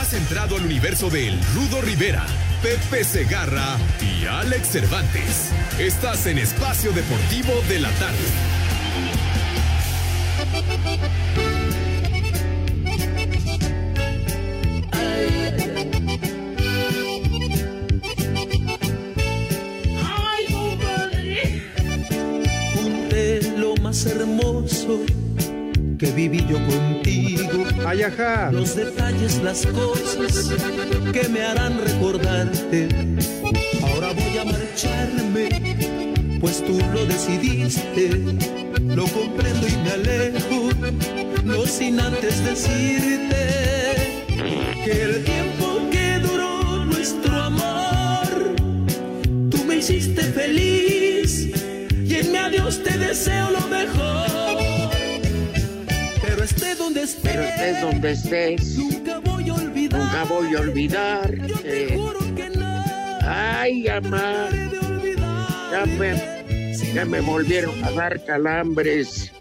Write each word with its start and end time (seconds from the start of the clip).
Has 0.00 0.14
entrado 0.14 0.56
al 0.56 0.64
universo 0.64 1.10
de 1.10 1.28
El 1.28 1.38
Rudo 1.54 1.82
Rivera, 1.82 2.24
Pepe 2.62 3.04
Segarra 3.04 3.76
y 4.00 4.24
Alex 4.24 4.68
Cervantes. 4.68 5.50
Estás 5.78 6.24
en 6.24 6.38
Espacio 6.38 6.90
Deportivo 6.92 7.52
de 7.68 7.80
la 7.80 7.90
Tarde. 7.90 8.16
Ay, 20.02 20.46
compadre. 20.50 21.62
Junté 22.74 23.42
lo 23.58 23.76
más 23.76 24.06
hermoso 24.06 25.04
que 26.00 26.10
viví 26.12 26.42
yo 26.48 26.56
contigo. 26.66 27.66
Ay, 27.86 28.02
ajá. 28.04 28.50
Los 28.50 28.74
detalles, 28.74 29.42
las 29.42 29.66
cosas 29.66 30.50
que 31.12 31.28
me 31.28 31.42
harán 31.42 31.78
recordarte. 31.78 32.88
Ahora 33.82 34.14
voy 34.14 34.38
a 34.38 34.44
marcharme, 34.46 36.38
pues 36.40 36.64
tú 36.64 36.80
lo 36.94 37.04
decidiste. 37.04 38.18
Lo 38.80 39.04
comprendo 39.08 39.68
y 39.68 39.76
me 39.76 39.90
alejo, 39.90 40.70
no 41.44 41.66
sin 41.66 42.00
antes 42.00 42.44
decirte 42.46 44.24
que 44.82 45.02
el 45.02 45.22
tiempo 45.22 45.82
que 45.92 46.18
duró 46.18 46.86
nuestro 46.86 47.42
amor, 47.42 48.56
tú 49.50 49.64
me 49.66 49.76
hiciste 49.76 50.22
feliz 50.22 51.50
y 51.92 52.14
en 52.14 52.32
mi 52.32 52.38
adiós 52.38 52.82
te 52.82 52.96
deseo 52.96 53.50
lo 53.50 53.68
mejor. 53.68 54.69
Pero 57.00 57.02
donde 57.02 57.02
estés, 57.02 57.18
Pero 57.22 57.42
estés 57.42 57.80
donde 57.80 58.10
estés, 58.12 58.78
nunca 58.78 59.18
voy 59.20 59.48
a 59.48 59.54
olvidar. 59.54 60.00
nunca 60.00 60.24
voy 60.24 60.54
a 60.54 60.60
olvidar. 60.60 61.34
Yo 61.46 61.56
te 61.58 61.62
que- 61.86 61.96
juro 61.96 62.18
que 62.36 62.50
nada 62.50 63.60
Ay, 63.60 63.88
amá, 63.88 64.48
ya 65.72 65.86
me, 65.86 66.74
ya 66.94 67.04
me 67.04 67.20
volvieron 67.20 67.82
a 67.84 67.90
dar 67.92 68.24
calambres. 68.24 69.32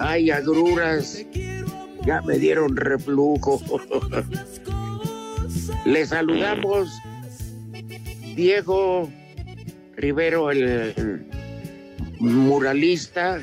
Ay, 0.00 0.30
agruras, 0.30 1.24
ya 2.04 2.22
me 2.22 2.38
dieron 2.38 2.76
reflujo. 2.76 3.60
Las 4.10 4.60
cosas. 4.60 5.86
Le 5.86 6.06
saludamos 6.06 6.88
Diego 8.34 9.10
Rivero, 9.96 10.50
el 10.50 11.26
muralista. 12.18 13.40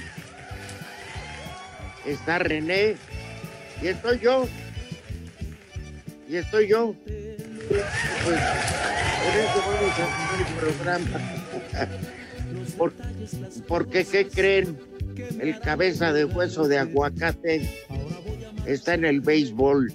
Está 2.06 2.40
René. 2.40 2.96
Y 3.81 3.88
estoy 3.88 4.19
yo. 4.19 4.47
Y 6.28 6.36
estoy 6.38 6.68
yo. 6.68 6.96
Pues, 7.06 7.84
por 8.24 8.34
eso 8.34 9.64
vamos 9.66 10.00
a 10.00 10.03
hacer 10.06 10.47
el 10.47 10.53
programa. 10.59 11.97
Por- 12.78 12.94
porque, 13.68 14.06
¿qué 14.06 14.28
creen? 14.28 14.78
El 15.40 15.59
cabeza 15.59 16.12
de 16.13 16.25
hueso 16.25 16.68
de 16.68 16.78
aguacate 16.80 17.69
está 18.66 18.94
en 18.96 19.06
el 19.06 19.22
béisbol. 19.22 19.92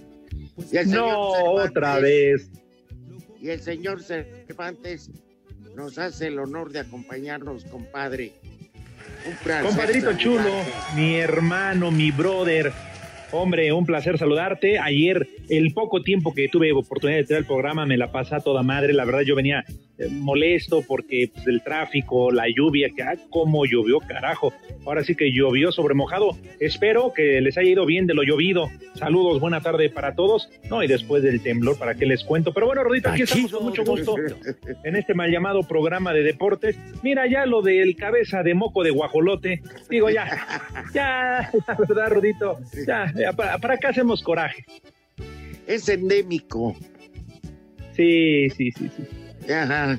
Y 0.73 0.77
el 0.77 0.87
señor 0.87 1.09
No, 1.13 1.33
Cervantes- 1.35 1.71
otra 1.71 1.99
vez. 2.01 2.51
y 3.41 3.51
el 3.51 3.61
señor 3.61 4.03
Cervantes 4.03 5.11
nos 5.77 5.99
hace 5.99 6.27
el 6.29 6.39
honor 6.41 6.73
de 6.73 6.81
acompañarnos, 6.81 7.65
compadre. 7.65 8.33
Un 9.28 9.37
placer 9.37 9.66
Compadrito 9.66 10.12
chulo, 10.16 10.65
mi 10.97 11.16
hermano, 11.16 11.91
mi 11.91 12.11
brother. 12.11 12.72
Hombre, 13.31 13.71
un 13.75 13.84
placer 13.84 14.16
saludarte. 14.16 14.78
Ayer, 14.78 15.28
el 15.50 15.75
poco 15.75 16.03
tiempo 16.03 16.33
que 16.33 16.49
tuve 16.49 16.72
oportunidad 16.72 17.19
de 17.19 17.25
tener 17.25 17.41
el 17.41 17.47
programa, 17.47 17.84
me 17.84 17.99
la 17.99 18.11
pasé 18.11 18.37
a 18.37 18.41
toda 18.41 18.62
madre. 18.62 18.94
La 18.94 19.05
verdad, 19.05 19.21
yo 19.21 19.37
venía 19.37 19.67
molesto 20.11 20.83
porque 20.87 21.31
pues, 21.33 21.47
el 21.47 21.63
tráfico, 21.63 22.31
la 22.31 22.45
lluvia, 22.49 22.91
que 22.95 23.03
ah, 23.03 23.17
cómo 23.31 23.65
llovió, 23.67 23.99
carajo. 24.01 24.53
Ahora 24.87 25.03
sí 25.03 25.15
que 25.15 25.33
llovió 25.33 25.73
sobre 25.73 25.95
mojado. 25.95 26.37
Espero 26.61 27.13
que 27.13 27.41
les 27.41 27.59
haya 27.59 27.71
ido 27.71 27.87
bien 27.87 28.07
de 28.07 28.15
lo 28.15 28.23
llovido. 28.23 28.69
Saludos, 28.95 29.41
buena 29.41 29.61
tarde 29.61 29.91
para 29.91 30.15
todos. 30.15 30.49
No, 30.71 30.83
y 30.83 30.87
después 30.87 31.23
del 31.23 31.41
temblor, 31.43 31.79
¿para 31.79 31.95
qué 31.95 32.07
les 32.07 32.25
cuento? 32.25 32.53
Pero 32.55 32.67
bueno, 32.67 32.85
Rodito, 32.85 33.11
aquí 33.11 33.23
estamos 33.23 33.53
con 33.53 33.65
mucho 33.65 33.85
gusto 33.85 34.15
en 34.85 34.97
este 34.97 35.15
mal 35.15 35.31
llamado 35.31 35.63
programa 35.63 36.13
de 36.13 36.23
deportes. 36.23 36.79
Mira 37.03 37.27
ya 37.27 37.47
lo 37.47 37.63
del 37.63 37.97
cabeza 37.97 38.43
de 38.43 38.55
moco 38.55 38.83
de 38.83 38.91
guajolote. 38.91 39.63
Digo, 39.91 40.11
ya, 40.11 40.27
ya, 40.95 41.51
la 41.67 41.75
verdad, 41.75 42.11
Rodito, 42.11 42.59
ya, 42.87 43.13
ya, 43.15 43.33
para, 43.33 43.59
para 43.59 43.75
acá 43.75 43.89
hacemos 43.89 44.23
coraje. 44.23 44.65
Es 45.67 45.89
endémico. 45.89 46.75
Sí, 47.93 48.49
sí, 48.51 48.71
sí, 48.71 48.89
sí. 48.97 49.28
Ajá. 49.53 49.99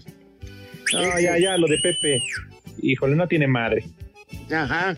No, 0.94 1.20
ya, 1.20 1.38
ya, 1.38 1.58
lo 1.58 1.68
de 1.68 1.78
Pepe. 1.82 2.20
Híjole, 2.82 3.16
no 3.16 3.28
tiene 3.28 3.48
madre. 3.48 3.86
Ajá. 4.52 4.96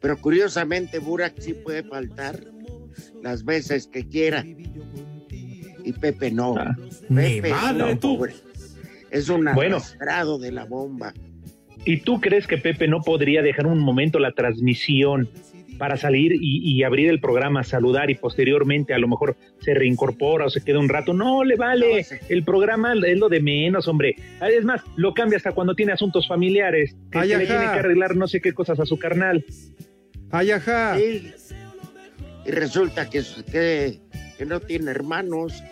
Pero 0.00 0.16
curiosamente, 0.18 0.98
Burak 0.98 1.34
sí 1.38 1.54
puede 1.54 1.82
faltar 1.84 2.40
las 3.22 3.44
veces 3.44 3.86
que 3.86 4.06
quiera. 4.08 4.44
Y 5.84 5.92
Pepe 5.92 6.30
no. 6.30 6.56
Ah, 6.56 6.76
Pepe 7.14 7.50
madre, 7.50 7.96
tú. 7.96 8.16
pobre. 8.18 8.34
Es 9.10 9.28
un 9.28 9.44
Bueno. 9.54 9.76
arrastrado 9.76 10.38
de 10.38 10.52
la 10.52 10.64
bomba. 10.64 11.12
¿Y 11.84 11.98
tú 11.98 12.20
crees 12.20 12.46
que 12.46 12.58
Pepe 12.58 12.86
no 12.88 13.00
podría 13.00 13.42
dejar 13.42 13.66
un 13.66 13.78
momento 13.80 14.18
la 14.18 14.32
transmisión 14.32 15.28
para 15.82 15.96
salir 15.96 16.34
y, 16.34 16.60
y 16.62 16.84
abrir 16.84 17.10
el 17.10 17.18
programa, 17.18 17.64
saludar 17.64 18.08
y 18.08 18.14
posteriormente 18.14 18.94
a 18.94 18.98
lo 18.98 19.08
mejor 19.08 19.36
se 19.62 19.74
reincorpora 19.74 20.44
o 20.44 20.48
se 20.48 20.62
queda 20.62 20.78
un 20.78 20.88
rato? 20.88 21.12
No, 21.12 21.42
le 21.42 21.56
vale. 21.56 21.96
No, 21.96 22.04
sí. 22.04 22.14
El 22.28 22.44
programa 22.44 22.94
es 23.04 23.18
lo 23.18 23.28
de 23.28 23.40
menos, 23.40 23.88
hombre. 23.88 24.14
Es 24.40 24.64
más, 24.64 24.80
lo 24.94 25.12
cambia 25.12 25.38
hasta 25.38 25.50
cuando 25.50 25.74
tiene 25.74 25.90
asuntos 25.90 26.28
familiares, 26.28 26.94
que 27.10 27.18
Ay, 27.18 27.30
se 27.30 27.38
le 27.38 27.46
tiene 27.46 27.64
que 27.64 27.80
arreglar 27.80 28.14
no 28.14 28.28
sé 28.28 28.40
qué 28.40 28.52
cosas 28.52 28.78
a 28.78 28.86
su 28.86 28.96
carnal. 28.96 29.44
Ay, 30.30 30.52
ajá. 30.52 30.96
Sí. 30.98 31.32
Y 32.46 32.50
resulta 32.52 33.10
que, 33.10 33.24
que, 33.50 33.98
que 34.38 34.46
no 34.46 34.60
tiene 34.60 34.88
hermanos. 34.88 35.64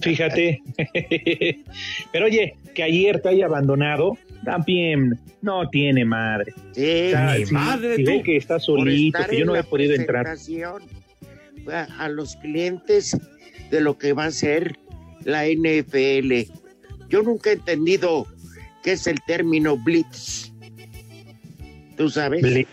Fíjate. 0.00 0.62
Pero 2.12 2.26
oye, 2.26 2.56
que 2.72 2.84
ayer 2.84 3.20
te 3.20 3.30
haya 3.30 3.46
abandonado, 3.46 4.16
también 4.44 5.18
no 5.42 5.68
tiene 5.70 6.04
madre. 6.04 6.52
Sí, 6.72 7.08
O 7.08 7.10
sea, 7.10 7.34
ni 7.38 7.46
si- 7.46 7.52
madre, 7.54 7.96
si 7.96 8.04
tú. 8.04 8.10
ve 8.10 8.22
que 8.22 8.36
está 8.36 8.58
solito, 8.60 9.18
que 9.28 9.38
yo 9.38 9.44
no 9.46 9.56
he 9.56 9.62
podido 9.64 9.94
entrar. 9.94 10.26
A, 11.72 11.82
a 11.98 12.08
los 12.08 12.36
clientes 12.36 13.16
de 13.70 13.80
lo 13.80 13.96
que 13.96 14.12
va 14.12 14.26
a 14.26 14.30
ser 14.30 14.76
la 15.24 15.46
NFL. 15.46 16.50
Yo 17.08 17.22
nunca 17.22 17.50
he 17.50 17.54
entendido 17.54 18.26
qué 18.82 18.92
es 18.92 19.06
el 19.06 19.18
término 19.26 19.76
blitz. 19.78 20.52
¿Tú 21.96 22.10
sabes? 22.10 22.42
Blitz. 22.42 22.68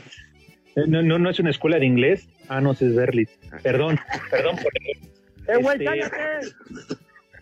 Eh, 0.75 0.81
No, 0.87 1.01
no, 1.01 1.19
no 1.19 1.29
es 1.29 1.39
una 1.39 1.51
escuela 1.51 1.77
de 1.79 1.85
inglés. 1.85 2.27
Ah, 2.49 2.59
no, 2.59 2.71
es 2.71 2.95
Berlitz. 2.95 3.31
Perdón, 3.63 3.97
perdón 4.29 4.57
por 4.57 4.71
¡Eh, 5.47 5.57
güey, 5.61 5.73
Este, 5.77 5.85
cállate! 5.85 6.17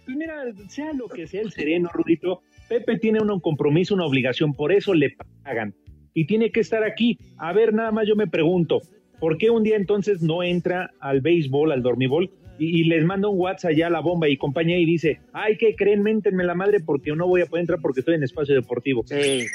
Pues 0.06 0.18
mira, 0.18 0.44
sea 0.70 0.92
lo 0.94 1.08
que 1.08 1.28
sea 1.28 1.42
el 1.42 1.52
sereno, 1.52 1.88
Rudito, 1.94 2.42
Pepe 2.70 2.98
tiene 2.98 3.20
un 3.20 3.40
compromiso, 3.40 3.96
una 3.96 4.06
obligación, 4.06 4.54
por 4.54 4.72
eso 4.72 4.94
le 4.94 5.16
pagan. 5.44 5.74
Y 6.14 6.26
tiene 6.26 6.52
que 6.52 6.60
estar 6.62 6.84
aquí. 6.84 7.18
A 7.38 7.52
ver, 7.52 7.74
nada 7.74 7.92
más 7.92 8.08
yo 8.08 8.16
me 8.16 8.28
pregunto, 8.28 8.82
¿por 9.20 9.38
qué 9.38 9.50
un 9.50 9.64
día 9.64 9.76
entonces 9.76 10.22
no 10.22 10.44
entra 10.44 10.92
al 11.00 11.22
béisbol, 11.22 11.72
al 11.72 11.82
dormibol, 11.82 12.32
y, 12.60 12.82
y 12.82 12.84
les 12.84 13.04
manda 13.04 13.28
un 13.28 13.40
WhatsApp 13.40 13.72
allá 13.72 13.88
a 13.88 13.90
la 13.90 14.02
bomba 14.02 14.28
y 14.28 14.38
compañía 14.38 14.78
y 14.78 14.86
dice, 14.86 15.20
ay, 15.34 15.58
¿qué 15.58 15.76
creen? 15.76 16.04
Méntenme 16.04 16.44
la 16.44 16.56
madre 16.56 16.80
porque 16.80 17.16
no 17.16 17.28
voy 17.28 17.42
a 17.42 17.46
poder 17.46 17.62
entrar 17.62 17.80
porque 17.82 18.02
estoy 18.02 18.16
en 18.16 18.24
espacio 18.24 18.54
deportivo. 18.54 19.04
Sí, 19.08 19.46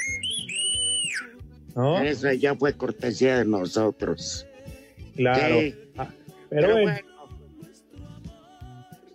¿No? 1.75 2.01
eso 2.01 2.31
ya 2.33 2.55
fue 2.55 2.73
cortesía 2.73 3.39
de 3.39 3.45
nosotros. 3.45 4.47
Claro. 5.15 5.59
Sí. 5.61 5.75
Ah, 5.97 6.09
Pero, 6.49 6.67
pero 6.67 6.73
bueno, 6.73 6.91
bueno, 6.91 6.99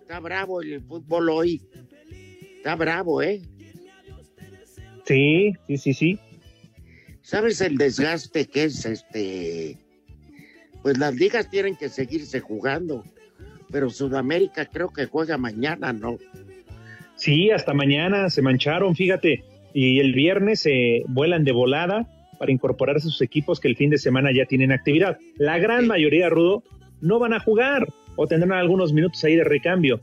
está 0.01 0.19
bravo 0.19 0.61
el 0.61 0.81
fútbol 0.81 1.29
hoy. 1.29 1.61
Está 2.57 2.75
bravo, 2.75 3.21
¿eh? 3.21 3.41
Sí, 5.05 5.53
sí, 5.67 5.77
sí, 5.77 5.93
sí. 5.93 6.19
¿Sabes 7.21 7.61
el 7.61 7.77
desgaste 7.77 8.45
que 8.45 8.65
es 8.65 8.85
este? 8.85 9.77
Pues 10.81 10.97
las 10.97 11.13
ligas 11.15 11.49
tienen 11.49 11.75
que 11.75 11.89
seguirse 11.89 12.39
jugando, 12.39 13.03
pero 13.71 13.89
Sudamérica 13.89 14.65
creo 14.65 14.89
que 14.89 15.05
juega 15.05 15.37
mañana, 15.37 15.93
¿no? 15.93 16.17
Sí, 17.15 17.51
hasta 17.51 17.73
mañana 17.73 18.29
se 18.29 18.41
mancharon, 18.41 18.95
fíjate. 18.95 19.43
Y 19.73 19.99
el 19.99 20.13
viernes 20.13 20.61
se 20.61 21.03
vuelan 21.07 21.43
de 21.43 21.51
volada 21.51 22.07
para 22.39 22.51
incorporarse 22.51 23.07
a 23.07 23.11
sus 23.11 23.21
equipos 23.21 23.59
que 23.59 23.67
el 23.67 23.77
fin 23.77 23.91
de 23.91 23.99
semana 23.99 24.31
ya 24.35 24.45
tienen 24.45 24.71
actividad. 24.71 25.19
La 25.37 25.59
gran 25.59 25.81
Sí. 25.81 25.87
mayoría, 25.87 26.29
Rudo, 26.29 26.63
no 26.99 27.19
van 27.19 27.33
a 27.33 27.39
jugar 27.39 27.87
o 28.15 28.25
tendrán 28.27 28.53
algunos 28.53 28.91
minutos 28.91 29.23
ahí 29.23 29.35
de 29.35 29.43
recambio. 29.43 30.01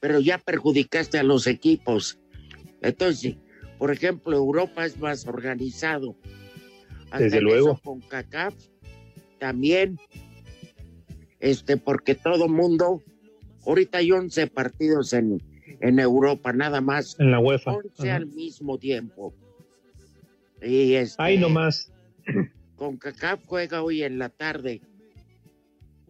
Pero 0.00 0.20
ya 0.20 0.38
perjudicaste 0.38 1.18
a 1.18 1.22
los 1.22 1.46
equipos. 1.46 2.18
Entonces, 2.84 3.36
por 3.78 3.90
ejemplo, 3.90 4.36
Europa 4.36 4.84
es 4.86 4.98
más 4.98 5.26
organizado. 5.26 6.16
Hasta 7.10 7.18
Desde 7.24 7.40
luego. 7.40 7.72
eso 7.72 7.80
Con 7.82 8.00
CACAF 8.00 8.54
también, 9.38 9.98
este, 11.40 11.76
porque 11.76 12.14
todo 12.14 12.48
mundo, 12.48 13.02
ahorita 13.66 13.98
hay 13.98 14.10
11 14.12 14.46
partidos 14.48 15.12
en, 15.12 15.42
en 15.80 15.98
Europa, 15.98 16.52
nada 16.52 16.80
más. 16.80 17.18
En 17.20 17.30
la 17.30 17.40
UEFA. 17.40 17.72
11 17.72 18.08
Ajá. 18.08 18.16
al 18.16 18.26
mismo 18.26 18.78
tiempo. 18.78 19.34
Y 20.62 20.94
este, 20.94 21.22
Ahí 21.22 21.36
nomás. 21.38 21.92
con 22.76 22.96
CACAF 22.96 23.40
juega 23.46 23.82
hoy 23.82 24.02
en 24.02 24.18
la 24.18 24.28
tarde. 24.30 24.80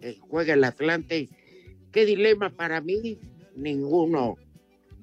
Eh, 0.00 0.16
juega 0.20 0.54
el 0.54 0.64
Atlante. 0.64 1.28
¿Qué 1.90 2.04
dilema 2.04 2.50
para 2.50 2.80
mí? 2.80 3.18
Ninguno. 3.56 4.36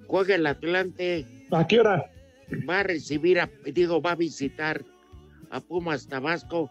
Juega 0.08 0.36
el 0.36 0.46
Atlante, 0.46 1.26
¿A 1.52 1.68
qué 1.68 1.80
hora? 1.80 2.10
va 2.70 2.80
a 2.82 2.84
recibir, 2.84 3.40
a, 3.40 3.50
digo, 3.66 4.02
va 4.02 4.12
a 4.12 4.16
visitar 4.16 4.84
a 5.50 5.62
Pumas 5.62 6.08
Tabasco 6.08 6.70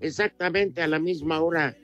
exactamente 0.00 0.82
a 0.82 0.86
la 0.88 0.98
misma 0.98 1.40
hora 1.40 1.74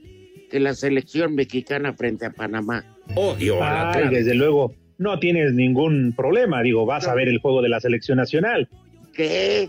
que 0.50 0.60
la 0.60 0.74
selección 0.74 1.34
mexicana 1.34 1.92
frente 1.92 2.26
a 2.26 2.30
Panamá. 2.30 2.84
Ay, 3.16 3.48
clave. 3.48 4.10
desde 4.10 4.34
luego, 4.34 4.74
no 4.98 5.18
tienes 5.18 5.52
ningún 5.52 6.12
problema. 6.16 6.62
Digo, 6.62 6.86
vas 6.86 7.06
a 7.06 7.14
ver 7.14 7.28
el 7.28 7.38
juego 7.38 7.62
de 7.62 7.68
la 7.68 7.80
selección 7.80 8.18
nacional. 8.18 8.68
¿Qué? 9.14 9.68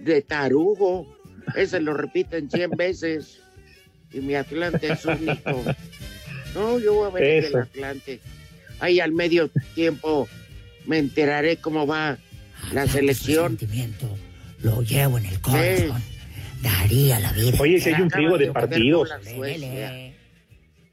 De 0.00 0.22
tarugo. 0.22 1.06
Ese 1.56 1.80
lo 1.80 1.94
repiten 1.94 2.50
100 2.50 2.70
veces. 2.76 3.40
Y 4.12 4.20
mi 4.20 4.34
Atlante 4.34 4.92
es 4.92 5.04
único. 5.04 5.62
No, 6.54 6.78
yo 6.78 6.94
voy 6.94 7.10
a 7.10 7.12
ver 7.12 7.22
el 7.22 7.44
Eso. 7.44 7.58
Atlante. 7.58 8.18
Ahí 8.80 8.98
al 8.98 9.12
medio 9.12 9.50
tiempo 9.74 10.26
me 10.86 10.98
enteraré 10.98 11.56
cómo 11.58 11.86
va 11.86 12.18
la 12.72 12.86
selección. 12.86 13.58
sentimiento 13.58 14.08
lo 14.62 14.82
llevo 14.82 15.18
en 15.18 15.26
el 15.26 15.40
corazón. 15.40 16.02
Daría 16.62 17.20
la 17.20 17.32
vida. 17.32 17.56
Oye, 17.60 17.80
si 17.80 17.90
hay 17.90 18.00
un 18.00 18.10
frigo 18.10 18.38
de 18.38 18.50
partidos. 18.52 19.10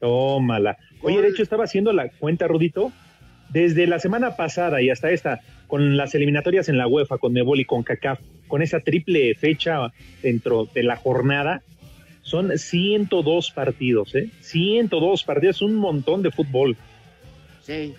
Tómala. 0.00 0.76
Oye, 1.02 1.22
de 1.22 1.28
hecho, 1.28 1.42
estaba 1.42 1.64
haciendo 1.64 1.92
la 1.92 2.08
cuenta, 2.08 2.46
Rudito, 2.46 2.92
desde 3.48 3.86
la 3.86 3.98
semana 3.98 4.36
pasada 4.36 4.82
y 4.82 4.90
hasta 4.90 5.10
esta, 5.10 5.40
con 5.66 5.96
las 5.96 6.14
eliminatorias 6.14 6.68
en 6.68 6.78
la 6.78 6.86
UEFA, 6.86 7.18
con 7.18 7.32
Nebol 7.32 7.60
y 7.60 7.64
con 7.64 7.82
CACAF, 7.82 8.20
con 8.48 8.62
esa 8.62 8.80
triple 8.80 9.34
fecha 9.34 9.92
dentro 10.22 10.68
de 10.72 10.82
la 10.82 10.96
jornada, 10.96 11.62
son 12.22 12.56
102 12.58 13.50
partidos, 13.50 14.14
¿eh? 14.14 14.30
102 14.40 15.24
partidos, 15.24 15.62
un 15.62 15.74
montón 15.74 16.22
de 16.22 16.30
fútbol. 16.30 16.76
Sí. 17.62 17.94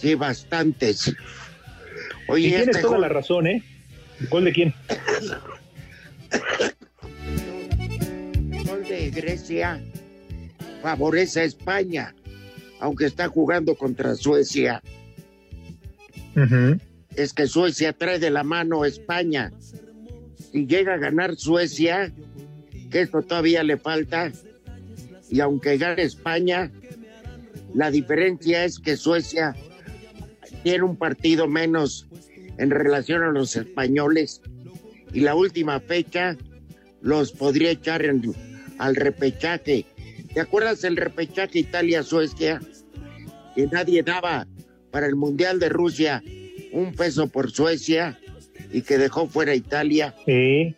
Sí, 0.00 0.14
bastantes. 0.14 1.08
Y 1.08 1.14
Oye, 2.30 2.48
tienes 2.48 2.68
este 2.68 2.80
toda 2.82 2.94
gol- 2.94 3.00
la 3.02 3.08
razón, 3.08 3.46
¿eh? 3.46 3.62
¿Gol 4.30 4.44
de 4.44 4.52
quién? 4.52 4.74
gol 8.66 8.84
de 8.88 9.10
Grecia 9.10 9.82
favorece 10.82 11.40
a 11.40 11.44
España, 11.44 12.14
aunque 12.80 13.06
está 13.06 13.28
jugando 13.28 13.74
contra 13.74 14.14
Suecia. 14.14 14.82
Es 17.16 17.32
que 17.32 17.46
Suecia 17.48 17.92
trae 17.92 18.18
de 18.20 18.30
la 18.30 18.44
mano 18.44 18.82
a 18.84 18.88
España. 18.88 19.52
Si 20.52 20.66
llega 20.66 20.94
a 20.94 20.98
ganar 20.98 21.34
Suecia, 21.36 22.12
que 22.90 23.00
esto 23.02 23.22
todavía 23.22 23.62
le 23.64 23.76
falta, 23.76 24.30
y 25.30 25.40
aunque 25.40 25.76
gane 25.78 26.02
España, 26.02 26.70
la 27.74 27.90
diferencia 27.90 28.64
es 28.64 28.78
que 28.78 28.96
Suecia 28.96 29.54
tiene 30.62 30.84
un 30.84 30.96
partido 30.96 31.46
menos 31.46 32.06
en 32.58 32.70
relación 32.70 33.22
a 33.22 33.30
los 33.30 33.56
españoles 33.56 34.40
y 35.12 35.20
la 35.20 35.34
última 35.34 35.80
fecha 35.80 36.36
los 37.00 37.32
podría 37.32 37.70
echar 37.70 38.04
en- 38.04 38.22
al 38.78 38.96
repechaje. 38.96 39.86
¿Te 40.34 40.40
acuerdas 40.40 40.82
del 40.82 40.96
repechaje 40.96 41.60
Italia-Suecia? 41.60 42.60
Que 43.54 43.66
nadie 43.66 44.02
daba 44.02 44.46
para 44.90 45.06
el 45.06 45.16
Mundial 45.16 45.58
de 45.58 45.68
Rusia 45.68 46.22
un 46.72 46.94
peso 46.94 47.28
por 47.28 47.50
Suecia 47.50 48.18
y 48.72 48.82
que 48.82 48.98
dejó 48.98 49.26
fuera 49.28 49.54
Italia. 49.54 50.14
Sí, 50.26 50.74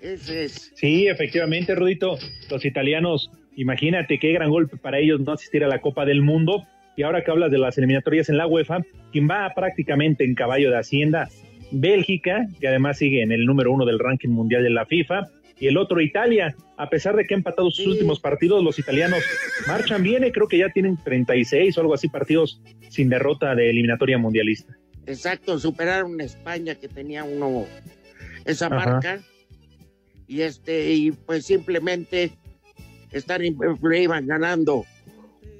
Ese 0.00 0.44
es. 0.44 0.72
sí, 0.74 1.06
efectivamente, 1.06 1.74
Rudito. 1.74 2.18
Los 2.50 2.64
italianos, 2.64 3.30
imagínate 3.56 4.18
qué 4.18 4.32
gran 4.32 4.50
golpe 4.50 4.76
para 4.76 4.98
ellos 4.98 5.20
no 5.20 5.32
asistir 5.32 5.64
a 5.64 5.68
la 5.68 5.80
Copa 5.80 6.04
del 6.04 6.20
Mundo. 6.22 6.66
Y 6.96 7.02
ahora 7.02 7.24
que 7.24 7.30
hablas 7.30 7.50
de 7.50 7.58
las 7.58 7.76
eliminatorias 7.78 8.28
en 8.28 8.38
la 8.38 8.46
UEFA, 8.46 8.82
quien 9.12 9.28
va 9.28 9.52
prácticamente 9.54 10.24
en 10.24 10.34
caballo 10.34 10.70
de 10.70 10.78
Hacienda, 10.78 11.28
Bélgica, 11.72 12.46
que 12.60 12.68
además 12.68 12.98
sigue 12.98 13.22
en 13.22 13.32
el 13.32 13.46
número 13.46 13.72
uno 13.72 13.84
del 13.84 13.98
ranking 13.98 14.28
mundial 14.28 14.62
de 14.62 14.70
la 14.70 14.86
FIFA, 14.86 15.28
y 15.58 15.68
el 15.68 15.76
otro 15.76 16.00
Italia. 16.00 16.54
A 16.76 16.88
pesar 16.88 17.16
de 17.16 17.24
que 17.24 17.34
han 17.34 17.40
empatado 17.40 17.70
sus 17.70 17.86
últimos 17.86 18.20
partidos, 18.20 18.62
los 18.62 18.78
italianos 18.78 19.20
marchan 19.66 20.02
bien, 20.02 20.24
y 20.24 20.32
creo 20.32 20.48
que 20.48 20.58
ya 20.58 20.68
tienen 20.70 20.96
36 21.02 21.76
o 21.76 21.80
algo 21.80 21.94
así 21.94 22.08
partidos 22.08 22.60
sin 22.88 23.08
derrota 23.08 23.54
de 23.54 23.70
eliminatoria 23.70 24.18
mundialista. 24.18 24.74
Exacto, 25.06 25.58
superaron 25.58 26.20
a 26.20 26.24
España 26.24 26.74
que 26.74 26.88
tenía 26.88 27.24
uno 27.24 27.66
esa 28.44 28.66
Ajá. 28.66 28.76
marca 28.76 29.20
y 30.26 30.42
este 30.42 30.92
y 30.92 31.12
pues 31.12 31.44
simplemente 31.44 32.32
están 33.12 33.42
iban 33.44 34.26
ganando 34.26 34.84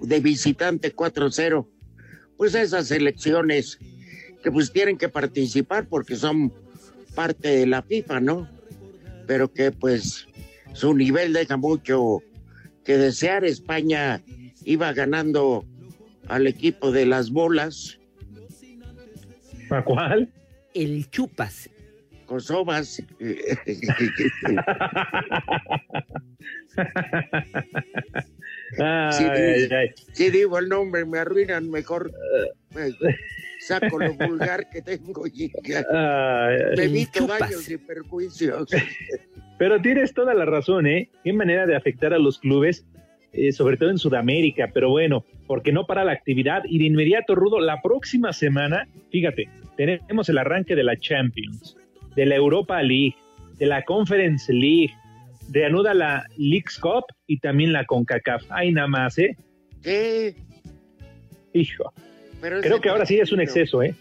de 0.06 0.20
visitante 0.20 0.94
4-0. 0.94 1.66
Pues 2.36 2.54
esas 2.54 2.90
elecciones 2.90 3.78
que 4.42 4.50
pues 4.50 4.72
tienen 4.72 4.98
que 4.98 5.08
participar 5.08 5.86
porque 5.88 6.16
son 6.16 6.52
parte 7.14 7.48
de 7.48 7.66
la 7.66 7.82
FIFA, 7.82 8.20
¿no? 8.20 8.48
Pero 9.26 9.52
que 9.52 9.72
pues 9.72 10.26
su 10.74 10.94
nivel 10.94 11.32
deja 11.32 11.56
mucho 11.56 12.22
que 12.84 12.98
desear. 12.98 13.44
España 13.44 14.22
iba 14.64 14.92
ganando 14.92 15.64
al 16.28 16.46
equipo 16.46 16.92
de 16.92 17.06
las 17.06 17.30
bolas. 17.30 17.98
¿A 19.70 19.82
cuál? 19.82 20.30
El 20.74 21.08
chupas. 21.10 21.70
Kosovas. 22.26 23.02
Ay, 28.78 29.68
ay. 29.70 29.90
si 30.12 30.30
digo 30.30 30.58
el 30.58 30.68
nombre 30.68 31.04
me 31.04 31.18
arruinan, 31.18 31.70
mejor 31.70 32.12
saco 33.60 33.98
lo 33.98 34.14
vulgar 34.14 34.68
que 34.70 34.82
tengo 34.82 35.26
y 35.26 35.50
me 35.64 36.84
evito 36.84 37.26
daños 37.26 37.68
y 37.68 37.76
perjuicios. 37.78 38.68
Pero 39.58 39.80
tienes 39.80 40.12
toda 40.12 40.34
la 40.34 40.44
razón, 40.44 40.86
¿eh? 40.86 41.08
Qué 41.22 41.32
manera 41.32 41.66
de 41.66 41.76
afectar 41.76 42.12
a 42.12 42.18
los 42.18 42.38
clubes, 42.38 42.84
eh, 43.32 43.52
sobre 43.52 43.76
todo 43.76 43.90
en 43.90 43.98
Sudamérica. 43.98 44.70
Pero 44.72 44.90
bueno, 44.90 45.24
porque 45.46 45.72
no 45.72 45.86
para 45.86 46.04
la 46.04 46.12
actividad. 46.12 46.62
Y 46.64 46.78
de 46.78 46.84
inmediato, 46.86 47.34
Rudo, 47.34 47.60
la 47.60 47.80
próxima 47.80 48.32
semana, 48.32 48.88
fíjate, 49.10 49.48
tenemos 49.76 50.28
el 50.28 50.38
arranque 50.38 50.74
de 50.74 50.84
la 50.84 50.96
Champions, 50.96 51.76
de 52.16 52.26
la 52.26 52.34
Europa 52.34 52.82
League, 52.82 53.14
de 53.58 53.66
la 53.66 53.82
Conference 53.82 54.52
League, 54.52 54.92
de 55.48 55.64
anuda 55.66 55.94
la 55.94 56.26
Leagues 56.36 56.78
Cup 56.78 57.04
y 57.26 57.38
también 57.38 57.72
la 57.72 57.84
CONCACAF. 57.84 58.44
Ay, 58.50 58.72
nada 58.72 58.88
más, 58.88 59.18
¿eh? 59.18 59.36
¿Qué? 59.82 60.34
Hijo. 61.52 61.92
Pero 62.40 62.60
Creo 62.60 62.80
que 62.80 62.88
ahora 62.88 63.06
sí 63.06 63.18
es 63.18 63.32
un 63.32 63.40
exceso, 63.40 63.82
¿eh? 63.82 63.94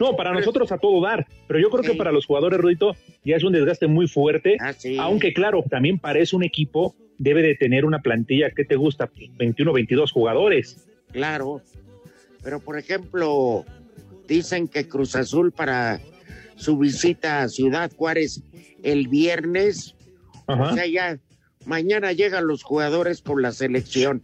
No, 0.00 0.16
para 0.16 0.30
Pero- 0.30 0.40
nosotros 0.40 0.72
a 0.72 0.78
todo 0.78 1.00
dar, 1.02 1.26
pero 1.46 1.60
yo 1.60 1.70
creo 1.70 1.82
que 1.82 1.94
para 1.96 2.10
los 2.12 2.26
jugadores, 2.26 2.58
Rudito, 2.60 2.96
ya 3.24 3.36
es 3.36 3.44
un 3.44 3.52
desgaste 3.52 3.86
muy 3.86 4.08
fuerte 4.08 4.56
Ah, 4.60 4.72
sí. 4.72 4.96
aunque 4.98 5.32
claro, 5.32 5.62
también 5.68 5.98
parece 5.98 6.34
un 6.34 6.42
equipo 6.42 6.94
debe 7.18 7.42
de 7.42 7.54
tener 7.54 7.84
una 7.84 8.00
plantilla 8.00 8.50
que 8.50 8.64
te 8.64 8.74
gusta, 8.74 9.10
21, 9.36 9.72
22 9.72 10.10
jugadores. 10.10 10.88
Claro, 11.12 11.60
pero 12.42 12.58
por 12.58 12.78
ejemplo, 12.78 13.64
dicen 14.26 14.66
que 14.66 14.88
Cruz 14.88 15.14
Azul 15.14 15.52
para 15.52 16.00
su 16.56 16.78
visita 16.78 17.42
a 17.42 17.48
Ciudad 17.48 17.92
Juárez 17.94 18.42
el 18.82 19.06
viernes, 19.08 19.94
o 20.46 20.74
sea, 20.74 20.86
ya 20.86 21.18
mañana 21.64 22.12
llegan 22.12 22.46
los 22.46 22.62
jugadores 22.62 23.22
con 23.22 23.42
la 23.42 23.52
selección. 23.52 24.20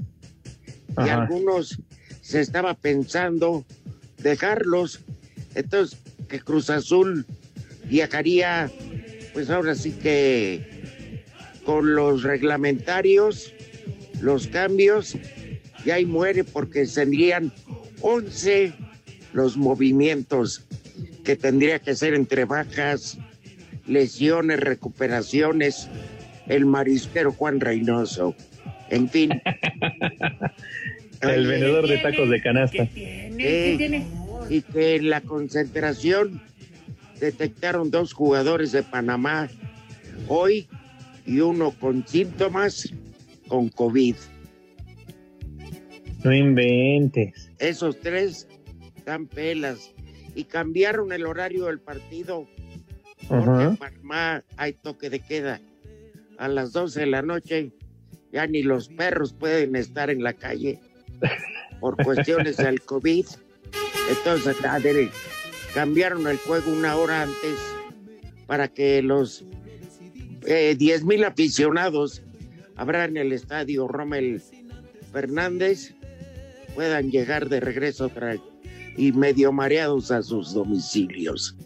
Y 1.04 1.08
algunos 1.08 1.78
se 2.20 2.40
estaba 2.40 2.75
pensando 2.75 3.64
dejarlos. 4.18 5.00
Entonces, 5.54 5.98
que 6.28 6.40
Cruz 6.40 6.70
Azul 6.70 7.25
viajaría, 7.84 8.70
pues 9.32 9.50
ahora 9.50 9.75
sí 9.75 9.92
que 9.92 11.25
con 11.64 11.94
los 11.94 12.22
reglamentarios, 12.22 13.52
los 14.20 14.48
cambios, 14.48 15.16
y 15.84 15.90
ahí 15.90 16.04
muere 16.04 16.44
porque 16.44 16.87
tendrían 16.87 17.52
11 18.00 18.75
los 19.32 19.56
movimientos 19.56 20.64
que 21.25 21.37
tendría 21.37 21.78
que 21.78 21.94
ser 21.94 22.14
entre 22.14 22.44
bajas, 22.44 23.18
lesiones, 23.88 24.61
recuperaciones, 24.61 25.88
el 26.47 26.66
marisquero 26.66 27.33
Juan 27.33 27.61
Reynoso. 27.61 28.35
En 28.90 29.09
fin. 29.09 29.30
el 31.21 31.47
vendedor 31.47 31.88
de 31.88 31.99
tacos 31.99 32.30
de 32.30 32.42
canasta. 32.42 32.88
y 34.49 34.62
que 34.62 34.97
en 34.97 35.11
la 35.11 35.21
concentración 35.21 36.40
detectaron 37.21 37.90
dos 37.90 38.12
jugadores 38.12 38.73
de 38.73 38.83
Panamá 38.83 39.49
hoy 40.28 40.68
y 41.26 41.40
uno 41.40 41.73
con 41.73 42.07
síntomas 42.07 42.92
con 43.49 43.68
COVID. 43.68 44.14
No 46.25 46.33
inventes. 46.35 47.50
Esos 47.59 48.00
tres 48.00 48.49
dan 49.04 49.26
pelas 49.26 49.92
y 50.35 50.45
cambiaron 50.45 51.12
el 51.12 51.26
horario 51.26 51.66
del 51.66 51.80
partido 51.80 52.47
porque 53.28 53.64
en 53.64 53.76
Panamá 53.76 54.44
hay 54.56 54.73
toque 54.73 55.11
de 55.11 55.20
queda 55.20 55.61
a 56.38 56.49
las 56.49 56.73
12 56.73 57.00
de 57.00 57.06
la 57.06 57.23
noche. 57.23 57.73
Ya 58.32 58.47
ni 58.47 58.62
los 58.62 58.88
perros 58.88 59.32
pueden 59.32 59.76
estar 59.76 60.11
en 60.11 60.23
la 60.23 60.32
calle 60.32 60.80
por 61.80 61.97
cuestiones 62.04 62.56
del 62.56 62.80
COVID. 62.82 63.26
Entonces, 64.11 64.56
cambiaron 65.75 66.26
el 66.26 66.38
juego 66.38 66.73
una 66.73 66.97
hora 66.97 67.23
antes 67.23 67.58
para 68.47 68.68
que 68.68 69.02
los 69.02 69.44
eh, 70.47 70.75
10 70.78 71.04
mil 71.04 71.25
aficionados 71.25 72.23
habrá 72.76 73.04
en 73.04 73.16
el 73.16 73.32
estadio 73.32 73.88
Rommel 73.88 74.42
Fernández 75.12 75.94
puedan 76.75 77.11
llegar 77.11 77.49
de 77.49 77.61
regreso 77.61 78.11
y 78.97 79.12
medio 79.12 79.52
mareados 79.52 80.11
a 80.11 80.23
sus 80.23 80.54
domicilios. 80.54 81.56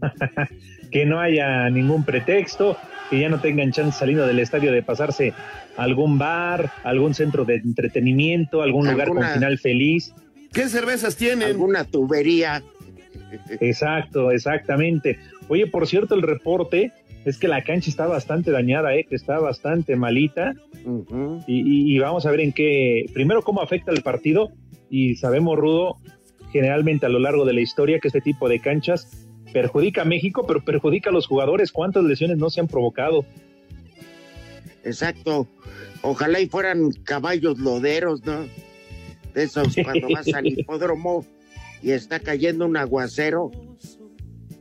que 0.90 1.06
no 1.06 1.20
haya 1.20 1.68
ningún 1.70 2.04
pretexto, 2.04 2.76
que 3.10 3.20
ya 3.20 3.28
no 3.28 3.40
tengan 3.40 3.72
chance 3.72 3.98
saliendo 3.98 4.26
del 4.26 4.38
estadio 4.38 4.72
de 4.72 4.82
pasarse 4.82 5.32
a 5.76 5.82
algún 5.82 6.18
bar, 6.18 6.70
algún 6.84 7.14
centro 7.14 7.44
de 7.44 7.56
entretenimiento, 7.56 8.62
algún 8.62 8.90
lugar 8.90 9.08
con 9.08 9.24
final 9.24 9.58
feliz. 9.58 10.14
¿Qué 10.52 10.68
cervezas 10.68 11.16
tienen? 11.16 11.48
Alguna 11.48 11.84
tubería. 11.84 12.62
Exacto, 13.60 14.30
exactamente. 14.30 15.18
Oye, 15.48 15.66
por 15.66 15.86
cierto, 15.86 16.14
el 16.14 16.22
reporte 16.22 16.92
es 17.24 17.38
que 17.38 17.48
la 17.48 17.62
cancha 17.62 17.90
está 17.90 18.06
bastante 18.06 18.50
dañada, 18.50 18.94
¿eh? 18.94 19.04
que 19.04 19.16
está 19.16 19.38
bastante 19.38 19.96
malita. 19.96 20.54
y, 21.46 21.94
y, 21.94 21.98
vamos 21.98 22.24
a 22.24 22.30
ver 22.30 22.40
en 22.40 22.52
qué, 22.52 23.06
primero 23.12 23.42
cómo 23.42 23.60
afecta 23.60 23.92
el 23.92 24.02
partido. 24.02 24.50
Y 24.90 25.16
sabemos, 25.16 25.58
Rudo, 25.58 25.98
generalmente 26.52 27.06
a 27.06 27.08
lo 27.10 27.18
largo 27.18 27.44
de 27.44 27.52
la 27.52 27.60
historia 27.60 27.98
que 28.00 28.08
este 28.08 28.22
tipo 28.22 28.48
de 28.48 28.60
canchas 28.60 29.27
perjudica 29.52 30.02
a 30.02 30.04
México, 30.04 30.44
pero 30.46 30.64
perjudica 30.64 31.10
a 31.10 31.12
los 31.12 31.26
jugadores. 31.26 31.72
¿Cuántas 31.72 32.04
lesiones 32.04 32.38
no 32.38 32.50
se 32.50 32.60
han 32.60 32.68
provocado? 32.68 33.24
Exacto. 34.84 35.46
Ojalá 36.02 36.40
y 36.40 36.48
fueran 36.48 36.90
caballos 37.04 37.58
loderos, 37.58 38.24
¿no? 38.24 38.46
De 39.34 39.42
esos 39.44 39.74
cuando 39.82 40.08
vas 40.10 40.32
al 40.32 40.46
hipódromo 40.58 41.24
y 41.82 41.92
está 41.92 42.20
cayendo 42.20 42.66
un 42.66 42.76
aguacero 42.76 43.50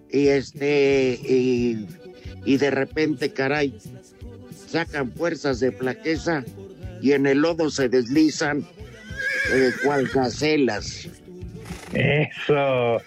y 0.10 0.28
este 0.28 1.20
y, 1.22 1.86
y 2.46 2.58
de 2.58 2.72
repente, 2.72 3.32
caray, 3.34 3.78
sacan 4.68 5.12
fuerzas 5.12 5.60
de 5.60 5.72
plaqueza 5.72 6.44
y 7.02 7.14
en 7.14 7.28
el 7.28 7.40
lodo 7.40 7.70
se 7.70 7.90
deslizan 7.90 8.66
eh, 9.52 9.72
cual 9.84 10.08
gacelas. 10.08 11.08
Eso, 11.94 13.02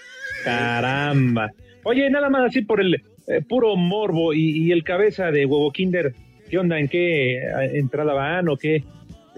caramba. 0.45 1.51
Oye, 1.85 2.11
nada 2.11 2.29
más 2.29 2.49
así 2.49 2.63
por 2.63 2.81
el 2.81 3.03
eh, 3.27 3.43
puro 3.49 3.77
morbo 3.77 4.35
y, 4.35 4.73
el 4.73 4.85
cabeza 4.85 5.31
de 5.31 5.47
huevo 5.47 5.71
Kinder, 5.73 6.15
¿qué 6.49 6.59
onda? 6.59 6.79
¿En 6.79 6.89
qué 6.89 7.39
eh, 7.39 7.43
entrada 7.75 8.13
van 8.13 8.49
o 8.49 8.57
qué? 8.57 8.85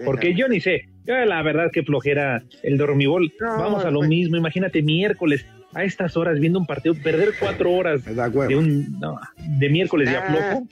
Porque 0.03 0.33
yo 0.33 0.47
ni 0.47 0.59
sé. 0.59 0.87
la 1.05 1.41
verdad 1.43 1.69
que 1.71 1.83
flojera 1.83 2.43
el 2.63 2.77
dormibol. 2.77 3.31
Vamos 3.39 3.85
a 3.85 3.91
lo 3.91 3.99
pues. 3.99 4.09
mismo. 4.09 4.37
Imagínate 4.37 4.81
miércoles 4.81 5.45
a 5.73 5.83
estas 5.83 6.17
horas 6.17 6.39
viendo 6.39 6.59
un 6.59 6.65
partido, 6.65 6.95
perder 6.95 7.33
cuatro 7.39 7.71
horas 7.71 8.03
de, 8.03 8.55
un, 8.55 8.99
de 9.59 9.69
miércoles 9.69 10.09
de 10.09 10.17
aflojo. 10.17 10.67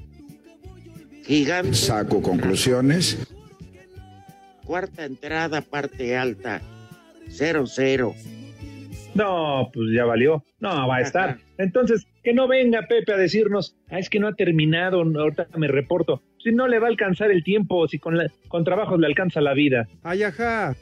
Gigante. 1.23 1.73
Saco 1.73 2.21
conclusiones. 2.21 3.27
Cuarta 4.65 5.05
entrada, 5.05 5.61
parte 5.61 6.17
alta. 6.17 6.61
Cero, 7.29 7.65
cero. 7.67 8.15
No, 9.13 9.69
pues 9.73 9.87
ya 9.93 10.05
valió. 10.05 10.43
No, 10.59 10.87
va 10.87 10.97
a 10.97 11.01
estar. 11.01 11.37
Entonces, 11.57 12.07
que 12.23 12.33
no 12.33 12.47
venga 12.47 12.87
Pepe 12.87 13.13
a 13.13 13.17
decirnos, 13.17 13.75
ah, 13.89 13.99
es 13.99 14.09
que 14.09 14.19
no 14.19 14.27
ha 14.27 14.33
terminado, 14.33 15.01
ahorita 15.01 15.47
me 15.57 15.67
reporto. 15.67 16.21
Si 16.37 16.51
no 16.51 16.67
le 16.67 16.79
va 16.79 16.87
a 16.87 16.89
alcanzar 16.89 17.31
el 17.31 17.43
tiempo, 17.43 17.87
si 17.87 17.99
con, 17.99 18.17
con 18.47 18.63
trabajos 18.63 18.99
le 18.99 19.07
alcanza 19.07 19.41
la 19.41 19.53
vida. 19.53 19.87
Ay, 20.03 20.23
ajá. 20.23 20.75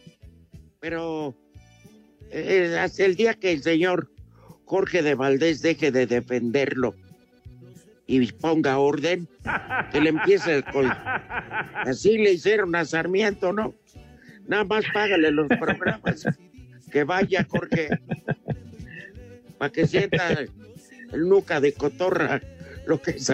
Pero 0.80 1.36
eh, 2.32 2.78
hasta 2.80 3.06
el 3.06 3.16
día 3.16 3.34
que 3.34 3.52
el 3.52 3.62
señor 3.62 4.10
Jorge 4.66 5.02
de 5.02 5.16
Valdés 5.16 5.62
deje 5.62 5.92
de 5.92 6.06
defenderlo 6.06 6.96
y 8.06 8.32
ponga 8.32 8.80
orden, 8.80 9.28
que 9.92 10.02
le 10.02 10.10
empiece 10.10 10.64
con... 10.64 10.86
Así 11.76 12.18
le 12.18 12.34
hicieron 12.34 12.76
a 12.76 12.84
Sarmiento, 12.84 13.54
¿no? 13.54 13.76
Nada 14.48 14.64
más 14.64 14.84
págale 14.92 15.30
los 15.32 15.48
programas 15.48 16.26
que 16.90 17.04
vaya, 17.04 17.46
Jorge, 17.50 17.90
para 19.58 19.72
que 19.72 19.88
sienta 19.88 20.40
el 21.14 21.28
nuca 21.28 21.60
de 21.62 21.74
cotorra 21.74 22.42
lo 22.86 23.02
que 23.02 23.12
es 23.12 23.32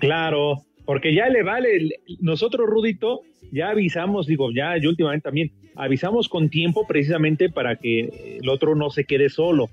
Claro, 0.00 0.64
porque 0.84 1.14
ya 1.14 1.28
le 1.28 1.42
vale, 1.42 2.00
nosotros, 2.20 2.68
Rudito, 2.68 3.22
ya 3.52 3.70
avisamos, 3.70 4.26
digo, 4.26 4.50
ya 4.52 4.76
yo 4.78 4.90
últimamente 4.90 5.24
también, 5.24 5.52
avisamos 5.76 6.28
con 6.28 6.48
tiempo 6.48 6.86
precisamente 6.86 7.48
para 7.48 7.76
que 7.76 8.38
el 8.42 8.48
otro 8.48 8.74
no 8.74 8.90
se 8.90 9.04
quede 9.04 9.28
solo. 9.28 9.70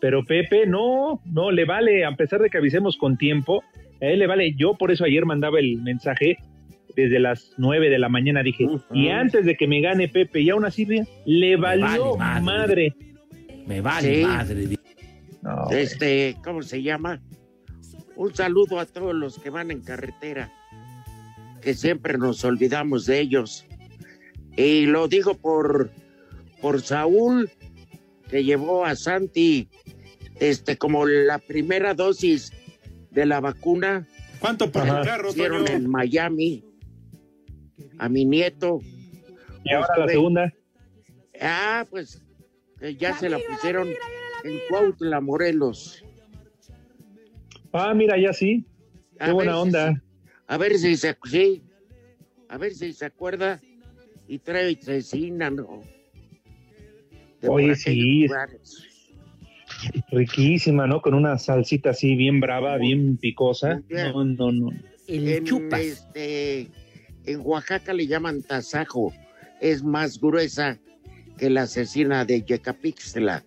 Pero 0.00 0.24
Pepe, 0.24 0.66
no, 0.66 1.20
no, 1.24 1.50
le 1.50 1.64
vale, 1.64 2.04
a 2.04 2.14
pesar 2.14 2.40
de 2.40 2.50
que 2.50 2.58
avisemos 2.58 2.96
con 2.96 3.16
tiempo, 3.16 3.64
a 4.00 4.06
él 4.06 4.18
le 4.18 4.26
vale. 4.26 4.54
Yo 4.54 4.74
por 4.74 4.90
eso 4.90 5.04
ayer 5.04 5.24
mandaba 5.24 5.58
el 5.60 5.80
mensaje 5.80 6.36
desde 6.94 7.18
las 7.18 7.52
9 7.56 7.90
de 7.90 7.98
la 7.98 8.08
mañana. 8.08 8.42
Dije, 8.42 8.66
y 8.92 9.08
antes 9.08 9.44
de 9.44 9.56
que 9.56 9.66
me 9.66 9.80
gane 9.80 10.08
Pepe, 10.08 10.40
y 10.40 10.50
aún 10.50 10.64
así, 10.64 10.86
le 11.24 11.56
valió 11.56 12.16
madre. 12.16 12.94
Me 13.66 13.80
vale 13.80 14.22
madre. 14.22 14.78
este, 15.70 16.36
¿cómo 16.44 16.62
se 16.62 16.82
llama? 16.82 17.20
Un 18.16 18.34
saludo 18.34 18.78
a 18.78 18.86
todos 18.86 19.14
los 19.14 19.38
que 19.38 19.50
van 19.50 19.70
en 19.70 19.80
carretera, 19.80 20.52
que 21.60 21.74
siempre 21.74 22.18
nos 22.18 22.44
olvidamos 22.44 23.06
de 23.06 23.20
ellos. 23.20 23.66
Y 24.56 24.86
lo 24.86 25.08
digo 25.08 25.34
por, 25.34 25.90
por 26.60 26.80
Saúl, 26.80 27.50
que 28.30 28.44
llevó 28.44 28.84
a 28.84 28.94
Santi 28.94 29.68
este, 30.38 30.76
como 30.76 31.06
la 31.06 31.38
primera 31.38 31.94
dosis 31.94 32.52
de 33.10 33.26
la 33.26 33.40
vacuna. 33.40 34.06
¿Cuánto 34.38 34.70
por 34.70 34.86
el 34.86 35.04
carro, 35.04 35.30
Hicieron 35.30 35.66
en 35.68 35.88
Miami 35.90 36.64
a 37.98 38.08
mi 38.08 38.24
nieto. 38.24 38.80
¿Y 39.64 39.72
ahora 39.72 39.98
la 39.98 40.08
segunda? 40.08 40.54
Ah, 41.40 41.86
pues 41.88 42.22
ya 42.98 43.16
se 43.16 43.28
la 43.28 43.38
pusieron 43.38 43.88
en 43.88 44.58
Cuautla, 44.68 45.20
Morelos. 45.20 46.04
Ah, 47.72 47.94
mira, 47.94 48.18
ya 48.18 48.32
sí. 48.32 48.64
Qué 49.18 49.32
buena 49.32 49.58
onda. 49.58 50.02
a 50.46 50.56
ver 50.58 50.76
si 50.78 50.96
se, 50.96 51.16
sí, 51.24 51.62
a 52.48 52.58
ver 52.58 52.74
si 52.74 52.92
se 52.92 53.06
acuerda 53.06 53.60
y 54.28 54.38
trae 54.38 54.76
cecina, 54.76 55.50
¿no? 55.50 55.82
Oye, 57.46 57.74
sí. 57.76 58.26
Riquísima, 60.10 60.86
¿no? 60.86 61.02
Con 61.02 61.14
una 61.14 61.38
salsita 61.38 61.90
así 61.90 62.16
bien 62.16 62.40
brava, 62.40 62.76
bien 62.76 63.16
picosa. 63.16 63.82
No, 63.88 64.24
no, 64.24 64.52
no. 64.52 64.70
El 65.06 65.28
en, 65.28 65.44
chupas. 65.44 65.80
Este, 65.80 66.68
en 67.26 67.40
Oaxaca 67.42 67.92
le 67.92 68.06
llaman 68.06 68.42
tasajo. 68.42 69.12
Es 69.60 69.82
más 69.82 70.20
gruesa 70.20 70.78
que 71.38 71.50
la 71.50 71.62
asesina 71.62 72.24
de 72.24 72.42
Yecapixtla, 72.42 73.44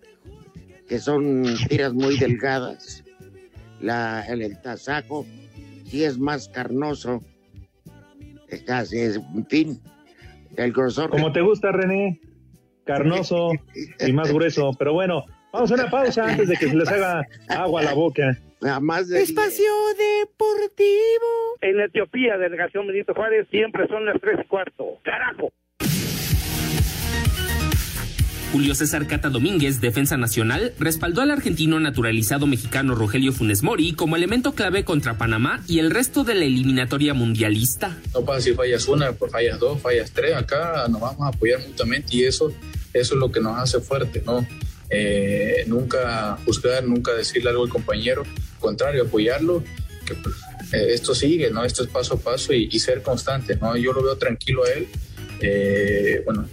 que 0.88 0.98
son 0.98 1.44
tiras 1.68 1.92
muy 1.92 2.18
delgadas. 2.18 3.04
La, 3.80 4.24
el, 4.26 4.42
el 4.42 4.60
tasajo 4.60 5.24
sí 5.86 6.04
es 6.04 6.18
más 6.18 6.48
carnoso. 6.48 7.22
Es 8.48 8.62
casi, 8.62 8.98
es, 8.98 9.16
en 9.16 9.46
fin, 9.46 9.80
el 10.56 10.72
grosor. 10.72 11.10
Como 11.10 11.32
te 11.32 11.40
gusta, 11.40 11.70
René, 11.70 12.20
carnoso 12.84 13.52
y 14.06 14.12
más 14.12 14.32
grueso. 14.32 14.72
Pero 14.78 14.94
bueno, 14.94 15.24
vamos 15.52 15.70
a 15.70 15.74
una 15.74 15.90
pausa 15.90 16.26
antes 16.26 16.48
de 16.48 16.56
que 16.56 16.68
se 16.68 16.76
les 16.76 16.88
haga 16.88 17.26
agua 17.48 17.82
a 17.82 17.84
la 17.84 17.94
boca. 17.94 18.38
Más 18.60 19.08
de 19.08 19.22
Espacio 19.22 19.70
Deportivo. 19.96 21.58
En 21.60 21.80
Etiopía, 21.80 22.36
delegación 22.38 22.86
Benito 22.86 23.14
Juárez, 23.14 23.46
siempre 23.50 23.86
son 23.86 24.04
las 24.04 24.20
tres 24.20 24.38
y 24.42 24.48
cuarto. 24.48 24.98
¡Carajo! 25.04 25.52
Julio 28.52 28.74
César 28.74 29.06
Cata 29.06 29.28
Domínguez, 29.28 29.80
defensa 29.80 30.16
nacional, 30.16 30.72
respaldó 30.78 31.20
al 31.20 31.30
argentino 31.30 31.78
naturalizado 31.80 32.46
mexicano 32.46 32.94
Rogelio 32.94 33.32
Funes 33.32 33.62
Mori 33.62 33.92
como 33.92 34.16
elemento 34.16 34.54
clave 34.54 34.84
contra 34.84 35.18
Panamá 35.18 35.62
y 35.68 35.80
el 35.80 35.90
resto 35.90 36.24
de 36.24 36.34
la 36.34 36.44
eliminatoria 36.46 37.12
mundialista. 37.12 37.98
No 38.14 38.24
pasa 38.24 38.40
si 38.40 38.54
fallas 38.54 38.88
una, 38.88 39.12
pues 39.12 39.30
fallas 39.30 39.58
dos, 39.58 39.80
fallas 39.82 40.12
tres. 40.12 40.34
Acá 40.34 40.86
nos 40.88 41.00
vamos 41.00 41.20
a 41.20 41.28
apoyar 41.28 41.60
mutuamente 41.60 42.16
y 42.16 42.24
eso, 42.24 42.50
eso 42.94 43.14
es 43.14 43.20
lo 43.20 43.30
que 43.30 43.40
nos 43.40 43.58
hace 43.58 43.80
fuerte, 43.80 44.22
¿no? 44.24 44.46
Eh, 44.90 45.64
nunca 45.66 46.38
juzgar, 46.44 46.84
nunca 46.84 47.12
decirle 47.12 47.50
algo 47.50 47.64
al 47.64 47.70
compañero, 47.70 48.22
al 48.22 48.60
contrario, 48.60 49.02
apoyarlo, 49.02 49.62
pues, 50.22 50.36
eh, 50.72 50.94
esto 50.94 51.14
sigue, 51.14 51.50
¿no? 51.50 51.64
Esto 51.64 51.82
es 51.82 51.88
paso 51.90 52.14
a 52.14 52.18
paso 52.18 52.52
y, 52.52 52.78
ser 52.78 53.02
constante, 53.02 53.56
¿no? 53.56 53.76
Yo 53.76 53.92
lo 53.92 54.02
veo 54.02 54.16
tranquilo 54.16 54.64
a 54.64 54.70
él. 54.70 54.88
Eh, 55.40 56.22
bueno, 56.24 56.46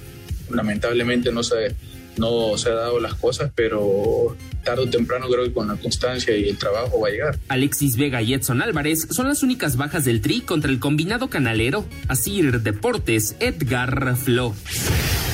lamentablemente 0.50 1.32
no 1.32 1.44
se, 1.44 1.76
no 2.18 2.58
se 2.58 2.70
ha 2.70 2.74
dado 2.74 3.00
las 3.00 3.16
cosas, 3.16 3.52
pero 3.56 4.36
tarde 4.64 4.84
o 4.84 4.90
temprano 4.90 5.28
creo 5.30 5.44
que 5.44 5.54
con 5.54 5.68
la 5.68 5.76
constancia 5.76 6.36
y 6.36 6.50
el 6.50 6.58
trabajo 6.58 7.00
va 7.00 7.10
a 7.10 7.12
llegar. 7.12 7.40
Alexis 7.48 7.98
Vega 7.98 8.22
y 8.22 8.34
Edson 8.34 8.62
Álvarez 8.62 9.08
son 9.12 9.28
las 9.28 9.44
únicas 9.44 9.78
bajas 9.78 10.06
del 10.06 10.22
Tri 10.22 10.42
contra 10.42 10.72
el 10.72 10.80
combinado 10.80 11.30
canalero. 11.30 11.86
Asir 12.08 12.62
Deportes, 12.62 13.36
Edgar 13.40 14.16
Flo. 14.18 14.54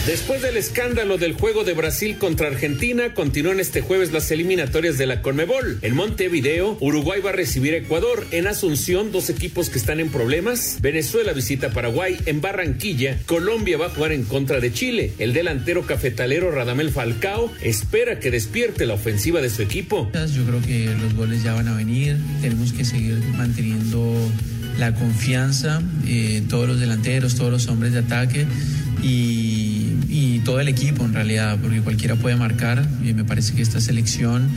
Después 0.06 0.42
del 0.42 0.58
escándalo 0.58 1.20
del 1.20 1.34
juego 1.34 1.64
de 1.64 1.74
Brasil 1.74 2.18
contra 2.18 2.48
Argentina, 2.48 3.14
continúan 3.14 3.60
este 3.60 3.82
jueves 3.82 4.12
las 4.12 4.32
eliminatorias 4.32 4.98
de 4.98 5.06
la 5.06 5.22
Conmebol. 5.22 5.78
En 5.84 5.96
Montevideo, 5.96 6.76
Uruguay 6.82 7.22
va 7.22 7.30
a 7.30 7.34
recibir 7.34 7.76
a 7.76 7.78
Ecuador. 7.78 8.26
En 8.32 8.48
Asunción, 8.48 9.12
dos 9.12 9.30
equipos 9.30 9.70
que 9.70 9.78
están 9.78 10.00
en 10.00 10.10
problemas. 10.10 10.80
Venezuela 10.82 11.34
visita 11.34 11.70
Paraguay. 11.70 12.18
En 12.26 12.42
Barranquilla, 12.42 13.20
Colombia 13.28 13.78
va 13.78 13.86
a 13.86 13.90
jugar 13.90 14.12
en 14.12 14.24
contra 14.24 14.60
de 14.60 14.74
Chile. 14.74 15.14
El 15.20 15.34
delantero 15.34 15.86
cafetalero 15.86 16.50
Radamel 16.50 16.90
Falcao 16.90 17.52
espera 17.62 18.20
que 18.20 18.32
despierte 18.32 18.88
la 18.88 18.96
ofensiva 18.96 19.40
de 19.40 19.52
su 19.52 19.62
equipo. 19.62 20.12
Yo 20.14 20.44
creo 20.46 20.62
que 20.64 20.86
los 21.00 21.14
goles 21.14 21.44
ya 21.44 21.54
van 21.54 21.68
a 21.68 21.76
venir. 21.76 22.18
Tenemos 22.42 22.74
que 22.74 22.86
seguir 22.86 23.20
manteniendo 23.38 24.18
la 24.80 24.96
confianza, 24.96 25.80
eh, 26.08 26.42
todos 26.50 26.68
los 26.68 26.80
delanteros, 26.80 27.36
todos 27.36 27.52
los 27.52 27.68
hombres 27.68 27.94
de 27.94 28.00
ataque 28.00 28.48
y, 29.04 29.61
y, 30.12 30.40
todo 30.40 30.60
el 30.60 30.68
equipo 30.68 31.06
en 31.06 31.14
realidad, 31.14 31.58
porque 31.62 31.82
cualquiera 31.82 32.16
puede 32.16 32.36
marcar. 32.36 32.88
Y 33.04 33.14
me 33.14 33.24
parece 33.24 33.54
que 33.54 33.62
esta 33.62 33.80
selección 33.80 34.50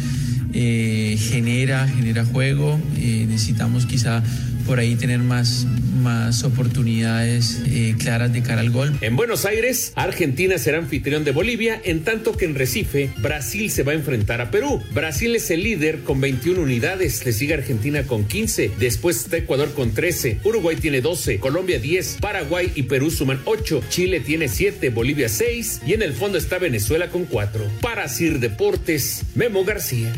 eh, 0.53 1.17
genera, 1.19 1.87
genera 1.89 2.25
juego. 2.25 2.81
Eh, 2.97 3.27
necesitamos 3.29 3.87
quizá 3.87 4.23
por 4.67 4.79
ahí 4.79 4.97
tener 4.97 5.21
más, 5.21 5.67
más 6.03 6.45
oportunidades 6.45 7.61
eh, 7.67 7.95
claras 7.99 8.33
de 8.33 8.43
cara 8.43 8.61
al 8.61 8.71
gol. 8.71 8.97
En 9.01 9.17
Buenos 9.17 9.45
Aires, 9.45 9.93
Argentina 9.95 10.59
será 10.59 10.79
anfitrión 10.79 11.25
de 11.25 11.33
Bolivia, 11.33 11.81
en 11.85 12.05
tanto 12.05 12.37
que 12.37 12.45
en 12.45 12.55
Recife, 12.55 13.11
Brasil 13.19 13.71
se 13.71 13.83
va 13.83 13.93
a 13.93 13.95
enfrentar 13.95 14.41
a 14.41 14.51
Perú. 14.51 14.83
Brasil 14.93 15.35
es 15.35 15.51
el 15.51 15.63
líder 15.63 16.01
con 16.01 16.21
21 16.21 16.61
unidades, 16.61 17.25
le 17.25 17.33
sigue 17.33 17.55
Argentina 17.55 18.05
con 18.05 18.25
15, 18.25 18.73
después 18.79 19.17
está 19.19 19.37
Ecuador 19.39 19.73
con 19.75 19.93
13, 19.93 20.41
Uruguay 20.45 20.77
tiene 20.77 21.01
12, 21.01 21.39
Colombia 21.39 21.79
10, 21.79 22.19
Paraguay 22.21 22.73
y 22.75 22.85
Perú 22.85 23.11
suman 23.11 23.41
8, 23.45 23.83
Chile 23.89 24.21
tiene 24.21 24.49
7, 24.49 24.91
Bolivia 24.91 25.29
6 25.29 25.83
y 25.87 25.93
en 25.93 26.03
el 26.03 26.13
fondo 26.13 26.39
está 26.39 26.59
Venezuela 26.59 27.09
con 27.11 27.25
4. 27.25 27.65
Para 27.81 28.09
Sir 28.09 28.41
Deportes, 28.41 29.23
Memo 29.35 29.65
García. 29.65 30.13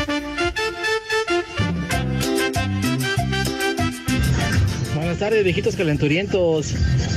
Buenas 5.16 5.30
tardes, 5.30 5.44
viejitos 5.44 5.76
calenturientos. 5.76 6.74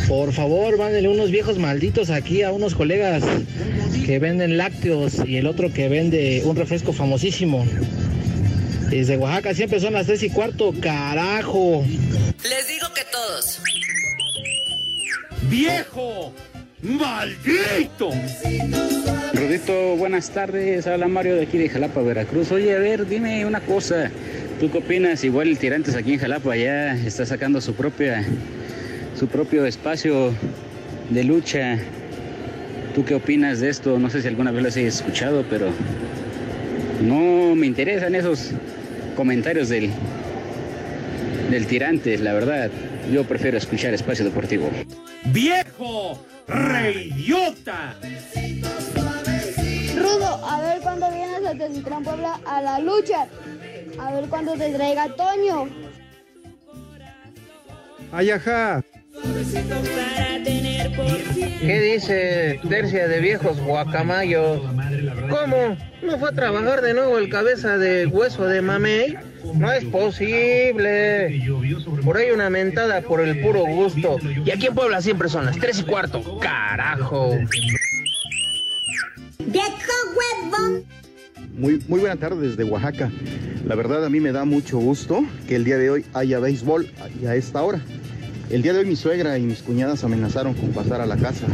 Por 0.08 0.32
favor, 0.32 0.78
mándenle 0.78 1.10
unos 1.10 1.32
viejos 1.32 1.58
malditos 1.58 2.10
aquí 2.10 2.44
a 2.44 2.54
unos 2.54 2.74
colegas 2.74 3.22
que 4.06 4.20
venden 4.20 4.56
lácteos 4.56 5.16
y 5.28 5.36
el 5.36 5.46
otro 5.46 5.74
que 5.74 5.90
vende 5.90 6.42
un 6.46 6.56
refresco 6.56 6.94
famosísimo. 6.94 7.68
Desde 8.90 9.18
Oaxaca 9.18 9.54
siempre 9.54 9.82
son 9.82 9.96
las 9.96 10.06
tres 10.06 10.24
y 10.24 10.30
cuarto, 10.30 10.74
carajo. 10.80 11.84
Les 12.42 12.68
digo 12.70 12.88
que 12.96 13.02
todos. 13.12 13.60
¡Viejo! 15.50 16.32
¡Maldito! 16.82 18.12
Rudito, 19.34 19.98
buenas 19.98 20.30
tardes. 20.30 20.88
Habla 20.88 21.10
Mario 21.10 21.36
de 21.36 21.44
aquí 21.44 21.58
de 21.58 21.68
Jalapa, 21.68 22.02
Veracruz. 22.02 22.50
Oye, 22.54 22.74
a 22.74 22.80
ver, 22.80 23.06
dime 23.06 23.46
una 23.46 23.60
cosa. 23.60 24.10
¿Tú 24.60 24.70
qué 24.70 24.80
opinas? 24.80 25.24
Igual 25.24 25.48
el 25.48 25.58
Tirantes 25.58 25.96
aquí 25.96 26.14
en 26.14 26.20
Jalapa 26.20 26.54
ya 26.58 26.94
está 26.94 27.26
sacando 27.26 27.62
su 27.62 27.74
propia 27.76 28.26
su 29.18 29.28
propio 29.28 29.66
espacio 29.66 30.34
de 31.10 31.24
lucha. 31.24 31.78
¿Tú 32.94 33.06
qué 33.06 33.16
opinas 33.16 33.62
de 33.62 33.70
esto? 33.70 33.98
No 34.00 34.10
sé 34.10 34.22
si 34.22 34.28
alguna 34.28 34.52
vez 34.52 34.62
lo 34.62 34.68
has 34.68 34.76
escuchado, 34.76 35.46
pero 35.50 35.70
no 37.02 37.56
me 37.56 37.68
interesan 37.68 38.16
esos 38.16 38.52
comentarios 39.16 39.70
del 39.70 39.92
del 41.50 41.66
Tirantes, 41.66 42.20
la 42.20 42.34
verdad. 42.34 42.70
Yo 43.12 43.24
prefiero 43.24 43.58
escuchar 43.58 43.94
Espacio 43.94 44.26
Deportivo. 44.26 44.70
¡Viejo! 45.26 46.22
¡Reidiota! 46.50 47.96
Rudo, 49.96 50.46
a 50.46 50.62
ver 50.62 50.82
cuándo 50.82 51.10
vienes 51.12 51.46
a 51.46 51.54
Tecitrán 51.56 52.04
Puebla 52.04 52.40
a 52.46 52.62
la 52.62 52.80
lucha. 52.80 53.28
A 54.00 54.12
ver 54.12 54.30
cuándo 54.30 54.54
te 54.54 54.70
traiga 54.74 55.08
Toño. 55.16 55.68
Ayaja. 58.12 58.82
¿Qué 61.60 61.80
dice 61.82 62.60
Tercia 62.68 63.08
de 63.08 63.20
viejos 63.20 63.60
guacamayos? 63.60 64.62
¿Cómo? 65.30 65.78
¿No 66.02 66.18
fue 66.18 66.30
a 66.30 66.32
trabajar 66.32 66.82
de 66.82 66.94
nuevo 66.94 67.18
el 67.18 67.30
cabeza 67.30 67.78
de 67.78 68.08
hueso 68.08 68.46
de 68.46 68.62
mamey? 68.62 69.18
No 69.56 69.72
es 69.72 69.84
posible. 69.86 71.46
Por 72.04 72.18
ahí 72.18 72.32
una 72.32 72.50
mentada 72.50 73.02
por 73.02 73.22
el 73.22 73.42
puro 73.42 73.66
gusto. 73.66 74.18
Y 74.46 74.52
aquí 74.52 74.68
en 74.68 74.76
Puebla 74.76 75.02
siempre 75.02 75.30
son 75.30 75.46
las 75.46 75.58
tres 75.58 75.80
y 75.80 75.84
cuarto. 75.84 76.40
Carajo. 76.40 77.38
¡Viejo 79.40 79.94
huevón! 80.16 80.86
Muy, 81.60 81.84
muy 81.90 82.00
buena 82.00 82.16
tarde 82.16 82.48
desde 82.48 82.64
Oaxaca. 82.64 83.12
La 83.68 83.76
verdad 83.76 84.06
a 84.06 84.10
mí 84.10 84.22
me 84.22 84.32
da 84.32 84.46
mucho 84.46 84.78
gusto 84.78 85.26
que 85.46 85.58
el 85.58 85.66
día 85.66 85.78
de 85.78 85.90
hoy 85.90 86.06
haya 86.14 86.40
béisbol 86.40 86.90
y 87.22 87.26
a 87.26 87.36
esta 87.36 87.62
hora. 87.62 87.82
El 88.50 88.62
día 88.62 88.72
de 88.72 88.80
hoy 88.80 88.86
mi 88.86 88.96
suegra 88.96 89.38
y 89.38 89.42
mis 89.42 89.62
cuñadas 89.62 90.06
amenazaron 90.06 90.54
con 90.54 90.72
pasar 90.72 91.02
a 91.02 91.06
la 91.06 91.18
casa. 91.18 91.48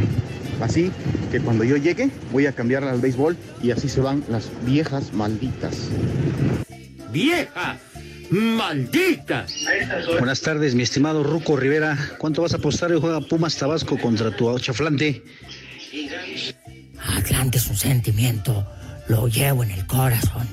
Así 0.60 0.92
que 1.32 1.40
cuando 1.40 1.64
yo 1.64 1.76
llegue 1.76 2.08
voy 2.30 2.46
a 2.46 2.52
cambiarla 2.52 2.92
al 2.92 3.00
béisbol 3.00 3.36
y 3.64 3.72
así 3.72 3.88
se 3.88 4.00
van 4.00 4.22
las 4.28 4.48
viejas 4.64 5.12
malditas. 5.12 5.88
¡Vieja! 7.12 7.76
¡Maldita! 8.30 9.44
Buenas 10.18 10.40
tardes, 10.40 10.76
mi 10.76 10.84
estimado 10.84 11.24
Ruco 11.24 11.56
Rivera. 11.56 11.98
¿Cuánto 12.18 12.42
vas 12.42 12.54
a 12.54 12.58
apostar 12.58 12.92
y 12.92 13.00
juega 13.00 13.20
Pumas 13.22 13.56
Tabasco 13.56 13.98
contra 13.98 14.34
tu 14.36 14.56
chaflante? 14.60 15.24
Atlante 17.16 17.58
es 17.58 17.66
un 17.68 17.76
sentimiento, 17.76 18.66
lo 19.08 19.28
llevo 19.28 19.62
en 19.62 19.70
el 19.70 19.86
corazón. 19.86 20.48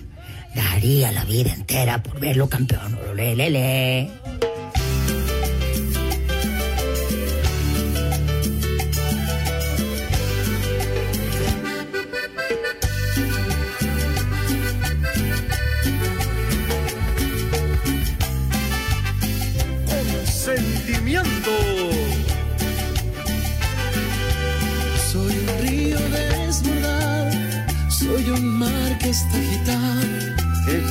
Daría 0.56 1.12
la 1.12 1.26
vida 1.26 1.54
entera 1.54 2.02
por 2.02 2.20
verlo 2.20 2.48
campeón. 2.48 3.00
Lelele. 3.16 4.10
sentimiento. 4.22 4.53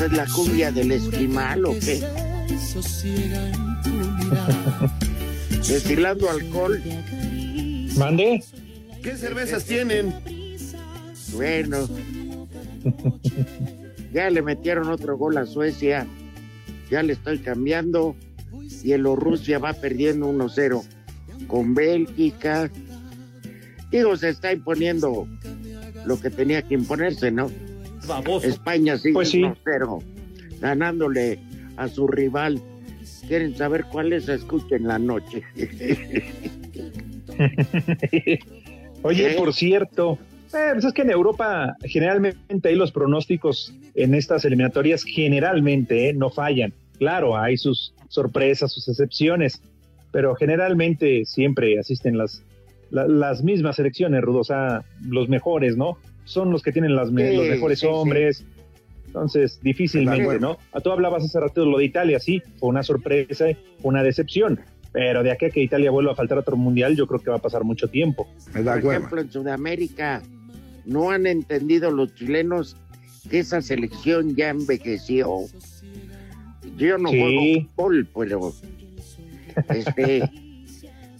¿Esa 0.03 0.11
es 0.11 0.19
la 0.19 0.27
cumbia 0.27 0.73
del 0.73 0.91
esquimal 0.91 1.65
o 1.65 1.79
qué? 1.79 2.01
Destilando 5.69 6.29
alcohol. 6.29 6.83
Mande. 7.97 8.43
¿Qué 9.01 9.17
cervezas 9.17 9.65
tienen? 9.65 10.13
Bueno. 11.33 11.89
Ya 14.13 14.29
le 14.29 14.43
metieron 14.43 14.89
otro 14.89 15.17
gol 15.17 15.37
a 15.37 15.47
Suecia. 15.47 16.05
Ya 16.91 17.05
le 17.05 17.13
estoy 17.13 17.39
cambiando. 17.39 18.17
Bielorrusia 18.83 19.61
va 19.61 19.73
perdiendo 19.73 20.29
1-0 20.33 20.83
con 21.47 21.77
Bélgica. 21.77 22.69
Digo, 23.93 24.17
se 24.17 24.31
está 24.31 24.53
imponiendo 24.53 25.29
lo 26.05 26.21
que 26.21 26.31
tenía 26.31 26.63
que 26.63 26.75
imponerse, 26.75 27.31
¿no? 27.31 27.53
España 28.43 28.97
sigue 28.99 29.15
Pues 29.15 29.31
sí. 29.31 29.43
1-0, 29.43 30.03
ganándole 30.61 31.39
a 31.77 31.89
su 31.89 32.07
rival. 32.07 32.61
¿Quieren 33.29 33.57
saber 33.57 33.85
cuál 33.91 34.13
es? 34.13 34.29
Escuchen 34.29 34.87
la 34.87 34.99
noche. 34.99 35.43
Oye, 39.03 39.33
¿Eh? 39.33 39.35
por 39.37 39.53
cierto, 39.53 40.19
eh, 40.55 40.71
pues 40.73 40.85
es 40.85 40.93
que 40.93 41.03
en 41.03 41.11
Europa 41.11 41.77
generalmente 41.83 42.69
hay 42.69 42.77
los 42.77 42.93
pronósticos 42.93 43.75
en 43.95 44.15
estas 44.15 44.45
eliminatorias 44.45 45.03
generalmente 45.05 46.11
eh, 46.11 46.15
no 46.15 46.31
fallan. 46.31 46.73
Claro, 46.99 47.37
hay 47.37 47.57
sus 47.57 47.95
sorpresas, 48.09 48.73
sus 48.73 48.89
excepciones, 48.89 49.61
pero 50.13 50.35
generalmente 50.37 51.25
siempre 51.25 51.79
asisten 51.79 52.17
las, 52.17 52.43
la- 52.91 53.09
las 53.09 53.43
mismas 53.43 53.77
selecciones, 53.77 54.23
Rudo, 54.23 54.41
o 54.41 54.45
sea, 54.45 54.85
los 55.09 55.29
mejores, 55.29 55.77
¿no? 55.77 55.99
Son 56.25 56.51
los 56.51 56.63
que 56.63 56.73
tienen 56.73 56.95
las 56.97 57.11
me- 57.11 57.31
Sí, 57.31 57.37
los 57.37 57.49
mejores 57.49 57.81
sí, 57.81 57.87
sí. 57.87 57.93
hombres. 57.93 58.45
Entonces, 59.07 59.61
difícilmente. 59.63 60.39
¿no? 60.41 60.57
A 60.73 60.81
tú 60.81 60.91
hablabas 60.91 61.25
hace 61.25 61.39
rato 61.39 61.65
de 61.65 61.71
lo 61.71 61.79
de 61.79 61.85
Italia, 61.85 62.19
sí, 62.19 62.43
fue 62.59 62.71
una 62.71 62.83
sorpresa, 62.83 63.47
una 63.83 64.03
decepción. 64.03 64.61
Pero 64.93 65.23
de 65.23 65.31
aquí 65.33 65.47
a 65.47 65.51
que 65.51 65.63
Italia 65.63 65.91
vuelva 65.91 66.13
a 66.13 66.15
faltar 66.15 66.39
a 66.39 66.41
otro 66.43 66.57
mundial, 66.57 66.97
yo 66.97 67.07
creo 67.07 67.21
que 67.21 67.31
va 67.31 67.37
a 67.37 67.41
pasar 67.43 67.65
mucho 67.65 67.89
tiempo. 67.89 68.27
Por 68.53 68.67
ejemplo, 68.79 69.21
en 69.21 69.31
Sudamérica 69.31 70.23
no 70.85 71.11
han 71.11 71.27
entendido 71.27 71.91
los 71.91 72.15
chilenos 72.15 72.77
que 73.31 73.39
esa 73.41 73.63
selección 73.63 74.35
ya 74.37 74.51
envejeció. 74.51 75.29
Yo 76.77 76.99
no 76.99 77.09
Sí. 77.11 77.19
juego 77.21 77.69
fútbol, 77.77 78.09
pero 78.15 78.53
este, 79.69 80.23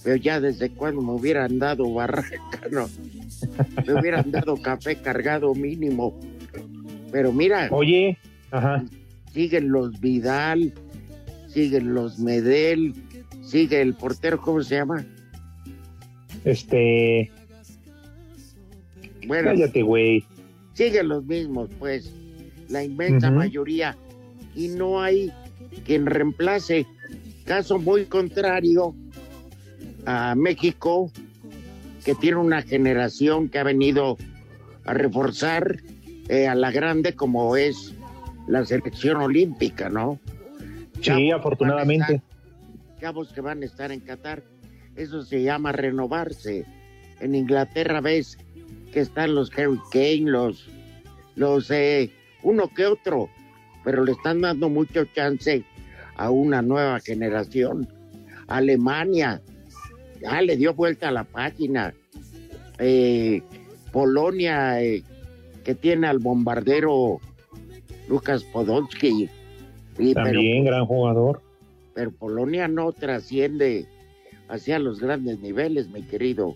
pero 0.03 0.17
ya 0.17 0.41
desde 0.41 0.71
cuando 0.71 1.01
me 1.03 1.13
hubieran 1.13 1.59
dado 1.59 1.93
barraca, 1.93 2.41
no, 2.71 2.89
me 3.87 4.01
hubieran 4.01 4.31
dado 4.31 4.57
café 4.61 4.97
cargado 4.97 5.55
mínimo. 5.55 6.19
Pero 7.11 7.33
mira, 7.33 7.69
Oye, 7.71 8.19
ajá. 8.51 8.85
siguen 9.33 9.71
los 9.71 10.01
Vidal, 10.01 10.73
siguen 11.49 11.95
los 11.95 12.19
Medel, 12.19 12.95
sigue 13.43 13.81
el 13.83 13.95
portero, 13.95 14.41
¿cómo 14.41 14.63
se 14.63 14.77
llama? 14.77 15.05
Este, 16.45 17.31
Bueno, 19.27 19.51
cállate, 19.51 19.83
güey. 19.83 20.25
siguen 20.73 21.09
los 21.09 21.25
mismos, 21.25 21.69
pues, 21.79 22.13
la 22.69 22.83
inmensa 22.83 23.31
mayoría, 23.31 23.97
y 24.57 24.69
no 24.69 25.01
hay 25.01 25.31
quien 25.85 26.07
reemplace. 26.07 26.87
Caso 27.45 27.79
muy 27.79 28.07
contrario 28.07 28.95
a 30.07 30.35
México, 30.35 31.11
que 32.05 32.15
tiene 32.15 32.39
una 32.39 32.63
generación 32.63 33.49
que 33.49 33.59
ha 33.59 33.65
venido 33.65 34.17
a 34.85 34.95
reforzar 34.95 35.79
eh, 36.29 36.49
a 36.49 36.55
la 36.55 36.71
grande 36.71 37.15
como 37.15 37.57
es 37.57 37.95
la 38.47 38.65
selección 38.65 39.19
olímpica, 39.19 39.89
¿no? 39.89 40.19
Sí, 41.01 41.31
afortunadamente. 41.31 42.23
Cabos 43.01 43.33
que 43.33 43.41
van 43.41 43.63
a 43.63 43.67
estar 43.67 43.91
en 43.93 44.01
Qatar, 44.01 44.43
eso 44.97 45.23
se 45.23 45.43
llama 45.43 45.73
renovarse. 45.73 46.65
En 47.21 47.35
Inglaterra 47.35 48.01
ves 48.01 48.39
que 48.93 49.01
están 49.01 49.35
los 49.35 49.51
Harry 49.57 49.81
Kane, 49.91 50.31
los, 50.31 50.69
los 51.35 51.71
eh, 51.71 52.13
uno 52.43 52.69
que 52.69 52.87
otro, 52.87 53.29
pero 53.85 54.05
le 54.05 54.13
están 54.13 54.41
dando 54.41 54.69
mucho 54.69 55.05
chance 55.07 55.65
a 56.17 56.31
una 56.31 56.63
nueva 56.63 57.01
generación. 57.01 57.89
Alemania, 58.49 59.41
ya 60.23 60.41
le 60.43 60.57
dio 60.57 60.75
vuelta 60.75 61.09
a 61.09 61.13
la 61.13 61.25
página. 61.25 61.95
Eh, 62.79 63.43
Polonia, 63.93 64.83
eh, 64.83 65.03
que 65.65 65.75
tiene 65.75 66.07
al 66.07 66.19
bombardero 66.19 67.21
Lucas 68.09 68.45
Podolski. 68.45 69.29
Y, 69.99 70.15
pero- 70.15 70.25
También 70.25 70.65
gran 70.65 70.87
jugador. 70.87 71.43
pero 71.95 72.11
Polonia 72.11 72.69
no 72.69 72.93
trasciende 72.93 73.87
hacia 74.49 74.79
los 74.79 75.01
grandes 75.01 75.39
niveles, 75.41 75.89
mi 75.91 76.03
querido 76.03 76.55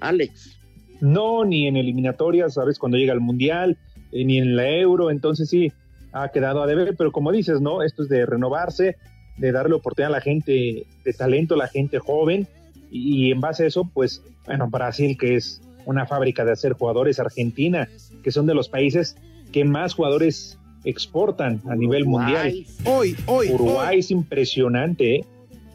Alex. 0.00 0.56
No, 1.00 1.44
ni 1.44 1.66
en 1.66 1.76
eliminatorias, 1.76 2.54
¿sabes? 2.54 2.78
Cuando 2.78 2.96
llega 2.96 3.12
el 3.12 3.20
Mundial, 3.20 3.76
eh, 4.12 4.24
ni 4.24 4.38
en 4.38 4.56
la 4.56 4.70
Euro, 4.70 5.10
entonces 5.10 5.48
sí, 5.50 5.72
ha 6.12 6.28
quedado 6.30 6.62
a 6.62 6.66
deber, 6.66 6.94
pero 6.96 7.12
como 7.12 7.32
dices, 7.32 7.60
¿no? 7.60 7.82
Esto 7.82 8.04
es 8.04 8.08
de 8.08 8.24
renovarse, 8.24 8.96
de 9.36 9.52
darle 9.52 9.74
oportunidad 9.74 10.10
a 10.12 10.16
la 10.18 10.20
gente 10.22 10.86
de 11.04 11.12
talento, 11.12 11.54
a 11.54 11.58
la 11.58 11.68
gente 11.68 11.98
joven, 11.98 12.46
y, 12.90 13.26
y 13.26 13.30
en 13.32 13.40
base 13.40 13.64
a 13.64 13.66
eso, 13.66 13.84
pues, 13.92 14.22
bueno, 14.46 14.68
Brasil, 14.68 15.16
que 15.18 15.34
es 15.36 15.60
una 15.84 16.06
fábrica 16.06 16.44
de 16.44 16.52
hacer 16.52 16.72
jugadores, 16.72 17.18
Argentina, 17.20 17.88
que 18.22 18.30
son 18.30 18.46
de 18.46 18.54
los 18.54 18.68
países 18.68 19.16
que 19.52 19.64
más 19.64 19.94
jugadores 19.94 20.58
exportan 20.84 21.60
a 21.68 21.74
nivel 21.74 22.04
mundial. 22.06 22.52
Hoy, 22.84 23.16
hoy, 23.26 23.50
Uruguay 23.50 23.98
es 24.00 24.10
impresionante, 24.10 25.16
¿eh? 25.16 25.24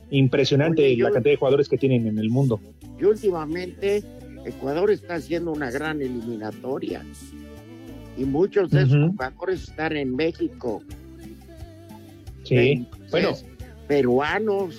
Impresionante 0.10 0.84
Oye, 0.84 0.98
yo- 0.98 1.06
la 1.08 1.14
cantidad 1.14 1.34
de 1.34 1.38
jugadores 1.38 1.70
que 1.70 1.78
tienen 1.78 2.08
en 2.08 2.18
el 2.18 2.30
mundo. 2.30 2.60
Y 3.00 3.06
últimamente 3.06 4.04
Ecuador 4.46 4.92
está 4.92 5.16
haciendo 5.16 5.52
una 5.52 5.72
gran 5.72 6.02
eliminatoria. 6.02 7.04
Y 8.18 8.26
muchos 8.26 8.70
de 8.72 8.84
esos 8.84 9.12
jugadores 9.12 9.64
están 9.64 9.96
en 9.96 10.16
México. 10.16 10.82
Sí, 12.44 12.56
Entonces, 12.58 13.12
bueno, 13.12 13.32
Peruanos. 13.88 14.76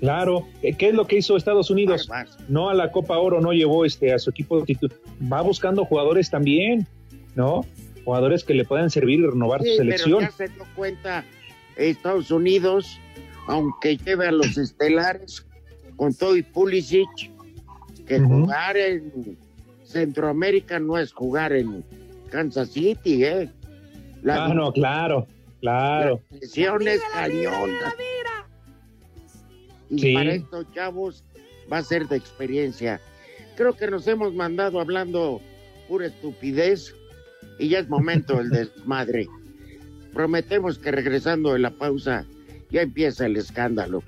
Claro, 0.00 0.46
¿qué 0.60 0.88
es 0.88 0.94
lo 0.94 1.06
que 1.06 1.16
hizo 1.16 1.36
Estados 1.36 1.70
Unidos? 1.70 2.08
No 2.48 2.68
a 2.68 2.74
la 2.74 2.92
Copa 2.92 3.16
Oro, 3.18 3.40
no 3.40 3.52
llevó 3.52 3.84
este 3.84 4.12
a 4.12 4.18
su 4.18 4.30
equipo. 4.30 4.64
Va 5.32 5.40
buscando 5.42 5.84
jugadores 5.84 6.30
también, 6.30 6.86
¿no? 7.34 7.64
Jugadores 8.04 8.44
que 8.44 8.54
le 8.54 8.64
puedan 8.64 8.90
servir 8.90 9.20
y 9.20 9.26
renovar 9.26 9.62
Sí, 9.62 9.70
su 9.70 9.76
pero 9.78 9.84
selección. 9.98 10.20
ya 10.20 10.30
se 10.30 10.48
dio 10.48 10.64
cuenta 10.76 11.24
Estados 11.76 12.30
Unidos, 12.30 12.98
aunque 13.48 13.96
lleve 13.96 14.28
a 14.28 14.32
los 14.32 14.56
estelares 14.58 15.46
con 15.96 16.12
todo 16.14 16.36
y 16.36 16.42
Pulisic, 16.42 17.08
que 18.06 18.20
jugar 18.20 18.76
en 18.76 19.36
Centroamérica 19.84 20.78
no 20.78 20.98
es 20.98 21.12
jugar 21.12 21.52
en 21.52 21.82
Kansas 22.30 22.68
City, 22.70 23.24
¿eh? 23.24 23.48
La 24.22 24.44
Ah, 24.46 24.54
no, 24.54 24.72
claro, 24.72 25.26
claro. 25.60 26.20
presión 26.38 26.86
es 26.86 27.00
cañona. 27.12 27.94
Y 29.90 29.98
Sí. 29.98 30.14
para 30.14 30.34
estos 30.34 30.66
chavos 30.72 31.24
va 31.72 31.78
a 31.78 31.82
ser 31.84 32.06
de 32.08 32.16
experiencia. 32.16 33.00
Creo 33.56 33.74
que 33.76 33.86
nos 33.88 34.06
hemos 34.06 34.34
mandado 34.34 34.80
hablando 34.80 35.40
pura 35.88 36.06
estupidez 36.06 36.94
y 37.58 37.68
ya 37.68 37.78
es 37.78 37.88
momento 37.88 38.36
del 38.36 38.50
desmadre. 38.76 39.26
Prometemos 40.12 40.78
que 40.78 40.90
regresando 40.90 41.52
de 41.52 41.58
la 41.60 41.70
pausa 41.70 42.26
ya 42.70 42.82
empieza 42.82 43.26
el 43.26 43.36
escándalo. 43.36 44.02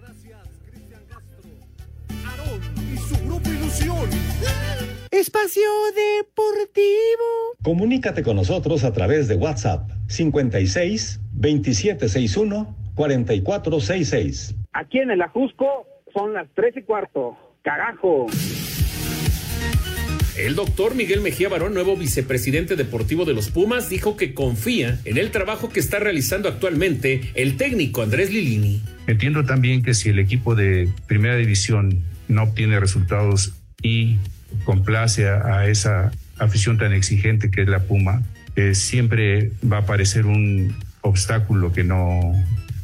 Espacio 5.11 5.63
Deportivo. 5.95 7.57
Comunícate 7.63 8.23
con 8.23 8.37
nosotros 8.37 8.85
a 8.85 8.93
través 8.93 9.29
de 9.29 9.35
WhatsApp 9.37 9.91
56 10.09 11.21
2761 11.33 12.77
4466. 12.99 14.57
Aquí 14.73 14.99
en 14.99 15.13
el 15.13 15.23
Ajusco 15.23 15.87
son 16.13 16.35
las 16.35 16.49
tres 16.55 16.77
y 16.77 16.83
cuarto. 16.83 17.37
Carajo. 17.63 18.27
El 20.37 20.57
doctor 20.57 20.97
Miguel 20.97 21.21
Mejía 21.21 21.49
Barón, 21.49 21.75
nuevo 21.75 21.97
vicepresidente 21.97 22.75
deportivo 22.75 23.25
de 23.25 23.35
los 23.35 23.51
Pumas, 23.51 23.89
dijo 23.89 24.17
que 24.17 24.35
confía 24.35 24.99
en 25.05 25.17
el 25.17 25.31
trabajo 25.31 25.69
que 25.69 25.79
está 25.79 26.01
realizando 26.01 26.49
actualmente 26.49 27.21
el 27.35 27.57
técnico 27.57 28.03
Andrés 28.03 28.33
Lilini. 28.33 28.83
Entiendo 29.07 29.45
también 29.45 29.85
que 29.85 29.95
si 29.95 30.09
el 30.09 30.19
equipo 30.19 30.57
de 30.57 30.89
primera 31.07 31.37
división 31.37 32.03
no 32.27 32.43
obtiene 32.43 32.81
resultados 32.81 33.55
y 33.81 34.17
complace 34.65 35.29
a, 35.29 35.59
a 35.59 35.69
esa 35.69 36.11
afición 36.39 36.79
tan 36.79 36.93
exigente 36.93 37.51
que 37.51 37.63
es 37.63 37.69
la 37.69 37.81
Puma, 37.81 38.23
eh, 38.57 38.75
siempre 38.75 39.53
va 39.71 39.79
a 39.79 39.81
aparecer 39.83 40.27
un 40.27 40.75
obstáculo 41.03 41.73
que 41.73 41.85
no, 41.85 42.35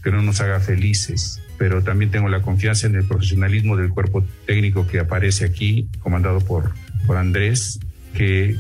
que 0.05 0.11
no 0.11 0.23
nos 0.23 0.41
haga 0.41 0.61
felices. 0.61 1.41
Pero 1.59 1.83
también 1.83 2.11
tengo 2.11 2.29
la 2.29 2.43
confianza 2.43 2.87
en 2.87 2.95
el 2.95 3.05
profesionalismo 3.05 3.77
del 3.77 3.89
cuerpo 3.89 4.25
técnico 4.47 4.87
que 4.87 5.01
aparece 5.01 5.47
aquí, 5.47 5.89
comandado 6.01 6.41
por, 6.41 6.73
por 7.07 7.17
Andrés, 7.17 7.81
que 8.15 8.57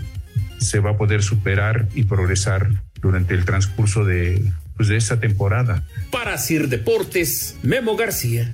se 0.58 0.80
va 0.80 0.92
a 0.92 0.96
poder 0.96 1.22
superar 1.22 1.86
y 1.94 2.04
progresar 2.04 2.70
durante 3.00 3.34
el 3.34 3.44
transcurso 3.44 4.04
de, 4.04 4.50
pues, 4.76 4.88
de 4.88 4.96
esta 4.96 5.20
temporada. 5.20 5.84
Para 6.10 6.38
Sir 6.38 6.68
Deportes, 6.68 7.58
Memo 7.62 7.96
García. 7.96 8.52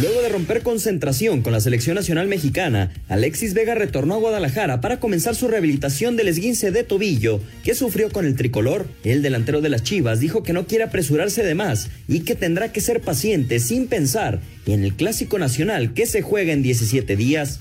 Luego 0.00 0.20
de 0.20 0.28
romper 0.28 0.62
concentración 0.62 1.40
con 1.40 1.54
la 1.54 1.60
selección 1.60 1.94
nacional 1.94 2.28
mexicana, 2.28 2.92
Alexis 3.08 3.54
Vega 3.54 3.74
retornó 3.74 4.16
a 4.16 4.18
Guadalajara 4.18 4.82
para 4.82 5.00
comenzar 5.00 5.34
su 5.34 5.48
rehabilitación 5.48 6.16
del 6.16 6.28
esguince 6.28 6.70
de 6.70 6.84
tobillo 6.84 7.40
que 7.64 7.74
sufrió 7.74 8.10
con 8.10 8.26
el 8.26 8.36
tricolor. 8.36 8.86
El 9.04 9.22
delantero 9.22 9.62
de 9.62 9.70
las 9.70 9.84
Chivas 9.84 10.20
dijo 10.20 10.42
que 10.42 10.52
no 10.52 10.66
quiere 10.66 10.84
apresurarse 10.84 11.42
de 11.42 11.54
más 11.54 11.88
y 12.08 12.20
que 12.20 12.34
tendrá 12.34 12.72
que 12.72 12.82
ser 12.82 13.00
paciente 13.00 13.58
sin 13.58 13.86
pensar 13.86 14.40
en 14.66 14.84
el 14.84 14.92
clásico 14.92 15.38
nacional 15.38 15.94
que 15.94 16.04
se 16.04 16.20
juega 16.20 16.52
en 16.52 16.62
17 16.62 17.16
días. 17.16 17.60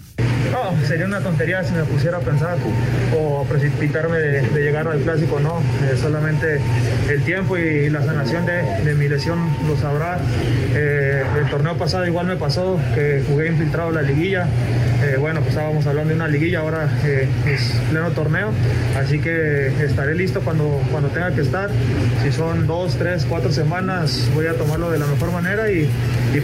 No, 0.52 0.88
sería 0.88 1.06
una 1.06 1.20
tontería 1.20 1.64
si 1.66 1.74
me 1.74 1.84
pusiera 1.84 2.18
a 2.18 2.22
pensar 2.22 2.58
o 3.18 3.44
precipitarme 3.44 4.18
de, 4.18 4.64
llegar 4.64 4.88
al 4.88 5.00
clásico, 5.02 5.40
no. 5.40 5.60
Eh, 5.84 5.98
solamente 6.02 6.60
el 7.10 7.24
tiempo 7.24 7.58
y 7.58 7.90
la 7.90 8.02
sanación 8.04 8.46
de, 8.46 8.96
mi 8.96 9.10
lesión 9.10 9.50
lo 9.68 9.78
sabrá. 9.78 10.18
Eh, 10.74 11.24
el 11.40 11.50
torneo 11.50 11.78
pasado 11.78 12.06
igual 12.06 12.28
me 12.28 12.38
pasó 12.38 12.80
que 12.94 13.22
jugué 13.28 13.48
infiltrado 13.48 13.92
la 13.92 14.02
liguilla. 14.02 14.48
Eh, 15.04 15.18
bueno, 15.20 15.42
pues 15.42 15.52
estábamos 15.52 15.86
hablando 15.88 16.12
de 16.12 16.16
una 16.16 16.28
liguilla, 16.30 16.62
ahora 16.62 16.90
es 17.46 17.74
pleno 17.90 18.12
torneo, 18.12 18.52
así 18.98 19.20
que 19.20 19.68
estaré 19.84 20.16
listo 20.16 20.40
cuando, 20.40 20.82
cuando 20.90 21.10
tenga 21.10 21.36
que 21.36 21.42
estar. 21.42 21.70
Si 22.24 22.32
son 22.32 22.66
dos, 22.66 22.96
tres, 22.98 23.26
cuatro 23.28 23.52
semanas, 23.52 24.30
voy 24.34 24.48
a 24.48 24.54
tomarlo 24.54 24.90
de 24.90 25.00
la 25.00 25.06
mejor 25.06 25.32
manera 25.32 25.70
y, 25.70 25.90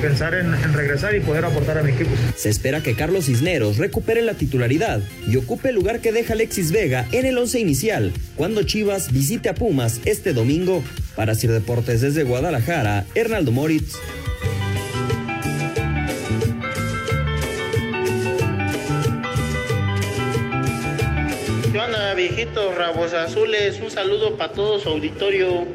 pensar 0.01 0.34
en, 0.34 0.53
en 0.53 0.73
regresar 0.73 1.13
y 1.15 1.19
poder 1.19 1.45
aportar 1.45 1.77
a 1.77 1.84
mi 1.84 1.91
equipo. 1.91 2.10
Se 2.36 2.49
espera 2.49 2.81
que 2.81 2.95
Carlos 2.95 3.25
Cisneros 3.25 3.61
recupere 3.69 4.21
la 4.21 4.34
titularidad 4.34 5.02
y 5.28 5.38
ocupe 5.38 5.69
el 5.69 5.76
lugar 5.76 6.02
que 6.02 6.12
deja 6.12 6.34
Alexis 6.34 6.71
Vega 6.71 7.08
en 7.12 7.26
el 7.26 7.38
once 7.38 7.60
inicial 7.60 8.12
cuando 8.36 8.63
Chivas 8.63 9.12
visite 9.12 9.50
a 9.50 9.54
Pumas 9.54 10.02
este 10.06 10.34
domingo. 10.34 10.84
Para 11.15 11.36
Sir 11.36 11.52
Deportes 11.52 12.02
desde 12.02 12.24
Guadalajara, 12.24 13.06
Hernaldo 13.13 13.52
Moritz. 13.52 13.95
¿Qué 21.71 21.78
onda, 21.80 22.13
viejitos 22.15 22.76
rabos 22.76 23.13
azules? 23.13 23.80
Un 23.82 23.91
saludo 23.91 24.38
para 24.38 24.54
todo 24.54 24.80
su 24.80 24.89
auditorio 24.89 25.67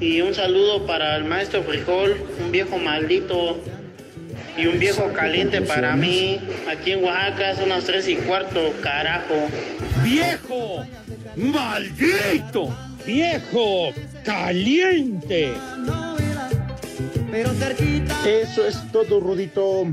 y 0.00 0.20
un 0.20 0.34
saludo 0.34 0.86
para 0.86 1.16
el 1.16 1.24
maestro 1.24 1.62
Frijol, 1.62 2.16
un 2.44 2.52
viejo 2.52 2.78
maldito 2.78 3.58
y 4.56 4.66
un 4.66 4.78
viejo 4.78 5.12
caliente 5.12 5.60
para 5.60 5.96
mí. 5.96 6.40
Aquí 6.68 6.92
en 6.92 7.04
Oaxaca 7.04 7.56
son 7.56 7.68
las 7.68 7.84
tres 7.84 8.08
y 8.08 8.16
cuarto, 8.16 8.72
carajo. 8.82 9.34
¡Viejo! 10.02 10.84
¡Maldito! 11.36 12.74
¡Viejo! 13.06 13.92
¡Caliente! 14.24 15.52
Eso 18.26 18.66
es 18.66 18.92
todo, 18.92 19.20
Rudito. 19.20 19.86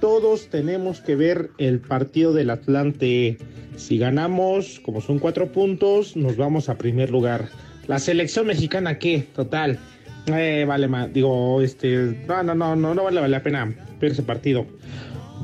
Todos 0.00 0.48
tenemos 0.48 1.00
que 1.00 1.16
ver 1.16 1.50
el 1.58 1.80
partido 1.80 2.32
del 2.32 2.50
Atlante. 2.50 3.38
Si 3.76 3.98
ganamos, 3.98 4.80
como 4.80 5.00
son 5.00 5.18
cuatro 5.18 5.52
puntos, 5.52 6.16
nos 6.16 6.36
vamos 6.36 6.68
a 6.68 6.76
primer 6.76 7.10
lugar. 7.10 7.48
La 7.86 7.98
selección 7.98 8.46
mexicana, 8.46 8.98
¿qué? 8.98 9.26
Total. 9.34 9.78
Eh, 10.26 10.64
vale, 10.66 10.88
ma, 10.88 11.08
digo, 11.08 11.60
este. 11.60 12.24
No, 12.28 12.42
no, 12.42 12.54
no, 12.54 12.76
no, 12.76 12.94
no 12.94 13.04
vale 13.04 13.28
la 13.28 13.42
pena 13.42 13.74
ver 14.00 14.12
ese 14.12 14.22
partido. 14.22 14.66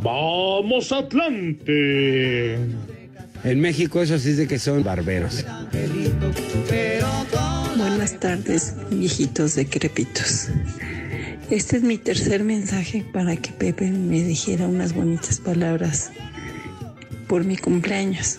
¡Vamos, 0.03 0.93
Atlante! 0.93 2.55
En 3.45 3.61
México, 3.61 4.03
eso 4.03 4.19
sí 4.19 4.31
es 4.31 4.37
de 4.37 4.47
que 4.47 4.59
son 4.59 4.85
barberos. 4.85 5.45
Buenas 7.77 8.19
tardes, 8.21 8.75
viejitos 8.91 9.57
decrépitos. 9.57 10.49
Este 11.51 11.79
es 11.79 11.83
mi 11.83 11.99
tercer 11.99 12.45
mensaje 12.45 13.05
para 13.13 13.37
que 13.37 13.53
Pepe 13.53 13.91
me 13.91 14.23
dijera 14.23 14.67
unas 14.67 14.93
bonitas 14.93 15.41
palabras 15.41 16.11
por 17.27 17.45
mi 17.45 17.57
cumpleaños. 17.57 18.39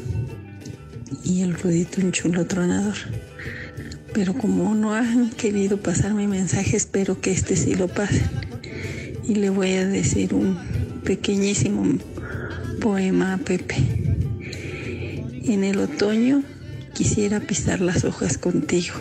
Y 1.24 1.42
el 1.42 1.56
Rudito 1.56 2.02
un 2.02 2.12
chulo 2.12 2.46
tronador. 2.46 2.96
Pero 4.14 4.34
como 4.34 4.74
no 4.76 4.94
han 4.94 5.30
querido 5.32 5.78
pasar 5.78 6.14
mi 6.14 6.28
mensaje, 6.28 6.76
espero 6.76 7.22
que 7.22 7.32
este 7.32 7.56
sí 7.56 7.76
lo 7.76 7.88
pasen. 7.88 8.30
Y 9.28 9.36
le 9.36 9.50
voy 9.50 9.74
a 9.74 9.86
decir 9.86 10.34
un 10.34 10.58
pequeñísimo 11.04 11.84
poema 12.80 13.34
a 13.34 13.38
Pepe. 13.38 13.76
En 15.46 15.64
el 15.64 15.80
otoño 15.80 16.44
quisiera 16.94 17.40
pisar 17.40 17.82
las 17.82 18.04
hojas 18.04 18.38
contigo. 18.38 18.96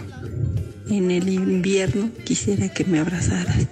En 0.88 1.10
el 1.10 1.28
invierno 1.28 2.10
quisiera 2.24 2.68
que 2.68 2.84
me 2.84 2.98
abrazaras. 2.98 3.66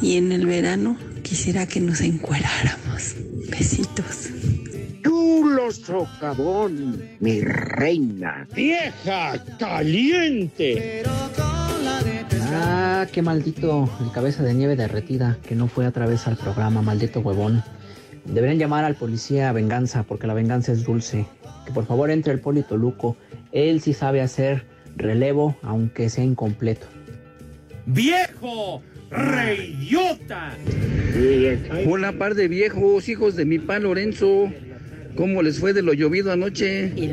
Y 0.00 0.16
en 0.16 0.32
el 0.32 0.46
verano 0.46 0.96
quisiera 1.22 1.66
que 1.66 1.80
nos 1.80 2.00
encueráramos. 2.00 3.16
Besitos. 3.50 4.39
Chulo 5.02 5.70
socavón, 5.70 7.02
mi 7.20 7.40
reina. 7.40 8.46
¡Vieja! 8.54 9.42
¡Caliente! 9.58 11.02
Ah, 12.52 13.06
qué 13.12 13.22
maldito, 13.22 13.88
el 14.00 14.12
cabeza 14.12 14.42
de 14.42 14.54
nieve 14.54 14.76
derretida, 14.76 15.38
que 15.46 15.54
no 15.54 15.68
fue 15.68 15.86
a 15.86 15.90
través 15.90 16.26
al 16.26 16.36
programa, 16.36 16.82
maldito 16.82 17.20
huevón. 17.20 17.62
Deberían 18.24 18.58
llamar 18.58 18.84
al 18.84 18.96
policía 18.96 19.48
a 19.48 19.52
venganza, 19.52 20.02
porque 20.02 20.26
la 20.26 20.34
venganza 20.34 20.72
es 20.72 20.84
dulce. 20.84 21.26
Que 21.64 21.72
por 21.72 21.86
favor 21.86 22.10
entre 22.10 22.32
el 22.32 22.40
Polito 22.40 22.76
Luco. 22.76 23.16
Él 23.52 23.80
sí 23.80 23.92
sabe 23.92 24.20
hacer 24.20 24.64
relevo, 24.96 25.56
aunque 25.62 26.10
sea 26.10 26.24
incompleto. 26.24 26.86
¡Viejo! 27.86 28.82
¡Reyota! 29.10 30.52
Hola, 31.88 32.12
par 32.12 32.34
de 32.34 32.48
viejos, 32.48 33.08
hijos 33.08 33.36
de 33.36 33.44
mi 33.44 33.58
pa 33.58 33.78
Lorenzo. 33.78 34.52
¿Cómo 35.16 35.42
les 35.42 35.58
fue 35.58 35.72
de 35.72 35.82
lo 35.82 35.92
llovido 35.92 36.32
anoche? 36.32 36.92
Y 36.96 37.06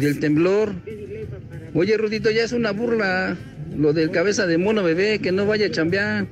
del 0.00 0.20
temblor. 0.20 0.72
Oye, 1.74 1.96
Rudito, 1.96 2.30
ya 2.30 2.44
es 2.44 2.52
una 2.52 2.72
burla. 2.72 3.36
Lo 3.76 3.92
del 3.92 4.10
cabeza 4.10 4.46
de 4.46 4.58
mono 4.58 4.82
bebé, 4.82 5.20
que 5.20 5.32
no 5.32 5.46
vaya 5.46 5.66
a 5.66 5.70
chambear. 5.70 6.26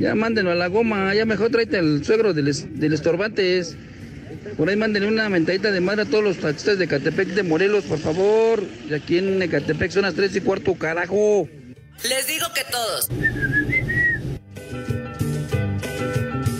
Ya 0.00 0.14
mándenlo 0.14 0.50
a 0.50 0.54
la 0.54 0.68
goma. 0.68 1.14
Ya 1.14 1.24
mejor 1.24 1.50
tráete 1.50 1.78
el 1.78 2.04
suegro 2.04 2.32
del, 2.34 2.48
es- 2.48 2.78
del 2.78 2.92
Estorbantes. 2.92 3.76
Por 4.56 4.68
ahí 4.68 4.76
mándenle 4.76 5.08
una 5.08 5.28
mentadita 5.28 5.72
de 5.72 5.80
madre 5.80 6.02
a 6.02 6.04
todos 6.04 6.22
los 6.22 6.36
taxistas 6.38 6.78
de 6.78 6.86
Catepec 6.86 7.28
de 7.28 7.42
Morelos, 7.42 7.84
por 7.84 7.98
favor. 7.98 8.62
Y 8.88 8.94
aquí 8.94 9.18
en 9.18 9.40
Ecatepec 9.42 9.90
son 9.90 10.02
las 10.02 10.14
tres 10.14 10.36
y 10.36 10.40
cuarto, 10.40 10.74
carajo. 10.74 11.48
Les 12.08 12.26
digo 12.26 12.46
que 12.54 12.62
todos. 12.70 13.08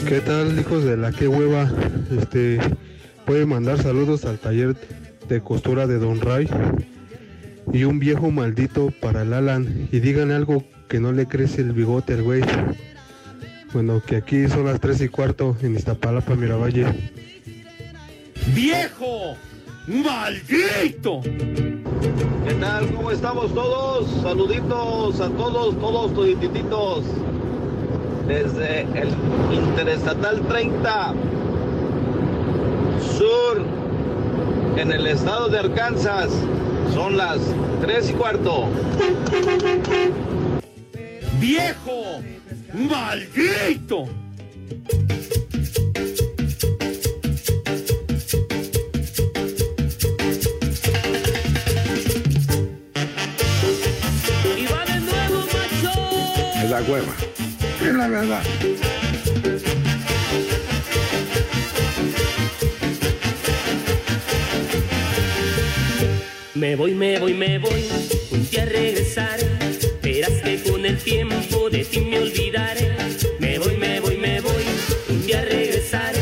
¿Qué 0.09 0.21
tal, 0.21 0.59
hijos 0.59 0.85
de 0.85 0.97
la 0.97 1.13
que 1.13 1.29
hueva? 1.29 1.71
Este, 2.19 2.59
puede 3.25 3.47
mandar 3.47 3.83
saludos 3.83 4.25
al 4.25 4.39
taller 4.39 4.77
de 5.29 5.41
costura 5.41 5.87
de 5.87 5.99
Don 5.99 6.21
Ray 6.21 6.49
y 7.73 7.85
un 7.85 7.99
viejo 7.99 8.31
maldito 8.31 8.93
para 9.01 9.23
el 9.23 9.33
Alan 9.33 9.89
y 9.91 10.01
digan 10.01 10.31
algo 10.31 10.65
que 10.89 11.01
no 11.01 11.13
le 11.13 11.27
crece 11.27 11.63
el 11.63 11.73
bigote 11.73 12.15
al 12.15 12.23
güey. 12.23 12.43
Bueno, 13.73 14.03
que 14.07 14.17
aquí 14.17 14.47
son 14.49 14.67
las 14.67 14.81
tres 14.81 15.01
y 15.01 15.09
cuarto 15.09 15.57
en 15.63 15.75
Iztapalapa, 15.75 16.37
Miravalle. 16.37 16.87
¡Viejo! 18.55 19.37
¡Maldito! 19.89 21.21
¿Qué 21.23 22.55
tal? 22.61 22.87
¿Cómo 22.95 23.11
estamos 23.11 23.53
todos? 23.55 24.23
Saluditos 24.23 25.21
a 25.21 25.29
todos, 25.31 25.79
todos 25.81 26.15
todititos. 26.15 27.05
Desde 28.29 28.83
el 28.83 29.09
Interestatal 29.53 30.47
30 30.47 31.15
Sur, 33.17 33.63
en 34.77 34.91
el 34.91 35.07
estado 35.07 35.49
de 35.49 35.59
Arkansas, 35.61 36.31
son 36.93 37.17
las 37.17 37.39
3 37.81 38.11
y 38.11 38.13
cuarto. 38.15 38.69
¡Viejo! 41.39 42.21
¡Maldito! 42.73 44.09
Es 56.57 56.71
la 56.71 56.83
hueva. 56.83 57.15
Es 57.81 57.95
la 57.95 58.09
verdad. 58.09 58.43
Me 66.65 66.77
voy, 66.77 66.95
me 66.95 67.19
voy, 67.19 67.35
me 67.35 67.59
voy, 67.59 67.85
un 68.31 68.49
día 68.49 68.63
a 68.63 68.65
regresar. 68.65 69.39
Verás 70.03 70.33
que 70.43 70.63
con 70.63 70.87
el 70.87 70.97
tiempo 70.97 71.69
de 71.69 71.85
ti 71.85 72.01
me 72.01 72.19
olvidaré. 72.19 72.91
Me 73.39 73.59
voy, 73.59 73.77
me 73.77 74.01
voy, 74.01 74.17
me 74.17 74.41
voy, 74.41 74.65
un 75.11 75.27
día 75.27 75.41
a 75.41 75.45
regresar. 75.45 76.15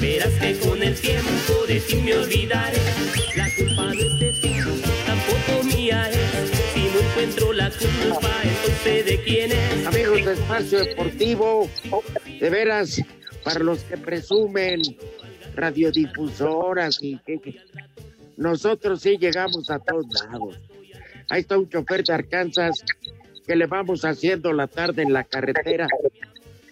Verás 0.00 0.32
que 0.40 0.58
con 0.58 0.82
el 0.82 0.96
tiempo 0.96 1.66
de 1.68 1.78
ti 1.78 2.02
me 2.02 2.14
olvidaré. 2.16 2.78
La 3.36 3.48
culpa 3.54 3.84
no 3.84 3.92
es 3.92 4.18
de 4.18 4.32
ti, 4.42 4.56
tampoco 5.06 5.62
mía. 5.62 6.10
Si 6.74 6.80
no 6.80 7.08
encuentro 7.08 7.52
la 7.52 7.70
culpa 7.70 8.42
de 8.82 9.20
quién 9.24 9.52
es. 9.52 9.86
Amigos 9.86 10.24
de 10.24 10.32
Espacio 10.32 10.80
Deportivo, 10.80 11.70
de 12.40 12.50
veras, 12.50 13.00
para 13.44 13.60
los 13.60 13.84
que 13.84 13.96
presumen 13.96 14.82
radiodifusoras 15.54 16.98
y 17.00 17.18
que, 17.24 17.38
que- 17.38 17.56
nosotros 18.36 19.00
sí 19.00 19.16
llegamos 19.18 19.70
a 19.70 19.78
todos 19.78 20.06
lados. 20.30 20.60
Ahí 21.28 21.40
está 21.40 21.58
un 21.58 21.68
chofer 21.68 22.04
de 22.04 22.12
Arkansas 22.12 22.84
que 23.46 23.56
le 23.56 23.66
vamos 23.66 24.04
haciendo 24.04 24.52
la 24.52 24.66
tarde 24.66 25.02
en 25.02 25.12
la 25.12 25.24
carretera 25.24 25.88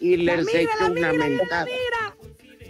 y 0.00 0.16
les 0.16 0.46
echó 0.54 0.90
una 0.90 1.12
mentada. 1.12 1.66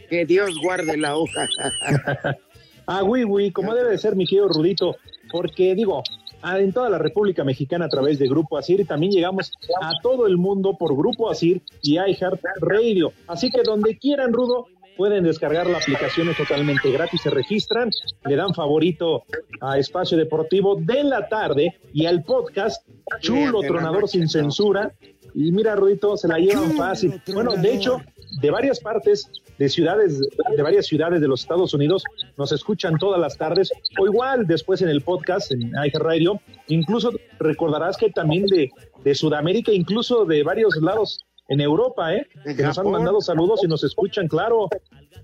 Que 0.09 0.24
Dios 0.24 0.50
guarde 0.62 0.96
la 0.96 1.16
hoja. 1.16 1.48
Ah, 2.87 3.00
güey, 3.00 3.22
güey, 3.22 3.50
como 3.50 3.74
debe 3.74 3.92
de 3.92 3.96
ser, 3.96 4.14
mi 4.14 4.26
querido 4.26 4.46
Rudito, 4.46 4.96
porque 5.33 5.74
digo, 5.74 6.02
ah, 6.42 6.61
en 6.61 6.70
toda 6.70 6.90
la 6.90 6.98
República 6.98 7.42
Mexicana 7.42 7.87
a 7.87 7.88
través 7.88 8.18
de 8.18 8.28
Grupo 8.28 8.59
Asir 8.59 8.80
y 8.80 8.85
también 8.85 9.11
llegamos 9.11 9.52
a 9.80 9.92
todo 10.02 10.26
el 10.26 10.37
mundo 10.37 10.76
por 10.76 10.94
Grupo 10.94 11.30
Asir 11.30 11.62
y 11.80 11.94
iHeart 11.94 12.42
Radio. 12.61 13.12
Así 13.26 13.50
que 13.50 13.62
donde 13.62 13.96
quieran, 13.96 14.35
Rudo, 14.35 14.66
pueden 14.96 15.24
descargar 15.24 15.66
la 15.66 15.78
aplicación 15.78 16.28
es 16.28 16.37
totalmente 16.37 16.90
gratis, 16.90 17.22
se 17.22 17.30
registran, 17.30 17.90
le 18.24 18.37
dan 18.37 18.54
favorito 18.54 19.24
a 19.61 19.78
Espacio 19.78 20.16
Deportivo 20.16 20.76
de 20.76 21.04
la 21.04 21.28
tarde 21.28 21.78
y 21.92 22.07
al 22.07 22.22
podcast 22.22 22.87
Chulo 23.20 23.61
Tronador 23.61 24.09
sin 24.09 24.28
censura. 24.28 24.92
Y 25.35 25.50
mira, 25.50 25.74
Rudito, 25.74 26.16
se 26.16 26.28
la 26.28 26.38
llevan 26.38 26.72
fácil. 26.76 27.20
Bueno, 27.33 27.54
de 27.57 27.74
hecho, 27.74 28.00
de 28.40 28.50
varias 28.50 28.80
partes 28.80 29.28
de 29.59 29.68
ciudades, 29.68 30.20
de 30.20 30.62
varias 30.62 30.87
ciudades 30.87 31.20
de 31.20 31.28
los 31.28 31.40
Estados 31.42 31.74
Unidos, 31.74 32.04
nos 32.37 32.52
escuchan 32.52 32.98
todas 32.98 33.20
las 33.20 33.37
tardes, 33.37 33.70
o 33.98 34.07
igual 34.07 34.46
después 34.46 34.83
en 34.83 34.88
el 34.88 35.02
podcast, 35.02 35.50
en 35.52 35.70
iHeartRadio. 35.70 36.40
Incluso 36.68 37.11
recordarás 37.38 37.96
que 37.96 38.11
también 38.11 38.46
de, 38.46 38.70
de 39.02 39.14
Sudamérica, 39.14 39.72
incluso 39.72 40.24
de 40.24 40.42
varios 40.42 40.76
lados 40.76 41.24
en 41.48 41.61
Europa, 41.61 42.14
¿eh? 42.14 42.26
En 42.44 42.57
que 42.57 42.62
nos 42.62 42.78
han 42.78 42.90
mandado 42.90 43.20
saludos 43.20 43.62
y 43.64 43.66
nos 43.66 43.85
escuchan, 43.85 44.28
claro. 44.28 44.68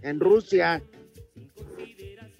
En 0.02 0.20
Rusia. 0.20 0.82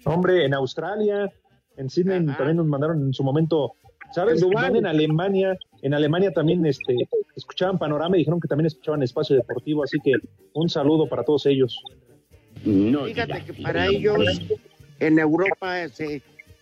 Hombre, 0.05 0.45
en 0.45 0.53
Australia, 0.53 1.31
en 1.77 1.89
Sydney 1.89 2.25
también 2.25 2.57
nos 2.57 2.65
mandaron 2.65 3.01
en 3.01 3.13
su 3.13 3.23
momento, 3.23 3.73
¿sabes? 4.13 4.41
En 4.41 4.85
Alemania, 4.85 5.57
en 5.81 5.93
Alemania 5.93 6.31
también 6.31 6.65
este, 6.65 6.95
escuchaban 7.35 7.77
Panorama 7.77 8.15
y 8.17 8.19
dijeron 8.19 8.39
que 8.39 8.47
también 8.47 8.67
escuchaban 8.67 9.03
Espacio 9.03 9.35
Deportivo, 9.35 9.83
así 9.83 9.99
que 10.03 10.13
un 10.53 10.69
saludo 10.69 11.07
para 11.07 11.23
todos 11.23 11.45
ellos. 11.45 11.79
Fíjate 12.63 13.45
que 13.45 13.53
para 13.61 13.87
ellos 13.87 14.17
en 14.99 15.19
Europa 15.19 15.81
ese, 15.81 16.21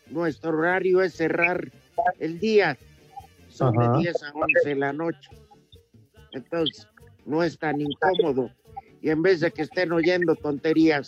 nuestro 0.10 0.58
horario 0.58 1.02
es 1.02 1.14
cerrar 1.14 1.70
el 2.20 2.40
día. 2.40 2.78
Son 3.50 3.78
Ajá. 3.78 3.94
de 3.94 4.00
10 4.00 4.24
a 4.24 4.32
11 4.34 4.70
de 4.70 4.76
la 4.76 4.94
noche. 4.94 5.30
Entonces, 6.32 6.88
no 7.30 7.44
es 7.44 7.58
tan 7.58 7.80
incómodo. 7.80 8.52
Y 9.02 9.10
en 9.10 9.22
vez 9.22 9.40
de 9.40 9.52
que 9.52 9.62
estén 9.62 9.92
oyendo 9.92 10.36
tonterías, 10.36 11.08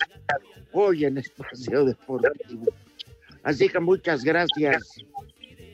oyen 0.72 1.18
espacio 1.18 1.84
deportivo. 1.86 2.72
Así 3.44 3.68
que 3.68 3.80
muchas 3.80 4.24
gracias. 4.24 4.96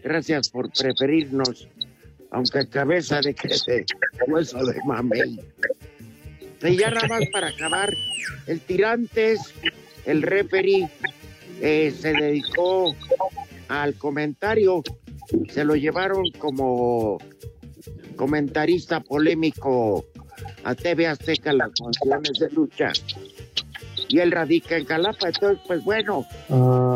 Gracias 0.03 0.49
por 0.49 0.71
preferirnos, 0.71 1.67
aunque 2.31 2.67
cabeza 2.69 3.19
de 3.19 3.33
que 3.33 3.49
se 3.49 3.85
hueso 4.27 4.65
de 4.65 4.79
mamey. 4.85 5.39
Y 6.63 6.77
ya 6.77 6.91
nada 6.91 7.07
más 7.07 7.23
para 7.31 7.49
acabar, 7.49 7.93
el 8.47 8.61
Tirantes, 8.61 9.53
el 10.05 10.21
referee, 10.21 10.89
eh, 11.61 11.93
se 11.99 12.13
dedicó 12.13 12.95
al 13.67 13.95
comentario, 13.95 14.81
se 15.49 15.65
lo 15.65 15.75
llevaron 15.75 16.23
como 16.39 17.17
comentarista 18.15 19.01
polémico 19.01 20.05
a 20.63 20.75
TV 20.75 21.07
Azteca 21.07 21.53
las 21.53 21.71
funciones 21.77 22.39
de 22.39 22.49
lucha. 22.51 22.91
Y 24.09 24.19
él 24.19 24.31
radica 24.31 24.77
en 24.77 24.85
Calapa, 24.85 25.27
entonces 25.27 25.59
pues 25.67 25.83
bueno, 25.83 26.25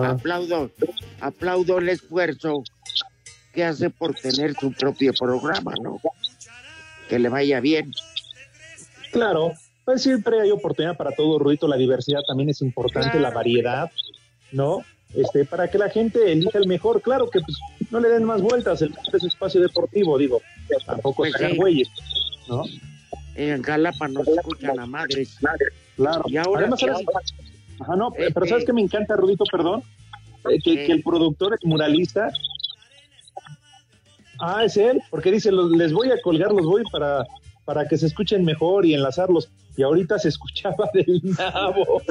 aplaudo, 0.06 0.72
aplaudo 1.20 1.80
el 1.80 1.90
esfuerzo 1.90 2.64
que 3.54 3.66
hace 3.66 3.90
por 3.90 4.14
tener 4.16 4.56
su 4.56 4.72
propio 4.72 5.12
programa, 5.14 5.74
¿no? 5.82 6.00
Que 7.10 7.20
le 7.20 7.28
vaya 7.28 7.60
bien. 7.60 7.92
Claro, 9.12 9.52
pues 9.84 10.04
siempre 10.04 10.40
hay 10.40 10.52
oportunidad 10.52 10.96
para 10.96 11.12
todo, 11.12 11.38
Rudito, 11.38 11.68
la 11.68 11.76
diversidad 11.76 12.22
también 12.26 12.50
es 12.50 12.62
importante, 12.62 13.20
la 13.20 13.32
variedad, 13.32 13.92
¿no? 14.54 14.86
Este, 15.14 15.44
para 15.44 15.70
que 15.70 15.78
la 15.78 15.90
gente 15.90 16.32
elija 16.32 16.58
el 16.58 16.68
mejor, 16.68 17.02
claro 17.02 17.30
que 17.30 17.42
pues 17.42 17.58
no 17.90 18.00
le 18.00 18.08
den 18.08 18.24
más 18.24 18.42
vueltas, 18.42 18.82
el 18.82 18.94
es 19.12 19.24
espacio 19.24 19.60
deportivo, 19.60 20.18
digo, 20.18 20.42
tampoco 20.86 21.24
Pues 21.24 21.34
se 21.34 21.38
hagan 21.40 21.52
sí. 21.52 21.58
güeyes, 21.58 21.90
¿no? 22.48 22.64
En 23.36 23.62
Calapa 23.62 24.08
nos 24.08 24.28
escuchan 24.28 24.80
a 24.80 24.86
madres. 24.86 25.38
Claro. 25.96 26.24
Y 26.28 26.38
ahora 26.38 26.62
Además, 26.62 26.80
¿sabes? 26.80 27.06
Ajá, 27.80 27.96
no, 27.96 28.14
Eh, 28.18 28.30
pero 28.34 28.46
¿sabes 28.46 28.64
eh. 28.64 28.68
qué 28.68 28.74
me 28.74 28.82
encanta, 28.82 29.16
Rudito, 29.16 29.44
perdón? 29.52 29.84
Eh, 30.50 30.60
que, 30.64 30.86
que 30.86 30.92
el 30.92 31.04
productor 31.04 31.54
es 31.54 31.64
muralista. 31.64 32.32
Ah, 34.40 34.64
es 34.66 34.76
él, 34.78 35.02
porque 35.10 35.32
dice, 35.32 35.52
los- 35.52 35.72
les 35.72 35.94
voy 35.94 36.12
a 36.12 36.20
colgar, 36.22 36.52
los 36.52 36.66
voy 36.66 36.84
para, 36.92 37.26
para 37.66 37.88
que 37.88 37.98
se 37.98 38.08
escuchen 38.08 38.44
mejor 38.44 38.86
y 38.86 38.94
enlazarlos. 38.94 39.50
Y 39.78 39.84
ahorita 39.84 40.18
se 40.20 40.30
escuchaba 40.34 40.90
del 40.94 41.22
nabo. 41.38 42.02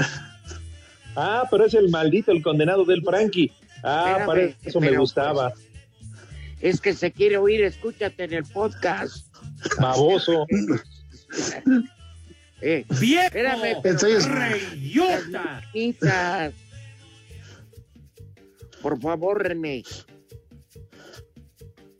Ah, 1.16 1.44
pero 1.50 1.66
es 1.66 1.74
el 1.74 1.88
maldito, 1.90 2.30
el 2.33 2.42
condenado 2.42 2.85
del 2.85 3.02
Frankie. 3.02 3.50
Ah, 3.83 4.16
Espérame, 4.20 4.26
para 4.26 4.40
eso 4.64 4.80
me 4.80 4.96
gustaba. 4.96 5.52
Es 6.61 6.80
que 6.80 6.92
se 6.94 7.11
quiere 7.11 7.37
oír, 7.38 7.62
escúchate 7.62 8.24
en 8.24 8.35
el 8.35 8.44
podcast. 8.44 9.26
Baboso. 9.80 10.46
Eh, 12.62 12.84
¡Viejo! 13.00 13.24
espérame. 13.24 13.82
Por 18.82 19.00
favor, 19.00 19.42
René. 19.42 19.82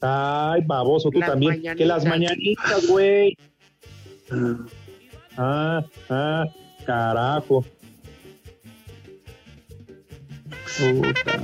Ay, 0.03 0.63
baboso, 0.67 1.11
tú 1.11 1.19
Las 1.19 1.31
también. 1.31 1.63
Que 1.77 1.87
las 1.87 2.05
mañanitas. 2.05 2.87
güey. 2.89 3.37
Ah, 5.37 5.85
ah, 6.09 6.45
carajo. 6.87 7.65
Puta. 10.79 11.41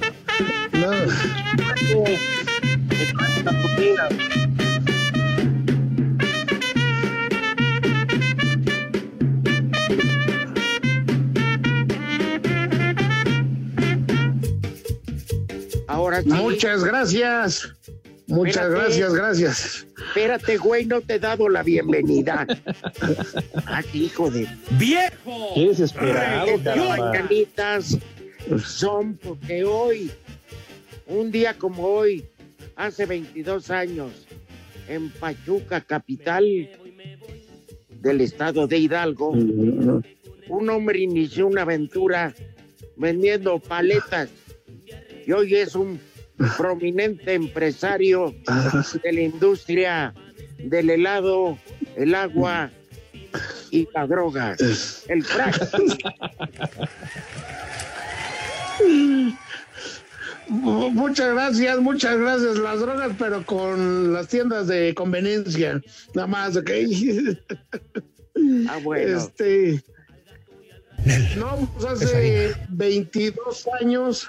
Ahora 15.97 16.21
sí. 16.21 16.29
Muchas 16.29 16.85
gracias. 16.85 17.73
Muchas 18.27 18.57
Espérate. 18.57 18.85
gracias, 18.85 19.15
gracias. 19.15 19.87
Espérate, 20.09 20.57
güey, 20.59 20.85
no 20.85 21.01
te 21.01 21.15
he 21.15 21.19
dado 21.19 21.49
la 21.49 21.63
bienvenida. 21.63 22.47
Aquí, 23.65 24.05
hijo 24.05 24.31
de. 24.31 24.47
¡Viejo! 24.73 25.53
Qué 25.55 25.69
desesperado, 25.69 26.49
Estas 26.49 26.77
mañanitas 26.77 27.99
son 28.63 29.15
porque 29.17 29.65
hoy, 29.65 30.11
un 31.07 31.31
día 31.31 31.57
como 31.57 31.85
hoy, 31.85 32.27
hace 32.75 33.07
22 33.07 33.71
años, 33.71 34.11
en 34.89 35.09
Pachuca, 35.09 35.81
capital 35.81 36.45
del 38.03 38.21
estado 38.21 38.67
de 38.67 38.77
Hidalgo, 38.77 39.31
un 39.31 40.71
hombre 40.71 40.99
inició 40.99 41.47
una 41.47 41.63
aventura 41.63 42.35
vendiendo 42.97 43.59
paletas 43.61 44.29
y 45.27 45.33
hoy 45.33 45.55
es 45.55 45.75
un 45.75 46.01
prominente 46.57 47.35
empresario 47.35 48.35
de 49.03 49.13
la 49.13 49.21
industria 49.21 50.15
del 50.59 50.91
helado, 50.91 51.59
el 51.97 52.15
agua 52.15 52.71
y 53.71 53.87
la 53.95 54.07
droga, 54.07 54.57
el 55.09 55.25
crack. 55.25 55.69
Mu- 60.49 60.91
Muchas 60.91 61.33
gracias, 61.35 61.79
muchas 61.81 62.17
gracias. 62.19 62.57
Las 62.59 62.81
drogas, 62.81 63.11
pero 63.19 63.45
con 63.45 64.13
las 64.13 64.29
tiendas 64.29 64.69
de 64.69 64.95
conveniencia. 64.95 65.81
Nada 66.15 66.29
más, 66.29 66.57
¿ok? 66.57 66.71
Ah, 68.69 68.79
bueno. 68.83 69.19
Este. 69.19 69.83
No, 71.37 71.69
pues 71.75 71.85
hace 71.85 72.55
22 72.71 73.69
años 73.81 74.29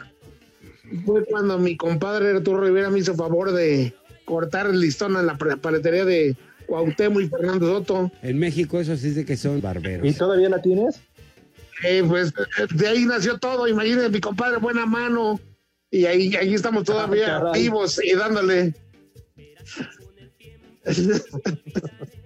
fue 1.05 1.25
cuando 1.25 1.57
mi 1.57 1.75
compadre 1.77 2.31
Arturo 2.31 2.61
Rivera 2.61 2.89
me 2.89 2.99
hizo 2.99 3.15
favor 3.15 3.51
de 3.51 3.93
cortar 4.25 4.67
el 4.67 4.79
listón 4.79 5.15
en 5.15 5.25
la 5.25 5.37
paletería 5.37 6.05
de 6.05 6.35
Cuauhtémoc 6.67 7.21
y 7.21 7.27
Fernando 7.29 7.67
Soto. 7.67 8.11
En 8.21 8.37
México 8.37 8.79
eso 8.79 8.95
sí 8.97 9.07
es 9.09 9.15
de 9.15 9.25
que 9.25 9.37
son 9.37 9.61
barberos. 9.61 10.05
¿Y 10.05 10.13
todavía 10.13 10.49
la 10.49 10.61
tienes? 10.61 10.99
Eh, 11.83 12.03
pues 12.07 12.33
de 12.73 12.87
ahí 12.87 13.05
nació 13.05 13.37
todo, 13.37 13.67
imagínate, 13.67 14.09
mi 14.09 14.19
compadre, 14.19 14.57
buena 14.57 14.85
mano. 14.85 15.39
Y 15.91 16.05
ahí, 16.05 16.35
ahí 16.35 16.53
estamos 16.53 16.83
todavía 16.83 17.39
caray. 17.39 17.61
vivos 17.61 18.03
y 18.03 18.13
dándole. 18.13 18.73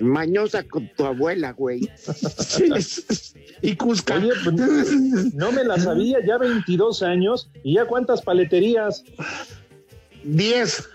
Mañosa 0.00 0.62
con 0.64 0.88
tu 0.96 1.04
abuela, 1.04 1.52
güey. 1.52 1.80
y 3.62 3.76
Cusca. 3.76 4.16
Oye, 4.16 4.30
pues, 4.44 4.54
no 5.34 5.52
me 5.52 5.64
la 5.64 5.78
sabía, 5.78 6.18
ya 6.26 6.38
22 6.38 7.02
años. 7.02 7.50
¿Y 7.62 7.74
ya 7.74 7.86
cuántas 7.86 8.22
paleterías? 8.22 9.04
10. 10.24 10.88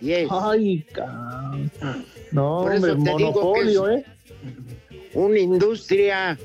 10. 0.00 0.28
Ay, 0.30 0.86
ca- 0.92 1.52
no, 2.32 2.58
hombre, 2.58 2.94
monopolio, 2.94 3.88
¿eh? 3.88 4.04
Una 5.14 5.38
industria 5.38 6.38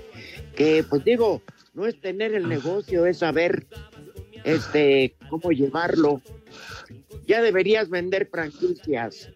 que, 0.55 0.85
pues 0.89 1.03
digo, 1.03 1.41
no 1.73 1.85
es 1.85 1.99
tener 1.99 2.33
el 2.33 2.47
negocio, 2.47 3.05
es 3.05 3.17
saber 3.19 3.65
este 4.43 5.15
cómo 5.29 5.51
llevarlo. 5.51 6.21
Ya 7.27 7.41
deberías 7.41 7.89
vender 7.89 8.27
franquicias. 8.29 9.29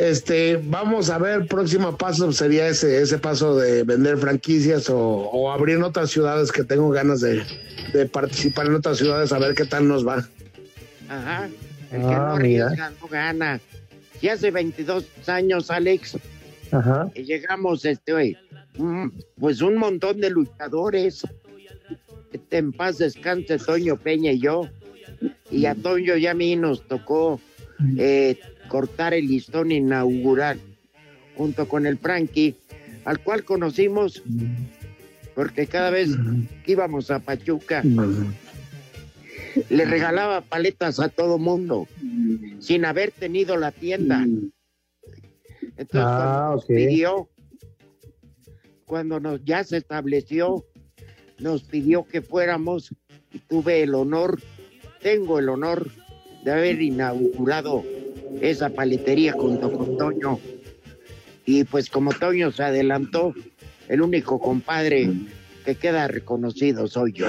Este, 0.00 0.58
vamos 0.64 1.10
a 1.10 1.18
ver, 1.18 1.46
próximo 1.46 1.94
paso 1.98 2.32
sería 2.32 2.66
ese, 2.68 3.02
ese 3.02 3.18
paso 3.18 3.54
de 3.58 3.82
vender 3.84 4.16
franquicias 4.16 4.88
o, 4.88 4.98
o 4.98 5.50
abrir 5.52 5.76
en 5.76 5.82
otras 5.82 6.10
ciudades 6.10 6.50
que 6.50 6.64
tengo 6.64 6.88
ganas 6.88 7.20
de, 7.20 7.42
de 7.92 8.06
participar 8.06 8.66
en 8.66 8.76
otras 8.76 8.96
ciudades 8.96 9.30
a 9.30 9.38
ver 9.38 9.54
qué 9.54 9.66
tal 9.66 9.86
nos 9.86 10.06
va. 10.08 10.26
Ajá. 11.06 11.50
El 11.92 12.00
que 12.00 12.06
Ah, 12.06 12.16
no 12.18 12.32
arriesga 12.36 12.92
no 12.98 13.08
gana. 13.08 13.60
Y 14.22 14.28
hace 14.28 14.50
22 14.50 15.04
años, 15.28 15.70
Alex, 15.70 16.16
Ajá. 16.72 17.10
llegamos, 17.14 17.84
este, 17.84 18.38
mm, 18.78 19.08
pues 19.38 19.60
un 19.60 19.76
montón 19.76 20.18
de 20.20 20.30
luchadores. 20.30 21.26
Este, 22.32 22.56
en 22.56 22.72
paz 22.72 22.96
descanse 22.96 23.58
Toño 23.58 23.96
Peña 23.98 24.32
y 24.32 24.40
yo. 24.40 24.66
Y 25.50 25.66
a 25.66 25.74
Toño 25.74 26.16
y 26.16 26.26
a 26.26 26.32
mí 26.32 26.56
nos 26.56 26.86
tocó 26.88 27.38
eh, 27.98 28.38
cortar 28.70 29.12
el 29.12 29.26
listón 29.26 29.72
inaugural 29.72 30.58
junto 31.36 31.68
con 31.68 31.84
el 31.86 31.98
Frankie, 31.98 32.54
al 33.04 33.18
cual 33.18 33.44
conocimos 33.44 34.22
porque 35.34 35.66
cada 35.66 35.90
vez 35.90 36.10
que 36.64 36.72
íbamos 36.72 37.10
a 37.10 37.18
Pachuca 37.18 37.82
le 39.68 39.84
regalaba 39.84 40.40
paletas 40.42 41.00
a 41.00 41.08
todo 41.08 41.36
mundo 41.38 41.88
sin 42.60 42.84
haber 42.84 43.10
tenido 43.10 43.56
la 43.56 43.72
tienda. 43.72 44.24
Entonces, 45.76 46.02
Ah, 46.06 46.50
nos 46.54 46.64
ok. 46.64 46.68
pidió, 46.68 47.28
cuando 48.86 49.18
nos, 49.18 49.44
ya 49.44 49.64
se 49.64 49.78
estableció, 49.78 50.64
nos 51.38 51.62
pidió 51.62 52.04
que 52.04 52.22
fuéramos 52.22 52.94
y 53.32 53.38
tuve 53.38 53.82
el 53.82 53.94
honor, 53.94 54.40
tengo 55.02 55.38
el 55.38 55.48
honor 55.48 55.90
de 56.44 56.52
haber 56.52 56.80
inaugurado 56.82 57.82
esa 58.40 58.70
paletería 58.70 59.32
junto 59.32 59.72
con 59.72 59.96
Toño. 59.96 60.38
Y 61.46 61.64
pues 61.64 61.90
como 61.90 62.12
Toño 62.12 62.52
se 62.52 62.62
adelantó, 62.62 63.34
el 63.88 64.02
único 64.02 64.38
compadre 64.40 65.10
que 65.64 65.74
queda 65.74 66.06
reconocido 66.08 66.86
soy 66.86 67.12
yo. 67.12 67.26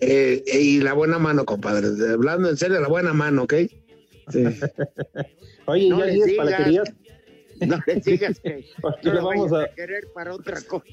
Eh, 0.00 0.42
y 0.52 0.80
la 0.80 0.94
buena 0.94 1.18
mano, 1.18 1.44
compadre. 1.44 1.88
Hablando 2.12 2.48
en 2.48 2.56
serio, 2.56 2.80
la 2.80 2.88
buena 2.88 3.12
mano, 3.12 3.42
¿ok? 3.44 3.54
Sí. 4.30 4.44
Oye, 5.66 5.88
No 5.88 5.98
ya 6.00 6.06
le 6.06 6.12
10 6.14 6.24
sigas. 6.26 6.44
paleterías. 6.46 6.92
No 7.62 7.78
le 7.86 7.94
digas 8.00 8.40
que 8.40 8.64
Porque 8.82 9.08
no 9.08 9.14
le 9.14 9.20
lo 9.20 9.26
vamos 9.26 9.52
a 9.52 9.68
querer 9.72 10.08
para 10.12 10.34
otra 10.34 10.60
cosa. 10.62 10.84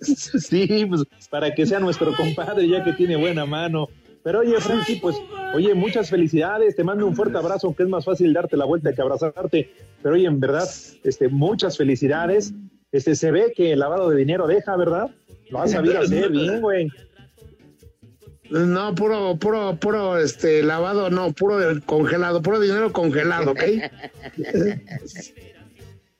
Sí, 0.00 0.86
pues 0.88 1.02
para 1.28 1.54
que 1.54 1.66
sea 1.66 1.80
nuestro 1.80 2.16
compadre, 2.16 2.66
ya 2.66 2.82
que 2.82 2.92
tiene 2.94 3.16
buena 3.16 3.44
mano. 3.44 3.88
Pero 4.22 4.40
oye, 4.40 4.60
Frankie, 4.60 4.96
pues, 4.96 5.16
oye, 5.54 5.74
muchas 5.74 6.08
felicidades, 6.08 6.76
te 6.76 6.84
mando 6.84 7.06
un 7.06 7.16
fuerte 7.16 7.38
abrazo, 7.38 7.66
aunque 7.66 7.82
es 7.82 7.88
más 7.88 8.04
fácil 8.04 8.32
darte 8.32 8.56
la 8.56 8.64
vuelta 8.64 8.92
que 8.92 9.02
abrazarte. 9.02 9.70
Pero 10.02 10.14
oye, 10.14 10.26
en 10.26 10.38
verdad, 10.38 10.68
este, 11.02 11.28
muchas 11.28 11.76
felicidades. 11.76 12.52
Este, 12.92 13.16
se 13.16 13.30
ve 13.30 13.52
que 13.56 13.72
el 13.72 13.78
lavado 13.78 14.10
de 14.10 14.16
dinero 14.16 14.46
deja, 14.46 14.76
¿verdad? 14.76 15.10
Lo 15.50 15.60
has 15.60 15.72
sabido 15.72 15.98
hacer 15.98 16.30
bien, 16.30 16.60
güey. 16.60 16.88
No, 18.50 18.94
puro, 18.94 19.36
puro, 19.38 19.76
puro, 19.76 20.18
este, 20.18 20.62
lavado, 20.62 21.08
no, 21.08 21.32
puro 21.32 21.56
congelado, 21.86 22.42
puro 22.42 22.60
dinero 22.60 22.92
congelado, 22.92 23.52
¿ok? 23.52 23.62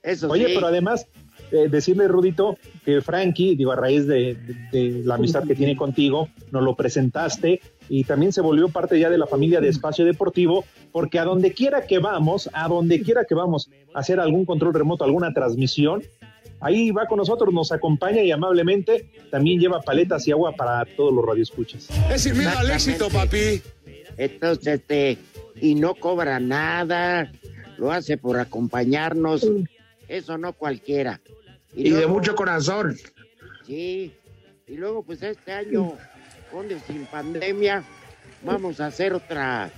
Eso 0.02 0.30
Oye, 0.30 0.46
sí. 0.46 0.52
pero 0.54 0.66
además, 0.66 1.06
eh, 1.52 1.68
decirle, 1.68 2.08
Rudito, 2.08 2.56
que 2.84 3.00
Frankie, 3.02 3.54
digo, 3.54 3.72
a 3.72 3.76
raíz 3.76 4.06
de, 4.06 4.34
de- 4.34 4.54
de 4.72 5.02
la 5.04 5.14
amistad 5.16 5.44
que 5.44 5.54
tiene 5.54 5.76
contigo, 5.76 6.28
nos 6.50 6.62
lo 6.62 6.74
presentaste 6.74 7.60
y 7.88 8.04
también 8.04 8.32
se 8.32 8.40
volvió 8.40 8.68
parte 8.70 8.98
ya 8.98 9.10
de 9.10 9.18
la 9.18 9.26
familia 9.26 9.60
de 9.60 9.68
Espacio 9.68 10.04
Deportivo, 10.04 10.64
porque 10.92 11.18
a 11.18 11.24
donde 11.24 11.52
quiera 11.52 11.86
que 11.86 11.98
vamos, 11.98 12.48
a 12.52 12.68
donde 12.68 13.02
quiera 13.02 13.24
que 13.24 13.34
vamos 13.34 13.70
a 13.94 14.00
hacer 14.00 14.18
algún 14.18 14.44
control 14.44 14.72
remoto, 14.74 15.04
alguna 15.04 15.32
transmisión, 15.34 16.02
ahí 16.60 16.90
va 16.90 17.06
con 17.06 17.18
nosotros, 17.18 17.52
nos 17.52 17.70
acompaña 17.72 18.22
y 18.22 18.30
amablemente 18.30 19.10
también 19.30 19.60
lleva 19.60 19.80
paletas 19.82 20.26
y 20.28 20.32
agua 20.32 20.52
para 20.56 20.84
todos 20.96 21.12
los 21.12 21.24
radioescuchas. 21.24 21.88
Es 22.10 22.34
miedo 22.34 22.50
al 22.56 22.70
éxito, 22.70 23.08
papi. 23.10 23.60
Entonces, 24.16 24.66
este, 24.80 25.18
y 25.60 25.74
no 25.74 25.94
cobra 25.94 26.38
nada, 26.40 27.32
lo 27.78 27.90
hace 27.92 28.16
por 28.16 28.38
acompañarnos. 28.38 29.46
Eso 30.08 30.36
no 30.38 30.52
cualquiera. 30.52 31.20
Y 31.74 31.90
de 31.90 32.06
mucho 32.06 32.34
corazón. 32.34 32.96
Sí, 33.66 34.12
y 34.66 34.76
luego 34.76 35.02
pues 35.02 35.22
este 35.22 35.52
año, 35.52 35.94
con 36.50 36.70
y 36.70 36.78
sin 36.80 37.06
pandemia, 37.06 37.82
vamos 38.44 38.80
a 38.80 38.86
hacer 38.86 39.14
otra 39.14 39.70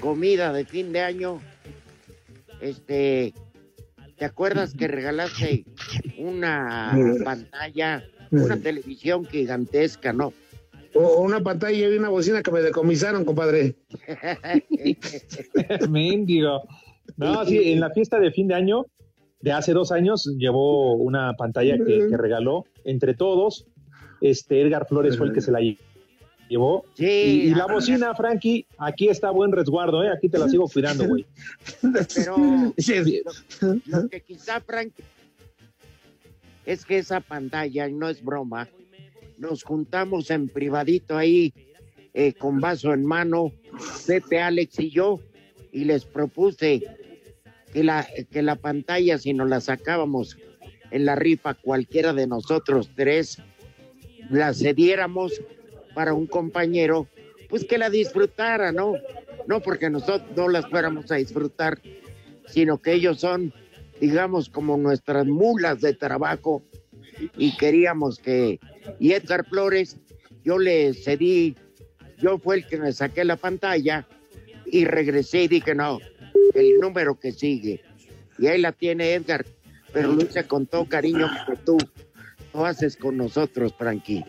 comida 0.00 0.52
de 0.52 0.64
fin 0.64 0.92
de 0.92 1.00
año. 1.00 1.40
Este, 2.60 3.34
¿te 4.16 4.24
acuerdas 4.24 4.74
que 4.74 4.88
regalaste 4.88 5.64
una 6.18 6.96
pantalla, 7.24 8.04
una 8.30 8.56
televisión 8.56 9.26
gigantesca, 9.26 10.12
no? 10.12 10.32
O 10.94 11.22
una 11.22 11.40
pantalla 11.40 11.88
y 11.88 11.96
una 11.96 12.10
bocina 12.10 12.42
que 12.42 12.50
me 12.50 12.60
decomisaron, 12.60 13.24
compadre. 13.24 13.76
Mendigo. 15.90 16.62
No, 17.16 17.44
sí, 17.44 17.72
en 17.72 17.80
la 17.80 17.90
fiesta 17.90 18.18
de 18.18 18.30
fin 18.30 18.48
de 18.48 18.54
año 18.54 18.86
de 19.42 19.52
hace 19.52 19.72
dos 19.72 19.92
años 19.92 20.24
llevó 20.38 20.94
una 20.94 21.34
pantalla 21.34 21.76
que, 21.76 22.06
que 22.08 22.16
regaló 22.16 22.64
entre 22.84 23.14
todos. 23.14 23.66
Este 24.20 24.62
Edgar 24.62 24.86
Flores 24.86 25.18
fue 25.18 25.26
el 25.26 25.32
que 25.32 25.40
se 25.40 25.50
la 25.50 25.58
lle- 25.60 25.78
llevó. 26.48 26.84
Sí, 26.94 27.04
y, 27.04 27.48
y 27.48 27.54
la 27.54 27.64
ah, 27.64 27.72
bocina, 27.72 28.14
Frankie, 28.14 28.66
aquí 28.78 29.08
está 29.08 29.30
buen 29.30 29.50
resguardo, 29.50 30.04
¿eh? 30.04 30.10
Aquí 30.10 30.28
te 30.28 30.38
la 30.38 30.48
sigo 30.48 30.68
cuidando, 30.68 31.06
güey. 31.08 31.26
Pero 32.14 32.36
lo, 33.60 33.76
lo 33.86 34.08
que 34.08 34.20
quizá, 34.20 34.60
Frank, 34.60 34.92
es 36.64 36.84
que 36.84 36.98
esa 36.98 37.20
pantalla, 37.20 37.88
y 37.88 37.92
no 37.92 38.08
es 38.08 38.22
broma, 38.22 38.68
nos 39.38 39.64
juntamos 39.64 40.30
en 40.30 40.48
privadito 40.48 41.16
ahí, 41.16 41.52
eh, 42.14 42.32
con 42.34 42.60
vaso 42.60 42.94
en 42.94 43.04
mano, 43.04 43.50
Pepe, 44.06 44.40
Alex 44.40 44.78
y 44.78 44.90
yo, 44.90 45.18
y 45.72 45.84
les 45.84 46.04
propuse 46.04 46.82
que 47.72 47.82
la, 47.82 48.06
que 48.30 48.42
la 48.42 48.56
pantalla, 48.56 49.18
si 49.18 49.32
nos 49.32 49.48
la 49.48 49.60
sacábamos 49.60 50.36
en 50.90 51.06
la 51.06 51.16
rifa, 51.16 51.54
cualquiera 51.54 52.12
de 52.12 52.26
nosotros 52.26 52.90
tres, 52.94 53.38
la 54.30 54.52
cediéramos 54.52 55.40
para 55.94 56.14
un 56.14 56.26
compañero, 56.26 57.08
pues 57.48 57.64
que 57.64 57.78
la 57.78 57.90
disfrutara, 57.90 58.72
¿no? 58.72 58.94
No 59.46 59.60
porque 59.60 59.90
nosotros 59.90 60.30
no 60.36 60.48
las 60.48 60.68
fuéramos 60.68 61.10
a 61.10 61.16
disfrutar, 61.16 61.80
sino 62.46 62.78
que 62.78 62.92
ellos 62.92 63.20
son, 63.20 63.52
digamos, 64.00 64.48
como 64.48 64.76
nuestras 64.76 65.26
mulas 65.26 65.80
de 65.80 65.94
trabajo 65.94 66.62
y 67.36 67.56
queríamos 67.56 68.18
que... 68.18 68.60
Y 68.98 69.12
Edgar 69.12 69.46
Flores, 69.46 69.96
yo 70.44 70.58
le 70.58 70.92
cedí, 70.94 71.56
yo 72.18 72.38
fue 72.38 72.56
el 72.56 72.66
que 72.66 72.78
me 72.78 72.92
saqué 72.92 73.24
la 73.24 73.36
pantalla 73.36 74.06
y 74.66 74.84
regresé 74.84 75.44
y 75.44 75.48
dije, 75.48 75.74
no, 75.74 75.98
el 76.54 76.78
número 76.80 77.18
que 77.18 77.32
sigue. 77.32 77.82
Y 78.38 78.46
ahí 78.46 78.60
la 78.60 78.72
tiene 78.72 79.14
Edgar, 79.14 79.44
pero 79.92 80.14
hice 80.20 80.44
con 80.44 80.66
todo 80.66 80.86
cariño 80.86 81.30
que 81.46 81.56
tú 81.56 81.76
lo 82.54 82.64
haces 82.66 82.96
con 82.96 83.16
nosotros, 83.16 83.74
Frankie. 83.78 84.24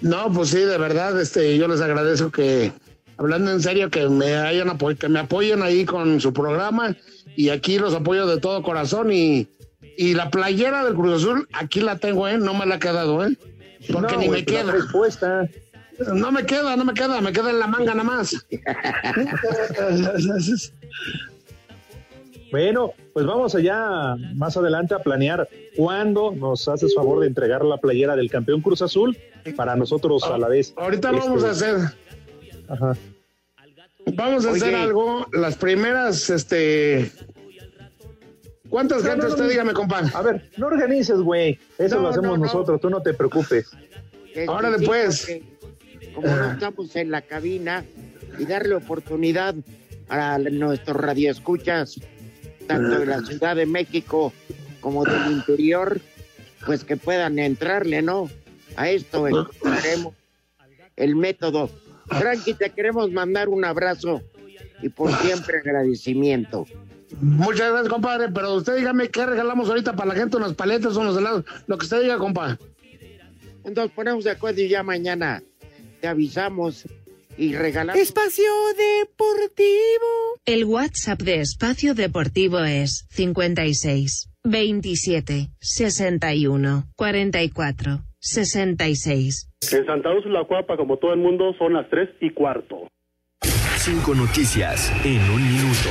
No, 0.00 0.30
pues 0.32 0.50
sí, 0.50 0.58
de 0.58 0.78
verdad, 0.78 1.18
este, 1.20 1.56
yo 1.56 1.66
les 1.68 1.80
agradezco 1.80 2.30
que, 2.30 2.72
hablando 3.16 3.50
en 3.50 3.60
serio, 3.60 3.90
que 3.90 4.08
me 4.08 4.34
hayan 4.34 4.68
apoy- 4.68 4.96
que 4.98 5.08
me 5.08 5.20
apoyen 5.20 5.62
ahí 5.62 5.84
con 5.84 6.20
su 6.20 6.32
programa 6.32 6.96
y 7.36 7.48
aquí 7.48 7.78
los 7.78 7.94
apoyo 7.94 8.26
de 8.26 8.38
todo 8.40 8.62
corazón 8.62 9.12
y, 9.12 9.48
y 9.96 10.14
la 10.14 10.30
playera 10.30 10.84
del 10.84 10.94
Cruz 10.94 11.22
Azul, 11.22 11.48
aquí 11.52 11.80
la 11.80 11.98
tengo, 11.98 12.28
¿eh? 12.28 12.36
No 12.38 12.54
me 12.54 12.66
la 12.66 12.74
ha 12.76 12.78
quedado, 12.78 13.24
¿eh? 13.26 13.36
Porque 13.90 14.14
No, 14.14 14.20
ni 14.20 14.28
me 14.28 14.36
pues 14.36 14.40
la 14.40 14.46
queda. 14.46 14.70
traes 14.72 14.84
puesta. 14.92 15.48
No 16.14 16.32
me 16.32 16.44
queda, 16.44 16.76
no 16.76 16.84
me 16.84 16.94
queda, 16.94 17.20
me 17.20 17.32
queda 17.32 17.50
en 17.50 17.58
la 17.58 17.66
manga 17.66 17.94
nada 17.94 18.04
más. 18.04 18.34
Bueno, 22.50 22.92
pues 23.12 23.26
vamos 23.26 23.54
allá 23.54 24.14
más 24.34 24.56
adelante 24.56 24.94
a 24.94 25.00
planear 25.00 25.48
cuándo 25.76 26.32
nos 26.32 26.68
haces 26.68 26.94
favor 26.94 27.20
de 27.20 27.26
entregar 27.26 27.64
la 27.64 27.78
playera 27.78 28.14
del 28.14 28.30
campeón 28.30 28.60
Cruz 28.60 28.80
Azul 28.82 29.16
para 29.56 29.74
nosotros 29.74 30.22
a 30.24 30.38
la 30.38 30.48
vez. 30.48 30.72
Ahorita 30.76 31.10
lo 31.10 31.18
Este, 31.18 31.28
vamos 31.28 31.44
a 31.44 31.50
hacer. 31.50 31.76
Ajá. 32.68 32.96
Vamos 34.14 34.46
a 34.46 34.50
hacer 34.50 34.74
algo. 34.74 35.26
Las 35.32 35.56
primeras, 35.56 36.30
este. 36.30 37.10
¿Cuántas 38.68 39.02
No, 39.02 39.10
gentes 39.10 39.24
no, 39.24 39.28
no, 39.30 39.34
usted 39.34 39.48
dígame, 39.50 39.72
compa? 39.72 40.02
A 40.14 40.22
ver, 40.22 40.50
no 40.56 40.66
organices, 40.66 41.18
güey. 41.18 41.58
Eso 41.78 41.96
No, 41.96 42.02
lo 42.02 42.08
hacemos 42.08 42.30
no, 42.30 42.36
no. 42.36 42.44
nosotros, 42.44 42.80
tú 42.80 42.90
no 42.90 43.02
te 43.02 43.14
preocupes. 43.14 43.70
Este, 44.34 44.46
pues. 44.86 45.20
porque 45.20 45.42
Como 46.14 46.28
no 46.28 46.52
estamos 46.52 46.94
en 46.96 47.10
la 47.10 47.22
cabina 47.22 47.84
y 48.38 48.44
darle 48.44 48.74
oportunidad 48.74 49.54
a 50.08 50.38
nuestros 50.38 50.96
radioescuchas, 50.96 52.00
tanto 52.66 52.98
de 53.00 53.06
la 53.06 53.20
Ciudad 53.22 53.56
de 53.56 53.66
México 53.66 54.32
como 54.80 55.04
del 55.04 55.32
interior, 55.32 56.00
pues 56.66 56.84
que 56.84 56.96
puedan 56.96 57.38
entrarle, 57.38 58.02
¿no? 58.02 58.30
A 58.76 58.90
esto 58.90 59.26
encontraremos 59.28 60.14
el 60.96 61.16
método. 61.16 61.70
Frankie, 62.08 62.54
te 62.54 62.70
queremos 62.70 63.10
mandar 63.10 63.48
un 63.48 63.64
abrazo 63.64 64.22
y 64.82 64.88
por 64.88 65.12
siempre 65.20 65.58
agradecimiento. 65.58 66.66
Muchas 67.20 67.70
gracias, 67.70 67.88
compadre. 67.88 68.28
Pero 68.32 68.54
usted 68.54 68.76
dígame 68.76 69.08
qué 69.08 69.24
regalamos 69.26 69.68
ahorita 69.68 69.94
para 69.94 70.08
la 70.08 70.14
gente, 70.14 70.36
unas 70.36 70.54
paletas, 70.54 70.96
unos 70.96 71.16
helados. 71.16 71.44
Lo 71.66 71.78
que 71.78 71.84
usted 71.84 72.02
diga, 72.02 72.18
compa. 72.18 72.58
Nos 73.74 73.90
ponemos 73.92 74.24
de 74.24 74.30
acuerdo 74.30 74.60
y 74.60 74.68
ya 74.68 74.82
mañana 74.82 75.42
te 76.04 76.08
avisamos 76.08 76.86
y 77.38 77.54
regalamos. 77.54 78.00
Espacio 78.00 78.44
Deportivo. 78.76 80.36
El 80.44 80.66
WhatsApp 80.66 81.22
de 81.22 81.40
Espacio 81.40 81.94
Deportivo 81.94 82.58
es 82.58 83.06
56 83.08 84.30
27 84.44 85.48
61 85.60 86.84
44 86.94 88.00
66. 88.18 89.50
En 89.72 89.86
Santa 89.86 90.10
Úrsula 90.10 90.44
Cuapa, 90.46 90.76
como 90.76 90.98
todo 90.98 91.14
el 91.14 91.20
mundo, 91.20 91.54
son 91.58 91.72
las 91.72 91.88
tres 91.88 92.10
y 92.20 92.30
cuarto. 92.34 92.86
Cinco 93.78 94.14
noticias 94.14 94.92
en 95.06 95.22
un 95.30 95.42
minuto. 95.42 95.88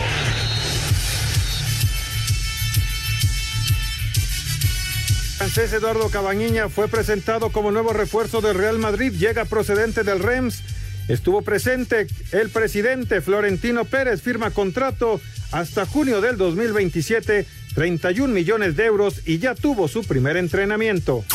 Francés 5.44 5.74
Eduardo 5.74 6.10
Cabañiña 6.10 6.70
fue 6.70 6.88
presentado 6.88 7.50
como 7.50 7.70
nuevo 7.70 7.92
refuerzo 7.92 8.40
del 8.40 8.56
Real 8.56 8.80
Madrid, 8.80 9.12
llega 9.12 9.44
procedente 9.44 10.04
del 10.04 10.20
Rems. 10.20 10.64
Estuvo 11.10 11.42
presente 11.42 12.08
el 12.32 12.50
presidente 12.50 13.20
Florentino 13.20 13.84
Pérez, 13.84 14.22
firma 14.22 14.52
contrato 14.52 15.20
hasta 15.52 15.86
junio 15.86 16.22
del 16.22 16.38
2027, 16.38 17.46
31 17.76 18.34
millones 18.34 18.78
de 18.78 18.86
euros 18.86 19.20
y 19.26 19.40
ya 19.40 19.54
tuvo 19.54 19.90
su 19.90 20.06
primer 20.06 20.38
entrenamiento. 20.38 21.26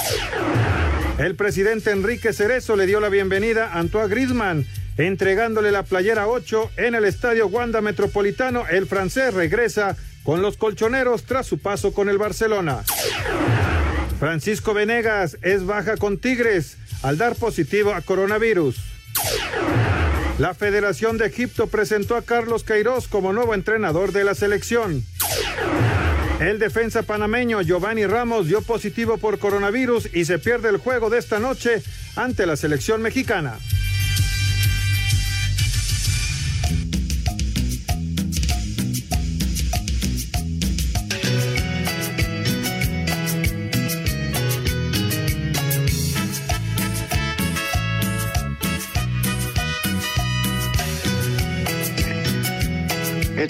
El 1.19 1.35
presidente 1.35 1.91
Enrique 1.91 2.33
Cerezo 2.33 2.77
le 2.77 2.87
dio 2.87 3.01
la 3.01 3.11
bienvenida 3.11 3.75
a 3.75 3.79
Antoine 3.79 4.09
Griezmann, 4.09 4.67
entregándole 4.97 5.71
la 5.71 5.83
playera 5.83 6.29
8 6.29 6.71
en 6.79 6.95
el 6.95 7.05
estadio 7.05 7.49
Wanda 7.49 7.83
Metropolitano. 7.83 8.67
El 8.71 8.87
francés 8.87 9.35
regresa 9.35 9.99
con 10.23 10.41
los 10.41 10.57
colchoneros 10.57 11.25
tras 11.25 11.47
su 11.47 11.59
paso 11.59 11.93
con 11.93 12.09
el 12.09 12.17
Barcelona. 12.17 12.85
Francisco 14.19 14.75
Venegas 14.75 15.39
es 15.43 15.65
baja 15.65 15.97
con 15.97 16.19
Tigres 16.19 16.77
al 17.03 17.19
dar 17.19 17.37
positivo 17.37 17.95
a 17.95 18.03
coronavirus. 18.03 18.77
La 20.39 20.55
Federación 20.55 21.19
de 21.19 21.27
Egipto 21.27 21.69
presentó 21.69 22.17
a 22.17 22.23
Carlos 22.23 22.65
Queiroz 22.65 23.07
como 23.07 23.33
nuevo 23.33 23.55
entrenador 23.55 24.13
de 24.13 24.25
la 24.25 24.35
selección. 24.35 25.05
El 26.41 26.59
defensa 26.59 27.03
panameño 27.03 27.63
Giovanni 27.63 28.07
Ramos 28.07 28.47
dio 28.47 28.63
positivo 28.63 29.19
por 29.19 29.39
coronavirus 29.39 30.09
y 30.15 30.25
se 30.25 30.39
pierde 30.39 30.69
el 30.69 30.79
juego 30.79 31.11
de 31.11 31.19
esta 31.19 31.39
noche 31.39 31.83
ante 32.17 32.47
la 32.47 32.57
selección 32.57 33.03
mexicana. 33.03 33.59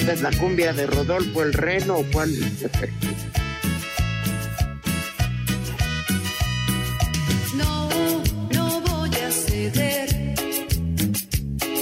Esta 0.08 0.26
es 0.26 0.34
la 0.34 0.40
cumbia 0.40 0.72
de 0.72 0.86
Rodolfo 0.86 1.42
el 1.42 1.52
Reno, 1.52 2.02
Juan. 2.10 2.30
No, 7.54 7.90
no 8.50 8.80
voy 8.80 9.10
a 9.10 9.30
ceder. 9.30 10.08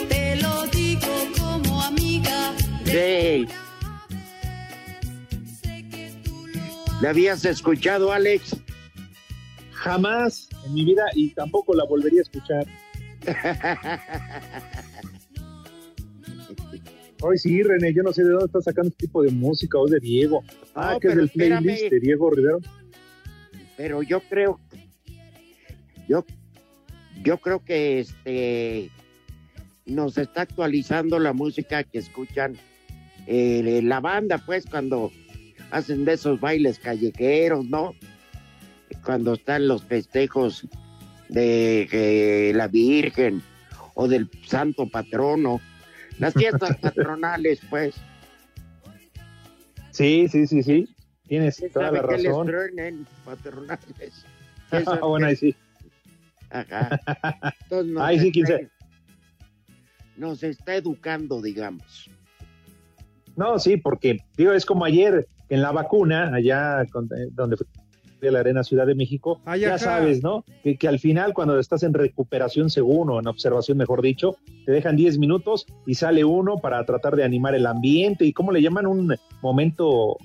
Te 0.08 0.42
lo 0.42 0.66
digo 0.66 1.06
como 1.38 1.80
amiga. 1.80 2.52
Sí. 2.84 3.46
¿La 7.00 7.10
habías 7.10 7.44
escuchado, 7.44 8.12
Alex? 8.12 8.56
Jamás 9.70 10.48
en 10.64 10.74
mi 10.74 10.84
vida 10.84 11.04
y 11.14 11.28
tampoco 11.28 11.74
la 11.76 11.84
volvería 11.84 12.18
a 12.18 12.22
escuchar. 12.22 12.66
Ay, 17.22 17.38
sí, 17.38 17.62
René, 17.62 17.94
yo 17.94 18.02
no 18.02 18.12
sé 18.12 18.22
de 18.22 18.30
dónde 18.30 18.46
está 18.46 18.60
sacando 18.60 18.88
este 18.88 19.06
tipo 19.06 19.22
de 19.22 19.30
música, 19.30 19.78
o 19.78 19.86
de 19.86 20.00
Diego. 20.00 20.42
Ah, 20.74 20.92
No, 20.92 21.00
que 21.00 21.08
es 21.08 21.16
del 21.16 21.28
playlist 21.30 21.90
de 21.90 22.00
Diego 22.00 22.30
Rivero. 22.30 22.60
Pero 23.76 24.02
yo 24.02 24.20
creo, 24.20 24.58
yo, 26.08 26.24
yo 27.22 27.38
creo 27.38 27.64
que 27.64 28.00
este 28.00 28.90
nos 29.86 30.18
está 30.18 30.42
actualizando 30.42 31.18
la 31.18 31.32
música 31.32 31.84
que 31.84 31.98
escuchan 31.98 32.56
eh, 33.26 33.80
la 33.82 34.00
banda, 34.00 34.38
pues, 34.38 34.66
cuando 34.66 35.12
hacen 35.70 36.04
de 36.04 36.14
esos 36.14 36.40
bailes 36.40 36.78
callejeros, 36.78 37.64
¿no? 37.64 37.94
Cuando 39.04 39.34
están 39.34 39.68
los 39.68 39.84
festejos 39.84 40.66
de 41.28 41.88
eh, 41.90 42.52
la 42.54 42.68
Virgen 42.68 43.42
o 43.94 44.06
del 44.08 44.28
Santo 44.44 44.88
Patrono, 44.88 45.60
las 46.18 46.34
fiestas 46.34 46.76
patronales, 46.78 47.60
pues. 47.68 47.94
Sí, 49.90 50.28
sí, 50.28 50.46
sí, 50.46 50.62
sí. 50.62 50.88
Tienes 51.28 51.56
toda 51.72 51.86
¿Sabe 51.86 52.02
la 52.02 52.16
les 52.16 52.24
razón. 52.26 52.46
truenen 52.46 53.06
patronales? 53.24 54.24
Ah, 54.72 54.98
bueno, 55.00 55.28
ahí 55.28 55.36
sí. 55.36 55.54
Ajá. 56.50 57.00
Entonces 57.62 57.92
nos 57.92 58.02
Ahí 58.02 58.18
sí, 58.18 58.32
quién 58.32 58.44
está- 58.46 58.56
sabe. 58.58 58.70
Nos 60.16 60.42
está 60.42 60.74
educando, 60.74 61.40
digamos. 61.40 62.10
No, 63.36 63.58
sí, 63.60 63.76
porque 63.76 64.18
digo, 64.36 64.52
es 64.52 64.66
como 64.66 64.84
ayer 64.84 65.28
en 65.50 65.62
la 65.62 65.70
vacuna, 65.70 66.34
allá 66.34 66.84
con- 66.90 67.04
eh, 67.16 67.28
donde 67.30 67.56
a 68.28 68.32
la 68.32 68.40
Arena 68.40 68.64
Ciudad 68.64 68.86
de 68.86 68.94
México, 68.94 69.40
Ay, 69.44 69.60
ya 69.60 69.78
sabes, 69.78 70.22
¿no? 70.22 70.44
Que, 70.62 70.76
que 70.76 70.88
al 70.88 70.98
final, 70.98 71.34
cuando 71.34 71.58
estás 71.58 71.82
en 71.82 71.94
recuperación 71.94 72.70
según 72.70 73.10
o 73.10 73.20
en 73.20 73.26
observación, 73.26 73.78
mejor 73.78 74.02
dicho, 74.02 74.36
te 74.64 74.72
dejan 74.72 74.96
10 74.96 75.18
minutos 75.18 75.66
y 75.86 75.94
sale 75.94 76.24
uno 76.24 76.58
para 76.58 76.84
tratar 76.84 77.16
de 77.16 77.24
animar 77.24 77.54
el 77.54 77.66
ambiente 77.66 78.24
y 78.24 78.32
cómo 78.32 78.52
le 78.52 78.62
llaman 78.62 78.86
un 78.86 79.16
momento 79.42 80.16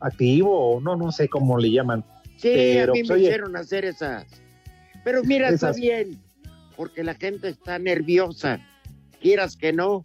activo, 0.00 0.76
o 0.76 0.80
no, 0.80 0.96
no 0.96 1.12
sé 1.12 1.28
cómo 1.28 1.58
le 1.58 1.70
llaman. 1.70 2.04
Sí, 2.36 2.50
Pero, 2.54 2.92
a 2.92 2.94
mí 2.94 3.00
pues, 3.00 3.08
me 3.08 3.14
oye, 3.16 3.24
hicieron 3.24 3.56
hacer 3.56 3.84
esas. 3.84 4.26
Pero 5.04 5.22
mira, 5.24 5.48
está 5.48 5.72
bien, 5.72 6.20
porque 6.76 7.02
la 7.02 7.14
gente 7.14 7.48
está 7.48 7.78
nerviosa. 7.78 8.60
Quieras 9.20 9.56
que 9.56 9.72
no, 9.72 10.02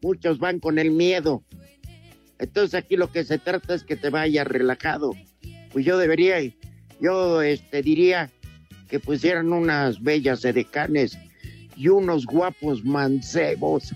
muchos 0.00 0.38
van 0.38 0.60
con 0.60 0.78
el 0.78 0.90
miedo. 0.90 1.42
Entonces 2.38 2.74
aquí 2.74 2.96
lo 2.96 3.10
que 3.10 3.24
se 3.24 3.38
trata 3.38 3.74
es 3.74 3.82
que 3.82 3.96
te 3.96 4.10
vayas 4.10 4.46
relajado. 4.46 5.12
Pues 5.76 5.84
yo 5.84 5.98
debería, 5.98 6.36
yo 7.02 7.42
este 7.42 7.82
diría 7.82 8.30
que 8.88 8.98
pusieran 8.98 9.52
unas 9.52 10.02
bellas 10.02 10.42
edecanes 10.42 11.18
y 11.76 11.88
unos 11.88 12.24
guapos 12.24 12.82
mancebos 12.82 13.94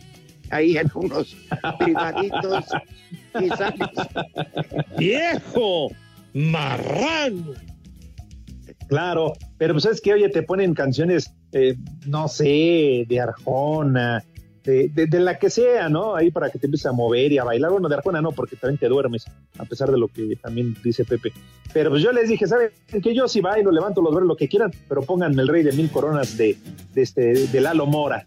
ahí 0.50 0.76
en 0.76 0.90
unos 0.94 1.34
privaditos 1.78 2.66
y 3.40 3.48
sales. 3.48 3.88
¡Viejo! 4.98 5.88
¡Marrano! 6.34 7.54
Claro, 8.88 9.32
pero 9.56 9.72
pues 9.72 9.86
es 9.86 10.02
que, 10.02 10.12
oye, 10.12 10.28
te 10.28 10.42
ponen 10.42 10.74
canciones, 10.74 11.32
eh, 11.52 11.76
no 12.04 12.28
sé, 12.28 13.06
de 13.08 13.20
Arjona, 13.22 14.22
de, 14.64 14.88
de- 14.88 15.06
de 15.06 15.20
la 15.20 15.38
que 15.38 15.50
sea, 15.50 15.88
¿no? 15.88 16.14
Ahí 16.16 16.30
para 16.30 16.50
que 16.50 16.58
te 16.58 16.66
empieces 16.66 16.86
a 16.86 16.92
mover 16.92 17.32
y 17.32 17.38
a 17.38 17.44
bailar. 17.44 17.70
Bueno, 17.70 17.88
de 17.88 17.94
Arjona 17.94 18.20
no, 18.20 18.32
porque 18.32 18.56
también 18.56 18.78
te 18.78 18.88
duermes, 18.88 19.24
a 19.58 19.64
pesar 19.64 19.90
de 19.90 19.98
lo 19.98 20.08
que 20.08 20.36
también 20.36 20.76
dice 20.84 21.04
Pepe. 21.04 21.32
Pero 21.72 21.90
pues 21.90 22.02
yo 22.02 22.12
les 22.12 22.28
dije, 22.28 22.46
¿saben? 22.46 22.70
Que 23.02 23.14
yo 23.14 23.28
sí 23.28 23.40
bailo, 23.40 23.70
levanto 23.70 24.02
los 24.02 24.12
brazos, 24.12 24.28
lo 24.28 24.36
que 24.36 24.48
quieran, 24.48 24.70
pero 24.88 25.02
pónganme 25.02 25.42
el 25.42 25.48
rey 25.48 25.62
de 25.62 25.72
mil 25.72 25.90
coronas 25.90 26.36
de, 26.36 26.56
de 26.94 27.02
este, 27.02 27.32
de 27.46 27.60
Lalo 27.60 27.86
Mora. 27.86 28.26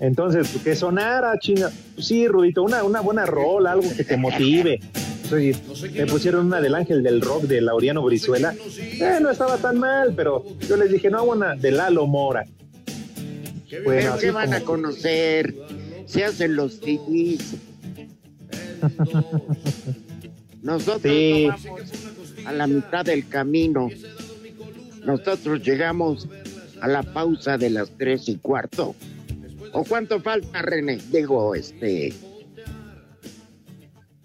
Entonces, 0.00 0.48
pues, 0.50 0.64
que 0.64 0.74
sonara, 0.74 1.38
chinga. 1.38 1.70
Pues 1.94 2.06
sí, 2.06 2.26
Rudito, 2.26 2.62
una, 2.62 2.82
una 2.82 3.00
buena 3.00 3.24
rola, 3.24 3.72
algo 3.72 3.88
que 3.96 4.04
te 4.04 4.16
motive. 4.16 4.80
Oye, 5.32 5.56
me 5.94 6.06
pusieron 6.06 6.46
una 6.46 6.60
del 6.60 6.74
ángel 6.74 7.02
del 7.02 7.20
rock 7.22 7.44
de 7.44 7.60
Laureano 7.62 8.02
Brizuela. 8.02 8.52
Eh, 8.76 9.18
no 9.20 9.30
estaba 9.30 9.56
tan 9.56 9.78
mal, 9.78 10.12
pero 10.14 10.44
yo 10.68 10.76
les 10.76 10.90
dije, 10.90 11.08
no, 11.08 11.24
una 11.24 11.54
de 11.54 11.70
Lalo 11.70 12.06
Mora. 12.06 12.44
Bueno, 13.84 14.00
¿Pero 14.00 14.12
así 14.14 14.20
qué 14.26 14.30
van 14.32 14.46
como 14.50 14.56
a 14.56 14.60
conocer? 14.60 15.54
se 16.06 16.24
hacen 16.24 16.56
los 16.56 16.78
fifís. 16.80 17.54
Nosotros 20.62 21.02
Sí. 21.02 21.46
no 21.48 21.56
vamos 21.56 21.80
a 22.46 22.52
la 22.52 22.66
mitad 22.66 23.04
del 23.04 23.26
camino. 23.28 23.88
Nosotros 25.04 25.62
llegamos 25.62 26.28
a 26.80 26.88
la 26.88 27.02
pausa 27.02 27.58
de 27.58 27.70
las 27.70 27.90
tres 27.96 28.28
y 28.28 28.36
cuarto. 28.36 28.94
¿O 29.72 29.84
cuánto 29.84 30.20
falta, 30.20 30.62
René? 30.62 30.98
Digo, 31.10 31.54
este. 31.54 32.12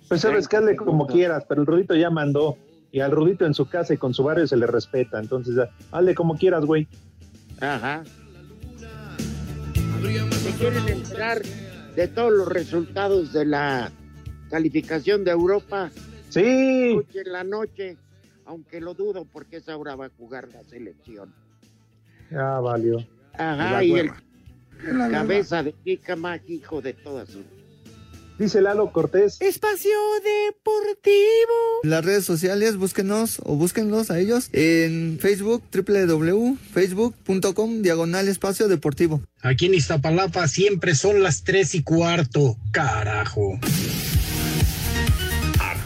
Pues 0.08 0.22
sabes 0.22 0.48
que 0.48 0.58
hazle 0.58 0.76
como 0.76 1.08
quieras, 1.08 1.43
pero 1.48 1.62
el 1.62 1.68
Rudito 1.68 1.95
ya 1.95 2.10
mandó. 2.10 2.58
Y 2.91 3.00
al 3.02 3.12
Rudito 3.12 3.45
en 3.45 3.54
su 3.54 3.68
casa 3.68 3.93
y 3.93 3.98
con 3.98 4.14
su 4.14 4.24
barrio 4.24 4.48
se 4.48 4.58
le 4.58 4.68
respeta. 4.68 5.20
Entonces, 5.20 5.56
hazle 5.91 6.16
como 6.16 6.38
quieras, 6.38 6.66
güey. 6.66 6.88
Ajá. 7.60 8.04
¿Se 10.00 10.52
quieren 10.60 10.88
enterar 10.89 11.41
de 11.95 12.08
todos 12.08 12.32
los 12.32 12.48
resultados 12.48 13.34
de 13.34 13.45
la 13.45 13.91
calificación 14.50 15.24
de 15.24 15.32
Europa? 15.32 15.89
Sí. 16.30 17.00
en 17.14 17.32
la 17.32 17.43
noche, 17.43 17.98
aunque 18.45 18.80
lo 18.80 18.93
dudo 18.93 19.26
porque 19.26 19.58
esa 19.58 19.76
hora 19.76 19.95
va 19.95 20.06
a 20.06 20.10
jugar 20.10 20.50
la 20.54 20.64
selección. 20.66 21.34
Ya 22.30 22.60
valió. 22.60 23.00
Ajá, 23.34 23.84
Y 23.84 23.93
el 23.95 24.12
cabeza 25.12 25.64
de 25.64 25.74
Kikama, 25.74 26.38
hijo 26.48 26.82
de 26.82 26.93
todas 26.93 27.30
sus. 27.30 27.43
Dice 28.39 28.61
Lalo 28.61 28.91
Cortés. 28.91 29.41
Espacio 29.41 29.91
Deportivo. 30.23 31.81
Las 31.83 32.05
redes 32.05 32.25
sociales, 32.25 32.77
búsquenos 32.77 33.39
o 33.43 33.55
búsquenlos 33.55 34.11
a 34.11 34.19
ellos 34.19 34.49
en 34.53 35.17
Facebook, 35.19 35.63
www.facebook.com, 35.73 37.81
diagonal 37.81 38.27
espacio 38.27 38.67
deportivo. 38.67 39.21
Aquí 39.41 39.65
en 39.65 39.73
Iztapalapa 39.73 40.47
siempre 40.47 40.93
son 40.95 41.23
las 41.23 41.43
tres 41.43 41.73
y 41.73 41.81
cuarto. 41.83 42.57
Carajo. 42.71 43.59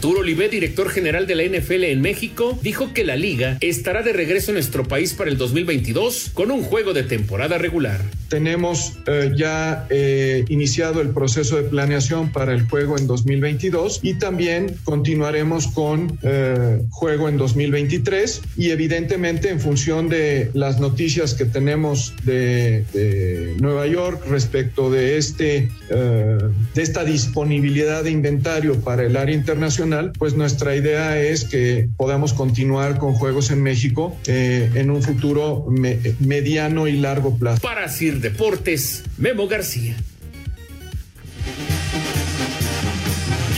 Arturo 0.02 0.22
Olivet, 0.22 0.50
director 0.50 0.90
general 0.90 1.28
de 1.28 1.36
la 1.36 1.44
NFL 1.44 1.84
en 1.84 2.00
México, 2.00 2.58
dijo 2.60 2.92
que 2.92 3.04
la 3.04 3.14
liga 3.14 3.56
estará 3.60 4.02
de 4.02 4.12
regreso 4.12 4.50
en 4.50 4.56
nuestro 4.56 4.82
país 4.82 5.12
para 5.12 5.30
el 5.30 5.38
2022 5.38 6.32
con 6.34 6.50
un 6.50 6.64
juego 6.64 6.92
de 6.92 7.04
temporada 7.04 7.56
regular. 7.56 8.00
Tenemos 8.28 8.94
eh, 9.06 9.30
ya 9.36 9.86
eh, 9.90 10.44
iniciado 10.48 11.02
el 11.02 11.10
proceso 11.10 11.54
de 11.54 11.62
planeación 11.62 12.32
para 12.32 12.52
el 12.52 12.62
juego 12.62 12.98
en 12.98 13.06
2022 13.06 14.00
y 14.02 14.14
también 14.14 14.74
continuaremos 14.82 15.68
con 15.68 16.18
eh, 16.22 16.80
juego 16.90 17.28
en 17.28 17.36
2023 17.36 18.42
y 18.56 18.70
evidentemente 18.70 19.50
en 19.50 19.60
función 19.60 20.08
de 20.08 20.50
las 20.52 20.80
noticias 20.80 21.34
que 21.34 21.44
tenemos 21.44 22.12
de, 22.24 22.84
de 22.92 23.54
Nueva 23.60 23.86
York 23.86 24.24
respecto 24.28 24.90
de, 24.90 25.18
este, 25.18 25.68
eh, 25.90 26.38
de 26.74 26.82
esta 26.82 27.04
disponibilidad 27.04 28.02
de 28.02 28.10
inventario 28.10 28.80
para 28.80 29.04
el 29.04 29.16
área 29.16 29.34
internacional, 29.36 29.91
pues 30.18 30.34
nuestra 30.34 30.74
idea 30.76 31.20
es 31.20 31.44
que 31.44 31.88
podamos 31.96 32.32
continuar 32.32 32.98
con 32.98 33.14
juegos 33.14 33.50
en 33.50 33.62
México 33.62 34.16
eh, 34.26 34.70
en 34.74 34.90
un 34.90 35.02
futuro 35.02 35.66
me- 35.70 35.98
mediano 36.20 36.86
y 36.88 36.92
largo 36.98 37.38
plazo. 37.38 37.60
Para 37.62 37.88
Sir 37.88 38.20
Deportes, 38.20 39.04
Memo 39.18 39.46
García. 39.48 39.96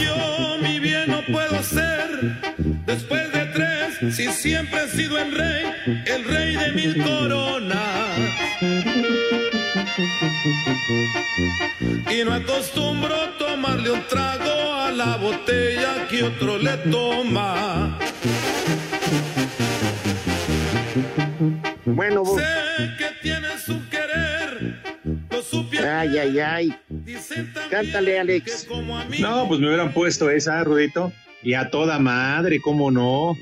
Yo 0.01 0.59
mi 0.63 0.79
bien 0.81 1.09
no 1.09 1.21
puedo 1.27 1.63
ser 1.63 2.39
después 2.87 3.33
de 3.33 3.47
tres, 3.47 4.15
si 4.17 4.27
siempre 4.29 4.81
he 4.85 4.97
sido 4.97 5.19
el 5.19 5.33
rey, 5.35 5.65
el 6.07 6.25
rey 6.25 6.57
de 6.57 6.73
mil 6.73 7.03
coronas. 7.03 7.81
Y 12.11 12.25
no 12.25 12.33
acostumbro 12.35 13.15
tomarle 13.39 13.91
un 13.91 14.03
trago 14.09 14.54
la 14.95 15.17
botella 15.17 16.07
que 16.09 16.23
otro 16.23 16.59
le 16.59 16.77
toma. 16.91 17.99
Bueno, 21.85 22.25
vos. 22.25 22.41
Sé 22.41 22.91
que 22.99 23.07
tiene 23.23 23.59
su 23.59 23.89
querer, 23.89 24.83
lo 25.31 25.43
supe 25.43 25.79
Ay, 25.79 26.19
ay, 26.19 26.39
ay. 26.39 26.75
Cántale, 27.71 28.19
Alex. 28.19 28.69
No, 29.21 29.49
pues 29.49 29.61
me 29.61 29.67
hubieran 29.69 29.93
puesto 29.93 30.31
esa, 30.31 30.63
Rudito. 30.65 31.13
Y 31.43 31.55
a 31.55 31.71
toda 31.71 31.99
madre, 31.99 32.61
¿cómo 32.61 32.91
no? 32.91 33.37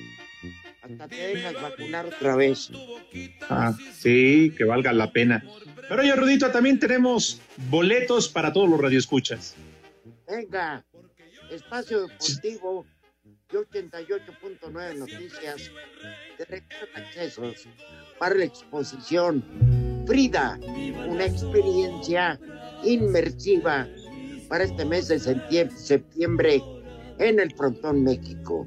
Hasta 0.83 1.07
te 1.09 1.17
dejas 1.17 1.55
vacunar 1.55 2.07
otra 2.07 2.35
vez. 2.35 2.71
Ah, 3.49 3.75
sí, 3.93 4.53
que 4.57 4.65
valga 4.65 4.93
la 4.93 5.13
pena. 5.13 5.45
Pero 5.89 6.03
oye, 6.03 6.17
Rudito, 6.17 6.51
también 6.51 6.79
tenemos 6.79 7.41
boletos 7.71 8.29
para 8.29 8.53
todos 8.53 8.69
los 8.69 8.81
radioescuchas. 8.81 9.55
Venga, 10.27 10.85
espacio 11.53 12.07
deportivo 12.07 12.87
de 13.51 13.59
88.9 13.59 14.99
noticias 14.99 15.71
de 16.39 16.45
de 16.45 16.63
accesos 16.95 17.69
para 18.19 18.35
la 18.35 18.45
exposición 18.45 19.45
Frida, 20.07 20.59
una 21.09 21.27
experiencia 21.27 22.39
inmersiva 22.83 23.87
para 24.49 24.65
este 24.65 24.85
mes 24.85 25.09
de 25.09 25.17
septie- 25.21 25.71
septiembre 25.71 26.61
en 27.19 27.39
el 27.39 27.55
Frontón 27.55 28.03
México. 28.03 28.67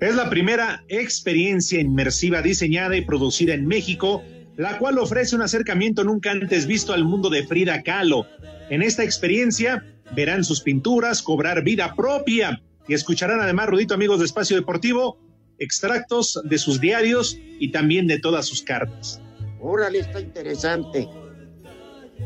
Es 0.00 0.14
la 0.16 0.28
primera 0.28 0.84
experiencia 0.88 1.80
inmersiva 1.80 2.42
diseñada 2.42 2.96
y 2.96 3.04
producida 3.04 3.54
en 3.54 3.66
México, 3.66 4.24
la 4.56 4.78
cual 4.78 4.98
ofrece 4.98 5.36
un 5.36 5.42
acercamiento 5.42 6.02
nunca 6.02 6.32
antes 6.32 6.66
visto 6.66 6.92
al 6.92 7.04
mundo 7.04 7.30
de 7.30 7.46
Frida 7.46 7.82
Kahlo. 7.82 8.26
En 8.68 8.82
esta 8.82 9.04
experiencia 9.04 9.84
verán 10.14 10.44
sus 10.44 10.60
pinturas 10.60 11.22
cobrar 11.22 11.64
vida 11.64 11.94
propia 11.94 12.62
y 12.88 12.94
escucharán 12.94 13.40
además, 13.40 13.68
Rudito, 13.68 13.94
amigos 13.94 14.20
de 14.20 14.26
Espacio 14.26 14.56
Deportivo, 14.56 15.18
extractos 15.58 16.40
de 16.44 16.58
sus 16.58 16.80
diarios 16.80 17.36
y 17.58 17.72
también 17.72 18.06
de 18.06 18.20
todas 18.20 18.46
sus 18.46 18.62
cartas. 18.62 19.20
Órale, 19.60 19.98
está 20.00 20.20
interesante. 20.20 21.08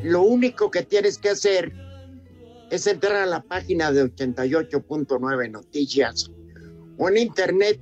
Lo 0.02 0.22
único 0.22 0.68
que 0.70 0.82
tienes 0.82 1.16
que 1.18 1.28
hacer 1.30 1.72
es 2.70 2.86
entrar 2.86 3.16
a 3.16 3.26
la 3.26 3.42
página 3.42 3.90
de 3.92 4.04
88.9 4.04 5.50
Noticias 5.50 6.30
o 6.98 7.08
en 7.08 7.16
internet 7.16 7.80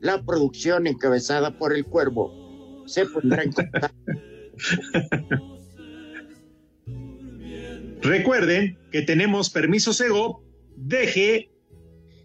la 0.00 0.22
producción 0.22 0.86
encabezada 0.86 1.58
por 1.58 1.74
el 1.74 1.84
Cuervo 1.84 2.84
se 2.86 3.06
pondrá 3.06 3.42
en 3.42 3.52
contacto. 3.52 3.96
Recuerden 8.02 8.76
que 8.90 9.02
tenemos 9.02 9.48
permiso 9.50 9.92
SEGO 9.92 10.42
DG 10.76 11.48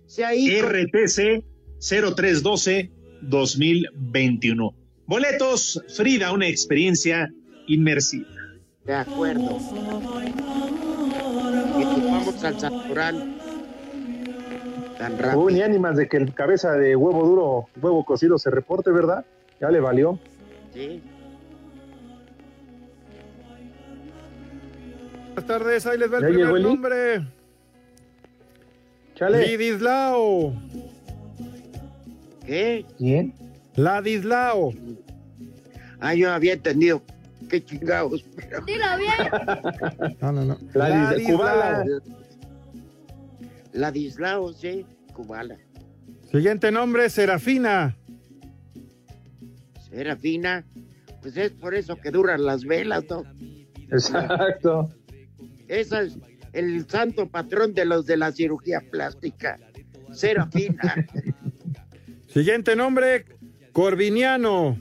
RTC 0.10 1.44
0312 1.80 2.92
2021. 3.22 4.76
Boletos, 5.06 5.84
Frida, 5.96 6.32
una 6.32 6.48
experiencia 6.48 7.30
inmersiva. 7.68 8.37
De 8.88 8.96
acuerdo. 8.96 9.58
Y 11.78 11.84
nos 11.84 12.04
vamos 12.06 12.44
al 12.44 12.60
Santoral. 12.60 13.36
Tan 14.98 15.18
rápido. 15.20 15.42
Uy, 15.42 15.54
ni 15.56 15.62
ánimas 15.62 15.98
de 15.98 16.08
que 16.08 16.18
el 16.18 16.34
cabeza 16.34 16.72
de 16.72 16.96
huevo 16.96 17.26
duro, 17.26 17.68
huevo 17.82 18.04
cocido 18.06 18.38
se 18.40 18.50
reporte, 18.50 18.90
¿verdad? 18.92 19.26
Ya 19.60 19.70
le 19.70 19.80
valió. 19.82 20.18
Sí. 20.74 21.04
Buenas 25.36 25.46
tardes, 25.46 25.86
ahí 25.86 25.98
les 26.00 26.12
va 26.12 26.18
el 26.18 26.24
¿Ya 26.24 26.28
primer 26.30 26.46
llegó 26.46 26.56
el 26.58 26.64
link? 26.64 26.72
nombre. 26.74 27.28
Chale. 29.16 29.48
Lidislao. 29.48 30.54
¿Qué? 32.46 32.86
¿Quién? 32.98 33.34
Ladislao. 33.76 34.72
Ah, 36.00 36.14
yo 36.16 36.32
había 36.32 36.54
entendido. 36.54 37.02
Qué 37.50 37.64
chingados. 37.64 38.24
pero- 38.36 38.62
Dilo 38.66 38.86
bien. 38.98 40.18
No, 40.22 40.32
no, 40.32 40.44
no. 40.46 40.58
Ladis- 40.74 41.26
Kubala. 41.26 41.86
Ladislao, 43.74 44.54
sí. 44.54 44.86
Cubala. 45.14 45.58
Siguiente 46.32 46.72
nombre, 46.72 47.10
Serafina. 47.10 47.96
Serafina. 49.90 50.66
Pues 51.22 51.38
es 51.38 51.52
por 51.52 51.74
eso 51.76 51.96
que 51.96 52.12
duran 52.12 52.46
las 52.46 52.64
velas, 52.64 53.04
¿no? 53.10 53.24
Exacto. 53.92 54.90
Esa 55.68 56.02
es 56.02 56.18
el 56.54 56.88
santo 56.90 57.30
patrón 57.30 57.74
de 57.74 57.86
los 57.86 58.06
de 58.06 58.18
la 58.18 58.32
cirugía 58.32 58.82
plástica. 58.92 59.60
Serafina. 60.12 61.08
Siguiente 62.28 62.76
nombre, 62.76 63.26
Corviniano. 63.72 64.78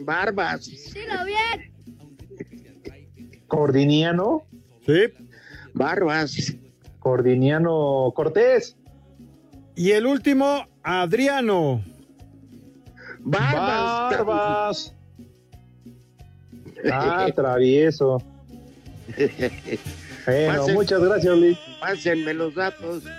Barbas. 0.00 0.64
Dilo 0.66 1.24
bien. 1.26 1.69
Cordiniano. 3.50 4.46
Sí. 4.86 5.12
Barbas. 5.74 6.54
Cordiniano 7.00 8.12
Cortés. 8.14 8.76
Y 9.74 9.90
el 9.90 10.06
último, 10.06 10.66
Adriano. 10.82 11.82
Barbas. 13.18 14.24
Barbas. 14.24 14.94
Ah, 16.90 17.28
travieso. 17.34 18.22
Bueno, 20.26 20.68
muchas 20.68 21.02
gracias, 21.02 21.36
Luis. 21.36 21.58
Pásenme 21.80 22.32
los 22.32 22.54
datos. 22.54 23.04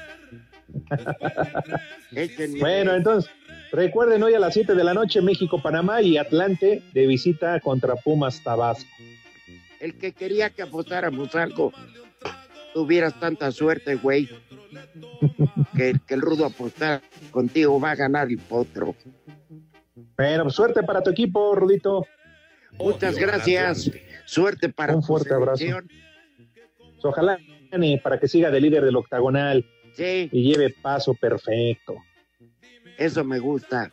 Bueno, 2.59 2.93
entonces, 2.93 3.31
recuerden 3.71 4.23
hoy 4.23 4.33
a 4.33 4.39
las 4.39 4.53
7 4.53 4.75
de 4.75 4.83
la 4.83 4.93
noche 4.93 5.21
México-Panamá 5.21 6.01
y 6.01 6.17
Atlante 6.17 6.83
de 6.93 7.07
visita 7.07 7.59
contra 7.61 7.95
Pumas 7.95 8.41
Tabasco. 8.43 8.89
El 9.81 9.97
que 9.97 10.11
quería 10.13 10.49
que 10.51 10.61
apostáramos 10.61 11.33
algo, 11.35 11.73
tuvieras 12.73 13.19
tanta 13.19 13.51
suerte, 13.51 13.95
güey. 13.95 14.29
que, 15.75 15.95
que 16.07 16.13
el 16.13 16.21
rudo 16.21 16.45
apostar 16.45 17.01
contigo 17.31 17.79
va 17.79 17.91
a 17.91 17.95
ganar 17.95 18.27
el 18.29 18.37
potro. 18.37 18.95
Bueno, 20.15 20.43
pues, 20.43 20.55
suerte 20.55 20.83
para 20.83 21.01
tu 21.01 21.09
equipo, 21.09 21.55
Rudito. 21.55 22.05
Muchas 22.79 23.17
gracias. 23.17 23.89
Suerte 24.25 24.69
para 24.69 24.95
Un 24.95 25.01
tu 25.01 25.07
fuerte 25.07 25.33
abrazo. 25.33 25.57
selección. 25.57 25.87
Pues, 26.77 27.05
Ojalá 27.05 27.39
gane 27.71 27.99
para 28.03 28.19
que 28.19 28.27
siga 28.27 28.51
de 28.51 28.61
líder 28.61 28.83
del 28.85 28.95
octagonal 28.95 29.65
Sí, 29.93 30.29
y 30.31 30.43
lleve 30.43 30.69
paso 30.81 31.13
perfecto. 31.15 31.95
eso 32.97 33.23
me 33.23 33.39
gusta. 33.39 33.91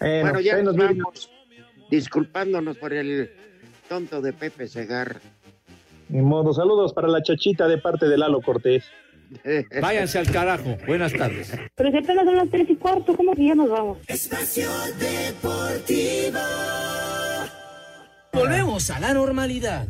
Bueno, 0.00 0.22
Bueno, 0.22 0.40
ya 0.40 0.60
nos 0.62 0.74
vamos 0.76 1.30
disculpándonos 1.90 2.76
por 2.78 2.92
el 2.92 3.30
tonto 3.88 4.20
de 4.20 4.32
Pepe 4.32 4.68
Segar. 4.68 5.20
Ni 6.08 6.20
modo, 6.20 6.52
saludos 6.52 6.92
para 6.92 7.08
la 7.08 7.22
chachita 7.22 7.66
de 7.66 7.78
parte 7.78 8.06
de 8.06 8.18
Lalo 8.18 8.40
Cortés. 8.40 8.84
Váyanse 9.80 10.18
al 10.18 10.30
carajo. 10.30 10.76
Buenas 10.86 11.12
tardes. 11.12 11.52
Pero 11.74 11.90
si 11.90 11.96
apenas 11.98 12.24
son 12.24 12.36
las 12.36 12.50
tres 12.50 12.68
y 12.68 12.76
cuarto, 12.76 13.16
¿cómo 13.16 13.34
que 13.34 13.46
ya 13.46 13.54
nos 13.54 13.70
vamos? 13.70 13.98
Espacio 14.06 14.68
Deportivo. 14.98 16.38
Volvemos 18.32 18.90
a 18.90 19.00
la 19.00 19.14
normalidad. 19.14 19.86